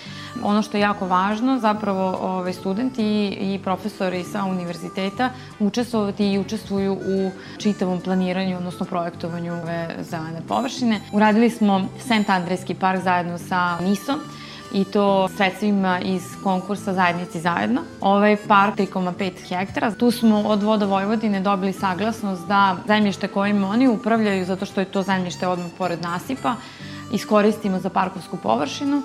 Ono 0.44 0.62
što 0.62 0.78
je 0.78 0.82
jako 0.82 1.08
važno, 1.08 1.60
zapravo 1.60 2.18
ovaj, 2.22 2.54
studenti 2.54 3.04
i, 3.04 3.54
i 3.56 3.60
profesori 4.06 4.24
sa 4.24 4.46
univerziteta 4.46 5.30
učestvovati 5.60 6.34
i 6.34 6.40
učestvuju 6.40 6.94
u 6.94 7.32
čitavom 7.58 8.02
planiranju, 8.02 8.58
odnosno 8.58 8.86
projektovanju 8.86 9.54
ove 9.54 9.96
zelene 10.02 10.42
površine. 10.48 11.02
Uradili 11.12 11.50
smo 11.50 11.88
Sent 12.08 12.30
Andrejski 12.30 12.74
park 12.74 13.02
zajedno 13.04 13.38
sa 13.38 13.80
NISom, 13.80 14.20
i 14.74 14.84
to 14.84 15.30
sredstvima 15.38 16.00
iz 16.00 16.22
konkursa 16.44 16.94
Zajednici 16.94 17.40
zajedno. 17.40 17.82
Ovaj 18.02 18.38
park 18.48 18.78
3,5 18.78 19.32
hektara. 19.48 19.92
Tu 19.92 20.12
smo 20.12 20.42
od 20.42 20.64
Voda 20.64 20.86
Vojvodine 20.86 21.40
dobili 21.40 21.74
saglasnost 21.74 22.48
da 22.48 22.78
zemljište 22.88 23.28
kojim 23.28 23.64
oni 23.64 23.88
upravljaju, 23.88 24.46
zato 24.46 24.66
što 24.66 24.82
je 24.82 24.86
to 24.86 25.04
zemljište 25.04 25.48
odmah 25.48 25.68
pored 25.78 26.02
nasipa, 26.02 26.56
iskoristimo 27.12 27.80
za 27.80 27.90
parkovsku 27.90 28.38
površinu 28.38 29.02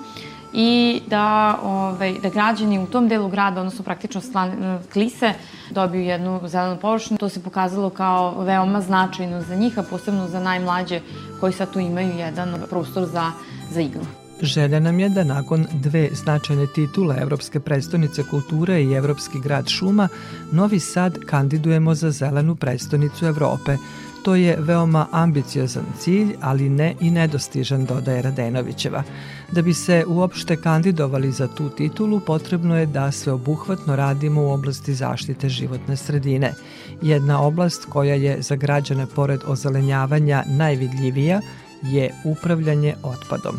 i 0.53 1.01
da, 1.07 1.59
ovaj, 1.63 2.13
da 2.21 2.29
građani 2.29 2.79
u 2.79 2.85
tom 2.85 3.07
delu 3.07 3.29
grada, 3.29 3.61
odnosno 3.61 3.83
praktično 3.83 4.21
slan, 4.21 4.79
klise, 4.93 5.33
dobiju 5.71 6.03
jednu 6.03 6.41
zelenu 6.45 6.79
površinu. 6.79 7.17
To 7.17 7.29
se 7.29 7.43
pokazalo 7.43 7.89
kao 7.89 8.43
veoma 8.43 8.81
značajno 8.81 9.41
za 9.41 9.55
njih, 9.55 9.79
a 9.79 9.83
posebno 9.83 10.27
za 10.27 10.39
najmlađe 10.39 11.01
koji 11.39 11.53
sad 11.53 11.73
tu 11.73 11.79
imaju 11.79 12.17
jedan 12.17 12.55
prostor 12.69 13.05
za, 13.05 13.31
za 13.69 13.81
igru. 13.81 14.01
Želja 14.41 14.79
nam 14.79 14.99
je 14.99 15.09
da 15.09 15.23
nakon 15.23 15.67
dve 15.73 16.09
značajne 16.11 16.67
titule 16.67 17.15
Evropske 17.19 17.59
predstavnice 17.59 18.23
kulture 18.23 18.83
i 18.83 18.93
Evropski 18.93 19.39
grad 19.39 19.69
šuma, 19.69 20.07
Novi 20.51 20.79
Sad 20.79 21.19
kandidujemo 21.25 21.95
za 21.95 22.11
zelenu 22.11 22.55
predstavnicu 22.55 23.25
Evrope. 23.25 23.77
To 24.23 24.35
je 24.35 24.57
veoma 24.59 25.07
ambiciozan 25.11 25.85
cilj, 25.99 26.35
ali 26.41 26.69
ne 26.69 26.95
i 26.99 27.11
nedostižan, 27.11 27.85
dodaje 27.85 28.21
Radenovićeva. 28.21 29.03
Da 29.51 29.61
bi 29.61 29.73
se 29.73 30.05
uopšte 30.07 30.55
kandidovali 30.55 31.31
za 31.31 31.47
tu 31.47 31.69
titulu, 31.69 32.19
potrebno 32.19 32.77
je 32.77 32.85
da 32.85 33.11
sveobuhvatno 33.11 33.95
radimo 33.95 34.41
u 34.41 34.51
oblasti 34.51 34.93
zaštite 34.93 35.49
životne 35.49 35.97
sredine. 35.97 36.53
Jedna 37.01 37.41
oblast 37.41 37.85
koja 37.85 38.15
je 38.15 38.41
za 38.41 38.55
građane 38.55 39.05
pored 39.15 39.39
ozelenjavanja 39.47 40.43
najvidljivija 40.47 41.41
je 41.83 42.13
upravljanje 42.25 42.95
otpadom. 43.03 43.55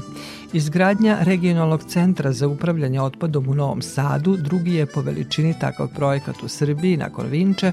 Izgradnja 0.53 1.19
regionalnog 1.21 1.85
centra 1.85 2.33
za 2.33 2.49
upravljanje 2.49 3.01
otpadom 3.01 3.49
u 3.49 3.55
Novom 3.55 3.83
Sadu 3.83 4.37
drugi 4.37 4.75
je 4.75 4.87
po 4.87 5.01
veličini 5.01 5.55
takav 5.61 5.89
projekat 5.97 6.43
u 6.43 6.49
Srbiji 6.49 6.97
nakon 6.97 7.27
Vinče, 7.27 7.73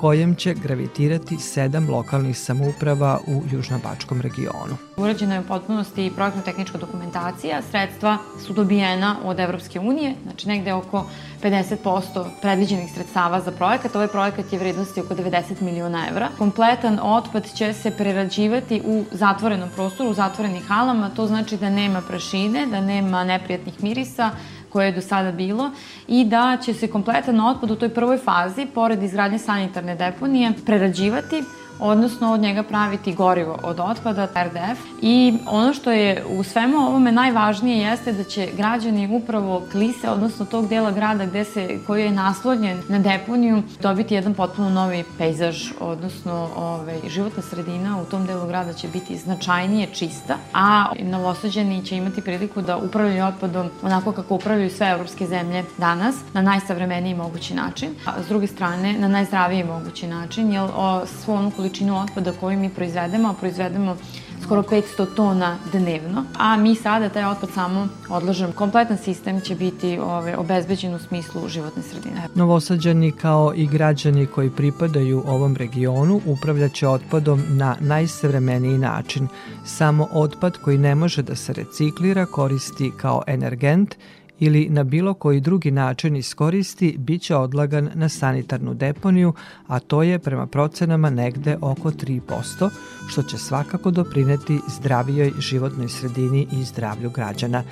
kojem 0.00 0.34
će 0.34 0.54
gravitirati 0.54 1.36
sedam 1.38 1.90
lokalnih 1.90 2.38
samouprava 2.38 3.18
u 3.26 3.42
Južnobačkom 3.52 4.20
regionu. 4.20 4.76
Urađena 4.96 5.34
je 5.34 5.40
u 5.40 5.44
potpunosti 5.44 6.06
i 6.06 6.10
projektno-tehnička 6.10 6.78
dokumentacija, 6.78 7.62
sredstva 7.70 8.18
su 8.46 8.52
dobijena 8.52 9.16
od 9.24 9.40
Evropske 9.40 9.80
unije, 9.80 10.14
znači 10.22 10.48
negde 10.48 10.72
oko 10.72 11.06
50% 11.42 12.24
predviđenih 12.42 12.92
sredstava 12.94 13.40
za 13.40 13.50
projekat. 13.50 13.96
Ovaj 13.96 14.08
projekat 14.08 14.52
je 14.52 14.58
vrednosti 14.58 15.00
oko 15.00 15.14
90 15.14 15.62
miliona 15.62 16.06
evra. 16.10 16.28
Kompletan 16.38 16.98
otpad 17.02 17.52
će 17.54 17.72
se 17.72 17.90
prerađivati 17.90 18.82
u 18.84 19.04
zatvorenom 19.12 19.68
prostoru, 19.74 20.10
u 20.10 20.14
zatvorenih 20.14 20.66
halama, 20.68 21.10
to 21.10 21.26
znači 21.26 21.56
da 21.56 21.70
nema 21.70 22.00
prašine, 22.00 22.66
da 22.66 22.80
nema 22.80 23.24
neprijatnih 23.24 23.82
mirisa, 23.82 24.30
koje 24.70 24.86
je 24.86 24.92
do 24.92 25.00
sada 25.00 25.32
bilo 25.32 25.70
i 26.08 26.24
da 26.24 26.58
će 26.64 26.74
se 26.74 26.88
kompletan 26.88 27.40
otpad 27.40 27.70
u 27.70 27.76
toj 27.76 27.88
prvoj 27.88 28.18
fazi, 28.18 28.66
pored 28.74 29.02
izgradnje 29.02 29.38
sanitarne 29.38 29.94
deponije, 29.94 30.52
prerađivati 30.66 31.42
odnosno 31.80 32.32
od 32.32 32.40
njega 32.40 32.62
praviti 32.62 33.14
gorivo 33.14 33.58
od 33.62 33.80
otpada, 33.80 34.28
RDF. 34.34 34.80
I 35.02 35.38
ono 35.46 35.74
što 35.74 35.90
je 35.90 36.24
u 36.28 36.44
svemu 36.44 36.78
ovome 36.78 37.12
najvažnije 37.12 37.78
jeste 37.78 38.12
da 38.12 38.24
će 38.24 38.48
građani 38.56 39.16
upravo 39.16 39.62
Klise, 39.72 40.10
odnosno 40.10 40.46
tog 40.46 40.68
dela 40.68 40.90
grada 40.90 41.26
gde 41.26 41.44
se, 41.44 41.78
koji 41.86 42.04
je 42.04 42.10
naslonjen 42.10 42.82
na 42.88 42.98
deponiju, 42.98 43.62
dobiti 43.82 44.14
jedan 44.14 44.34
potpuno 44.34 44.70
novi 44.70 45.04
pejzaž, 45.18 45.70
odnosno 45.80 46.48
ovaj, 46.56 47.00
životna 47.08 47.42
sredina 47.42 48.00
u 48.02 48.04
tom 48.04 48.26
delu 48.26 48.46
grada 48.46 48.72
će 48.72 48.88
biti 48.88 49.16
značajnije 49.16 49.86
čista, 49.86 50.36
a 50.54 50.86
novosađeni 51.02 51.84
će 51.84 51.96
imati 51.96 52.20
priliku 52.20 52.62
da 52.62 52.76
upravljaju 52.76 53.24
otpadom 53.24 53.70
onako 53.82 54.12
kako 54.12 54.34
upravljaju 54.34 54.70
sve 54.70 54.90
evropske 54.90 55.26
zemlje 55.26 55.64
danas, 55.78 56.16
na 56.32 56.42
najsavremeniji 56.42 57.14
mogući 57.14 57.54
način, 57.54 57.90
a 58.06 58.22
s 58.22 58.28
druge 58.28 58.46
strane 58.46 58.92
na 58.92 59.08
najzdraviji 59.08 59.64
mogući 59.64 60.06
način, 60.06 60.52
jer 60.52 60.70
o, 60.76 61.06
svu 61.06 61.32
onu 61.34 61.50
količinu 61.70 62.02
otpada 62.02 62.32
koju 62.32 62.58
mi 62.58 62.68
proizvedemo, 62.70 63.28
a 63.28 63.32
proizvedemo 63.32 63.96
skoro 64.42 64.62
500 64.62 65.06
tona 65.16 65.58
dnevno, 65.72 66.24
a 66.38 66.56
mi 66.56 66.74
sada 66.74 67.08
taj 67.08 67.24
otpad 67.24 67.50
samo 67.54 67.88
odlažemo. 68.08 68.52
Kompletan 68.52 68.98
sistem 68.98 69.40
će 69.40 69.54
biti 69.54 69.98
ove, 69.98 70.36
obezbeđen 70.36 70.94
u 70.94 70.98
smislu 70.98 71.48
životne 71.48 71.82
sredine. 71.82 72.28
Novosađani 72.34 73.12
kao 73.12 73.52
i 73.56 73.66
građani 73.66 74.26
koji 74.26 74.50
pripadaju 74.50 75.22
ovom 75.26 75.56
regionu 75.56 76.20
upravljaće 76.26 76.88
otpadom 76.88 77.42
na 77.48 77.76
najsavremeniji 77.80 78.78
način. 78.78 79.28
Samo 79.64 80.08
otpad 80.12 80.58
koji 80.58 80.78
ne 80.78 80.94
može 80.94 81.22
da 81.22 81.36
se 81.36 81.52
reciklira 81.52 82.26
koristi 82.26 82.92
kao 82.96 83.22
energent 83.26 83.94
ili 84.40 84.68
na 84.70 84.84
bilo 84.84 85.14
koji 85.14 85.40
drugi 85.40 85.70
način 85.70 86.16
iskoristi, 86.16 86.96
bit 86.98 87.22
će 87.22 87.36
odlagan 87.36 87.90
na 87.94 88.08
sanitarnu 88.08 88.74
deponiju, 88.74 89.32
a 89.66 89.78
to 89.78 90.02
je 90.02 90.18
prema 90.18 90.46
procenama 90.46 91.10
negde 91.10 91.56
oko 91.60 91.90
3%, 91.90 92.70
što 93.08 93.22
će 93.22 93.38
svakako 93.38 93.90
doprineti 93.90 94.60
zdravijoj 94.68 95.32
životnoj 95.38 95.88
sredini 95.88 96.46
i 96.52 96.64
zdravlju 96.64 97.10
građana. 97.10 97.62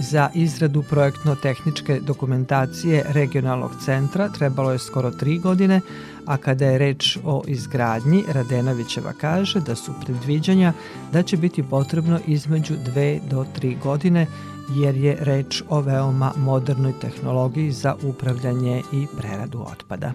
Za 0.00 0.30
izradu 0.34 0.82
projektno-tehničke 0.82 2.00
dokumentacije 2.00 3.04
regionalnog 3.08 3.70
centra 3.84 4.28
trebalo 4.28 4.72
je 4.72 4.78
skoro 4.78 5.10
tri 5.10 5.38
godine, 5.38 5.80
a 6.26 6.36
kada 6.36 6.66
je 6.66 6.78
reč 6.78 7.18
o 7.24 7.42
izgradnji, 7.46 8.24
Radenovićeva 8.32 9.12
kaže 9.12 9.60
da 9.60 9.74
su 9.74 9.92
predviđanja 10.04 10.72
da 11.12 11.22
će 11.22 11.36
biti 11.36 11.62
potrebno 11.62 12.20
između 12.26 12.74
dve 12.84 13.20
do 13.30 13.46
tri 13.54 13.76
godine 13.82 14.26
jer 14.68 14.96
je 14.96 15.16
reč 15.20 15.62
o 15.68 15.80
veoma 15.80 16.32
modernoj 16.36 16.92
tehnologiji 17.00 17.72
za 17.72 17.94
upravljanje 18.02 18.82
i 18.92 19.06
preradu 19.18 19.64
otpada. 19.72 20.12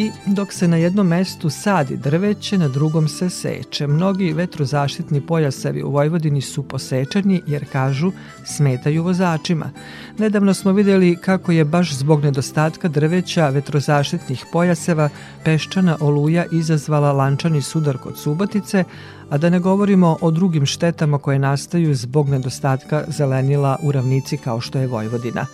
I 0.00 0.10
dok 0.26 0.52
se 0.52 0.68
na 0.68 0.76
jednom 0.76 1.06
mestu 1.06 1.50
sadi 1.50 1.96
drveće, 1.96 2.58
na 2.58 2.68
drugom 2.68 3.08
se 3.08 3.30
seče. 3.30 3.86
Mnogi 3.86 4.32
vetrozaštitni 4.32 5.20
pojasevi 5.20 5.82
u 5.82 5.90
Vojvodini 5.90 6.40
su 6.40 6.62
posečeni 6.62 7.42
jer 7.46 7.64
kažu 7.72 8.12
smetaju 8.44 9.02
vozačima. 9.02 9.70
Nedavno 10.18 10.54
smo 10.54 10.72
videli 10.72 11.16
kako 11.16 11.52
je 11.52 11.64
baš 11.64 11.94
zbog 11.94 12.22
nedostatka 12.24 12.88
drveća 12.88 13.48
vetrozaštitnih 13.48 14.44
pojaseva 14.52 15.08
peščana 15.44 15.96
oluja 16.00 16.44
izazvala 16.52 17.12
lančani 17.12 17.62
sudar 17.62 17.98
kod 17.98 18.18
Subotice, 18.18 18.84
a 19.30 19.38
da 19.38 19.50
ne 19.50 19.60
govorimo 19.60 20.16
o 20.20 20.30
drugim 20.30 20.66
štetama 20.66 21.18
koje 21.18 21.38
nastaju 21.38 21.94
zbog 21.94 22.28
nedostatka 22.28 23.04
zelenila 23.08 23.76
u 23.82 23.92
ravnici 23.92 24.36
kao 24.36 24.60
što 24.60 24.78
je 24.78 24.86
Vojvodina. 24.86 25.46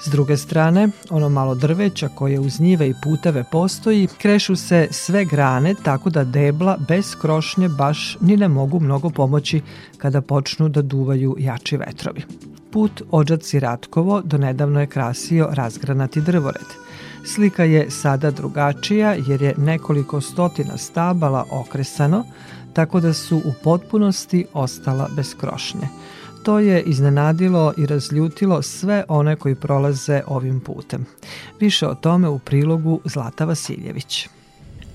S 0.00 0.10
druge 0.10 0.36
strane, 0.36 0.88
ono 1.10 1.28
malo 1.28 1.54
drveća 1.54 2.08
koje 2.08 2.40
uz 2.40 2.60
njive 2.60 2.88
i 2.88 2.94
puteve 3.02 3.44
postoji, 3.52 4.08
krešu 4.18 4.56
se 4.56 4.88
sve 4.90 5.24
grane 5.24 5.74
tako 5.82 6.10
da 6.10 6.24
debla 6.24 6.78
bez 6.88 7.16
krošnje 7.20 7.68
baš 7.68 8.16
ni 8.20 8.36
ne 8.36 8.48
mogu 8.48 8.80
mnogo 8.80 9.10
pomoći 9.10 9.60
kada 9.98 10.20
počnu 10.20 10.68
da 10.68 10.82
duvaju 10.82 11.36
jači 11.38 11.76
vetrovi. 11.76 12.22
Put 12.72 13.02
Ođaci 13.10 13.60
Ratkovo 13.60 14.20
do 14.24 14.38
nedavno 14.38 14.80
je 14.80 14.86
krasio 14.86 15.48
razgranati 15.52 16.20
drvored. 16.20 16.66
Slika 17.24 17.64
je 17.64 17.90
sada 17.90 18.30
drugačija 18.30 19.16
jer 19.26 19.42
je 19.42 19.54
nekoliko 19.56 20.20
stotina 20.20 20.76
stabala 20.76 21.44
okresano, 21.50 22.24
tako 22.72 23.00
da 23.00 23.12
su 23.12 23.36
u 23.36 23.52
potpunosti 23.64 24.46
ostala 24.52 25.08
bez 25.16 25.34
krošnje. 25.40 25.88
To 26.48 26.58
je 26.58 26.82
iznenadilo 26.82 27.72
i 27.76 27.86
razljutilo 27.86 28.62
sve 28.62 29.04
one 29.08 29.36
koji 29.36 29.54
prolaze 29.54 30.22
ovim 30.26 30.60
putem. 30.60 31.06
Više 31.60 31.86
o 31.88 31.94
tome 31.94 32.28
u 32.28 32.38
prilogu 32.38 33.00
Zlata 33.04 33.44
Vasiljević. 33.44 34.28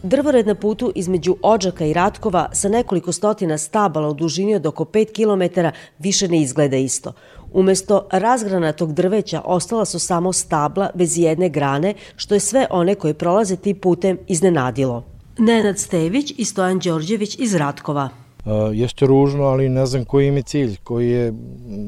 Drvored 0.03 0.47
na 0.47 0.55
putu 0.55 0.91
između 0.95 1.35
Ođaka 1.41 1.85
i 1.85 1.93
Ratkova 1.93 2.49
sa 2.53 2.69
nekoliko 2.69 3.11
stotina 3.11 3.57
stabala 3.57 4.09
u 4.09 4.13
dužini 4.13 4.55
od 4.55 4.65
oko 4.65 4.83
5 4.83 5.13
km 5.13 5.61
više 5.99 6.27
ne 6.27 6.41
izgleda 6.41 6.77
isto. 6.77 7.13
Umesto 7.51 8.07
razgranatog 8.11 8.93
drveća 8.93 9.41
ostala 9.45 9.85
su 9.85 9.99
samo 9.99 10.33
stabla 10.33 10.89
bez 10.95 11.17
jedne 11.17 11.49
grane, 11.49 11.93
što 12.15 12.33
je 12.33 12.39
sve 12.39 12.67
one 12.69 12.95
koje 12.95 13.13
prolaze 13.13 13.55
tim 13.55 13.79
putem 13.79 14.17
iznenadilo. 14.27 15.03
Nenad 15.37 15.79
Stević 15.79 16.33
i 16.37 16.45
Stojan 16.45 16.79
Đorđević 16.79 17.35
iz 17.39 17.55
Ratkova. 17.55 18.22
Uh, 18.45 18.51
jeste 18.73 19.05
ružno, 19.05 19.43
ali 19.43 19.69
ne 19.69 19.85
znam 19.85 20.05
koji 20.05 20.27
im 20.27 20.37
je 20.37 20.43
cilj, 20.43 20.77
koji 20.83 21.09
je, 21.09 21.33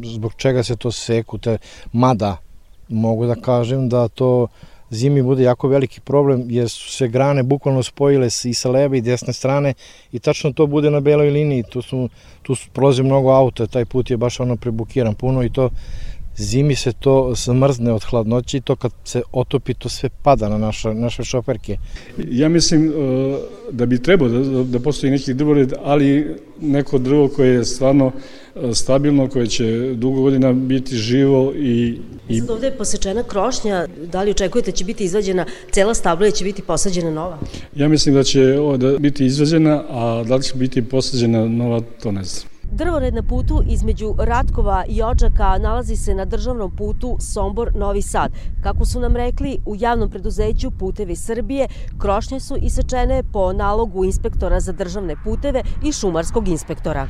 zbog 0.03 0.33
čega 0.37 0.63
se 0.63 0.75
to 0.75 0.91
seku, 0.91 1.37
te, 1.37 1.57
mada 1.93 2.37
mogu 2.89 3.25
da 3.25 3.35
kažem 3.35 3.89
da 3.89 4.07
to 4.07 4.47
zimi 4.89 5.23
bude 5.23 5.43
jako 5.43 5.67
veliki 5.67 6.01
problem 6.01 6.45
jer 6.49 6.69
su 6.69 6.91
se 6.91 7.07
grane 7.07 7.43
bukvalno 7.43 7.83
spojile 7.83 8.27
i 8.43 8.53
sa 8.53 8.69
leve 8.69 8.97
i 8.97 9.01
desne 9.01 9.33
strane 9.33 9.73
i 10.11 10.19
tačno 10.19 10.51
to 10.53 10.67
bude 10.67 10.91
na 10.91 10.99
beloj 10.99 11.29
liniji, 11.29 11.63
tu, 11.63 11.81
su, 11.81 12.09
tu 12.41 12.55
prolaze 12.73 13.03
mnogo 13.03 13.29
auta, 13.29 13.67
taj 13.67 13.85
put 13.85 14.09
je 14.11 14.17
baš 14.17 14.39
ono 14.39 14.55
prebukiran 14.55 15.15
puno 15.15 15.43
i 15.43 15.49
to 15.49 15.69
zimi 16.37 16.75
se 16.75 16.91
to 16.91 17.33
zamrzne 17.35 17.93
od 17.93 18.03
hladnoće 18.03 18.57
i 18.57 18.61
to 18.61 18.75
kad 18.75 18.91
se 19.03 19.21
otopi 19.31 19.73
to 19.73 19.89
sve 19.89 20.09
pada 20.23 20.49
na 20.49 20.57
naša, 20.57 20.93
naše 20.93 21.23
šoferke. 21.23 21.77
Ja 22.31 22.49
mislim 22.49 22.87
uh, 22.87 22.93
da 23.71 23.85
bi 23.85 24.01
trebao 24.01 24.27
da, 24.27 24.63
da 24.63 24.79
postoji 24.79 25.11
neki 25.11 25.33
drvored, 25.33 25.73
ali 25.83 26.35
neko 26.61 26.97
drvo 26.97 27.27
koje 27.27 27.53
je 27.53 27.65
stvarno 27.65 28.05
uh, 28.05 28.71
stabilno, 28.73 29.27
koje 29.27 29.47
će 29.47 29.93
dugo 29.93 30.21
godina 30.21 30.53
biti 30.53 30.95
živo 30.95 31.53
i... 31.55 31.99
i... 32.29 32.39
Sad 32.39 32.49
ovde 32.49 32.67
je 32.67 32.77
posečena 32.77 33.23
krošnja, 33.23 33.87
da 34.11 34.23
li 34.23 34.31
očekujete 34.31 34.71
da 34.71 34.77
će 34.77 34.85
biti 34.85 35.03
izvađena 35.03 35.45
cela 35.71 35.93
stabla 35.93 36.27
ili 36.27 36.35
će 36.35 36.43
biti 36.43 36.61
posađena 36.61 37.11
nova? 37.11 37.37
Ja 37.75 37.87
mislim 37.87 38.15
da 38.15 38.23
će 38.23 38.59
ovo 38.59 38.77
da 38.77 38.97
biti 38.97 39.25
izvađena, 39.25 39.83
a 39.89 40.23
da 40.27 40.35
li 40.35 40.43
će 40.43 40.55
biti 40.55 40.81
posađena 40.81 41.47
nova, 41.47 41.81
to 42.03 42.11
ne 42.11 42.23
znam. 42.23 42.54
Drvored 42.75 43.13
na 43.13 43.23
putu 43.23 43.63
između 43.67 44.15
Ratkova 44.17 44.83
i 44.87 45.03
Ođaka 45.03 45.57
nalazi 45.57 45.95
se 45.95 46.15
na 46.15 46.25
državnom 46.25 46.75
putu 46.75 47.17
Sombor-Novi 47.19 48.01
Sad. 48.01 48.31
Kako 48.63 48.85
su 48.85 48.99
nam 48.99 49.15
rekli, 49.15 49.57
u 49.65 49.75
javnom 49.79 50.09
preduzeću 50.09 50.71
Putevi 50.71 51.15
Srbije 51.15 51.67
krošnje 51.97 52.39
su 52.39 52.55
isečene 52.61 53.23
po 53.33 53.53
nalogu 53.53 54.05
inspektora 54.05 54.59
za 54.59 54.71
državne 54.71 55.15
puteve 55.23 55.61
i 55.83 55.91
šumarskog 55.91 56.47
inspektora. 56.47 57.07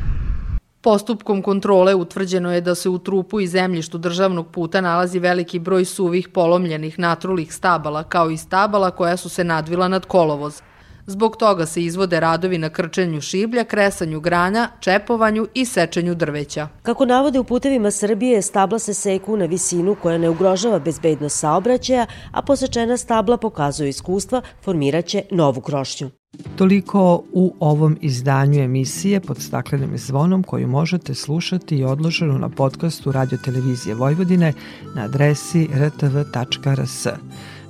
Postupkom 0.82 1.41
kontrole 1.41 1.95
utvrđeno 1.95 2.53
je 2.53 2.61
da 2.61 2.76
se 2.76 2.89
u 2.89 2.97
trupu 2.97 3.39
i 3.39 3.47
zemljištu 3.47 3.97
državnog 3.97 4.47
puta 4.47 4.82
nalazi 4.82 5.20
veliki 5.20 5.59
broj 5.59 5.86
suvih 5.86 6.30
polomljenih 6.30 6.99
natrulih 6.99 7.53
stabala 7.53 8.03
kao 8.03 8.30
i 8.30 8.38
stabala 8.38 8.91
koja 8.91 9.18
su 9.18 9.30
se 9.30 9.43
nadvila 9.43 9.88
nad 9.88 10.05
kolovoz. 10.05 10.61
Zbog 11.08 11.38
toga 11.38 11.66
se 11.66 11.84
izvode 11.84 12.20
radovi 12.20 12.58
na 12.58 12.70
krčenju 12.70 13.22
šiblja, 13.22 13.64
kresanju 13.64 14.20
granja, 14.20 14.70
čepovanju 14.80 15.47
i 15.53 15.66
sečenju 15.66 16.16
drveća. 16.16 16.68
Kako 16.84 17.06
navode 17.06 17.39
u 17.39 17.43
putevima 17.43 17.91
Srbije, 17.91 18.41
stabla 18.41 18.80
se 18.80 18.93
seku 18.93 19.38
na 19.38 19.45
visinu 19.45 19.95
koja 20.01 20.18
ne 20.18 20.30
ugrožava 20.30 20.80
bezbednost 20.80 21.39
saobraćaja, 21.39 22.06
a 22.32 22.41
posečena 22.41 22.97
stabla 22.97 23.38
pokazuju 23.38 23.89
iskustva, 23.89 24.41
formiraće 24.64 25.22
novu 25.32 25.62
krošnju. 25.62 26.10
Toliko 26.56 27.24
u 27.34 27.53
ovom 27.60 27.97
izdanju 28.01 28.62
emisije 28.62 29.20
pod 29.20 29.41
staklenim 29.41 29.97
zvonom 29.97 30.43
koju 30.43 30.68
možete 30.68 31.14
slušati 31.14 31.78
i 31.78 31.84
odloženu 31.84 32.39
na 32.39 32.49
podcastu 32.49 33.12
Radio 33.12 33.38
Televizije 33.45 33.95
Vojvodine 33.95 34.53
na 34.95 35.03
adresi 35.03 35.68
rtv.rs. 35.74 37.08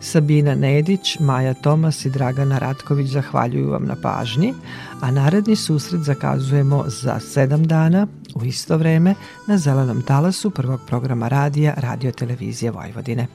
Sabina 0.06 0.56
Nedić, 0.56 1.20
Maja 1.20 1.54
Tomas 1.54 2.06
i 2.06 2.10
Dragana 2.10 2.58
Ratković 2.58 3.08
zahvaljuju 3.08 3.70
vam 3.70 3.86
na 3.86 3.96
pažnji, 4.02 4.54
a 5.02 5.12
naredni 5.12 5.56
susret 5.56 6.02
zakazujemo 6.02 6.84
za 6.88 7.20
sedam 7.20 7.68
dana 7.68 8.08
u 8.36 8.46
isto 8.46 8.78
vreme 8.78 9.16
na 9.48 9.58
zelenom 9.58 10.02
talasu 10.02 10.50
prvog 10.50 10.80
programa 10.88 11.28
radija 11.28 11.74
Radio 11.78 12.12
Televizije 12.12 12.72
Vojvodine. 12.72 13.28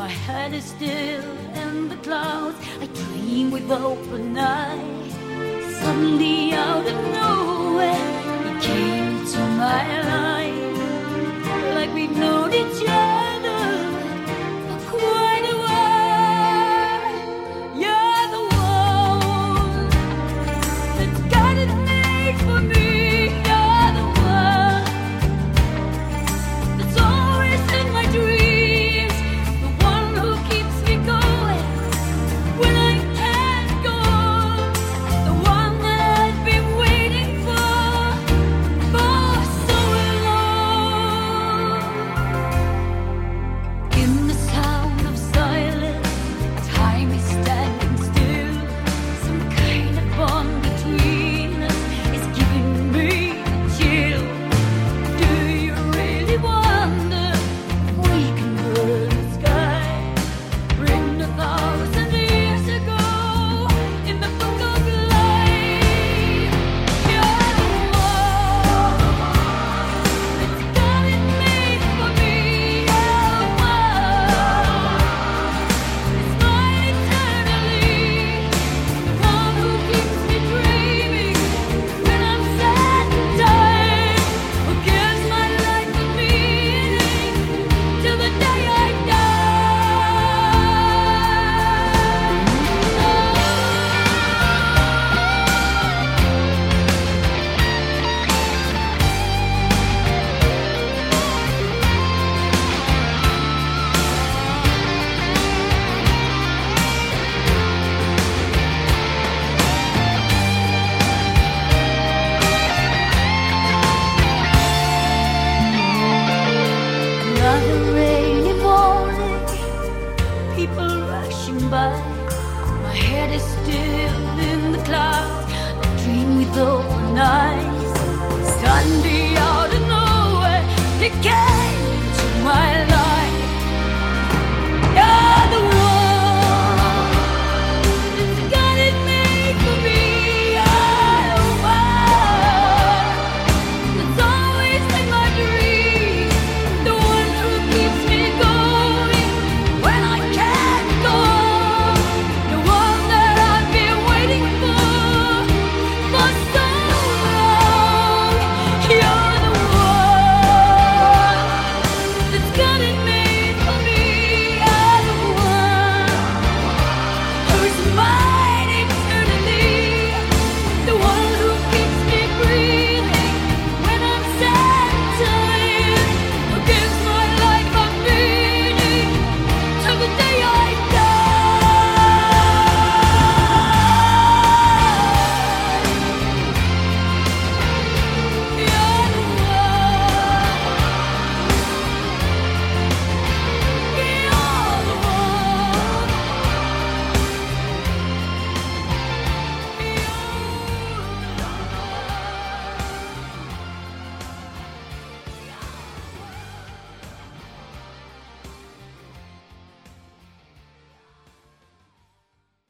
Head 0.00 0.54
is 0.54 0.64
still 0.64 1.22
in 1.54 1.88
the 1.88 1.96
clouds. 1.96 2.56
I 2.80 2.86
dream 2.86 3.50
with 3.50 3.70
open 3.70 4.36
eyes. 4.38 5.12
Suddenly, 5.80 6.54
out 6.54 6.86
of 6.86 6.98
nowhere, 7.12 8.08
you 8.46 8.60
came 8.60 9.26
to 9.26 9.38
my 9.38 10.02
life 10.02 10.21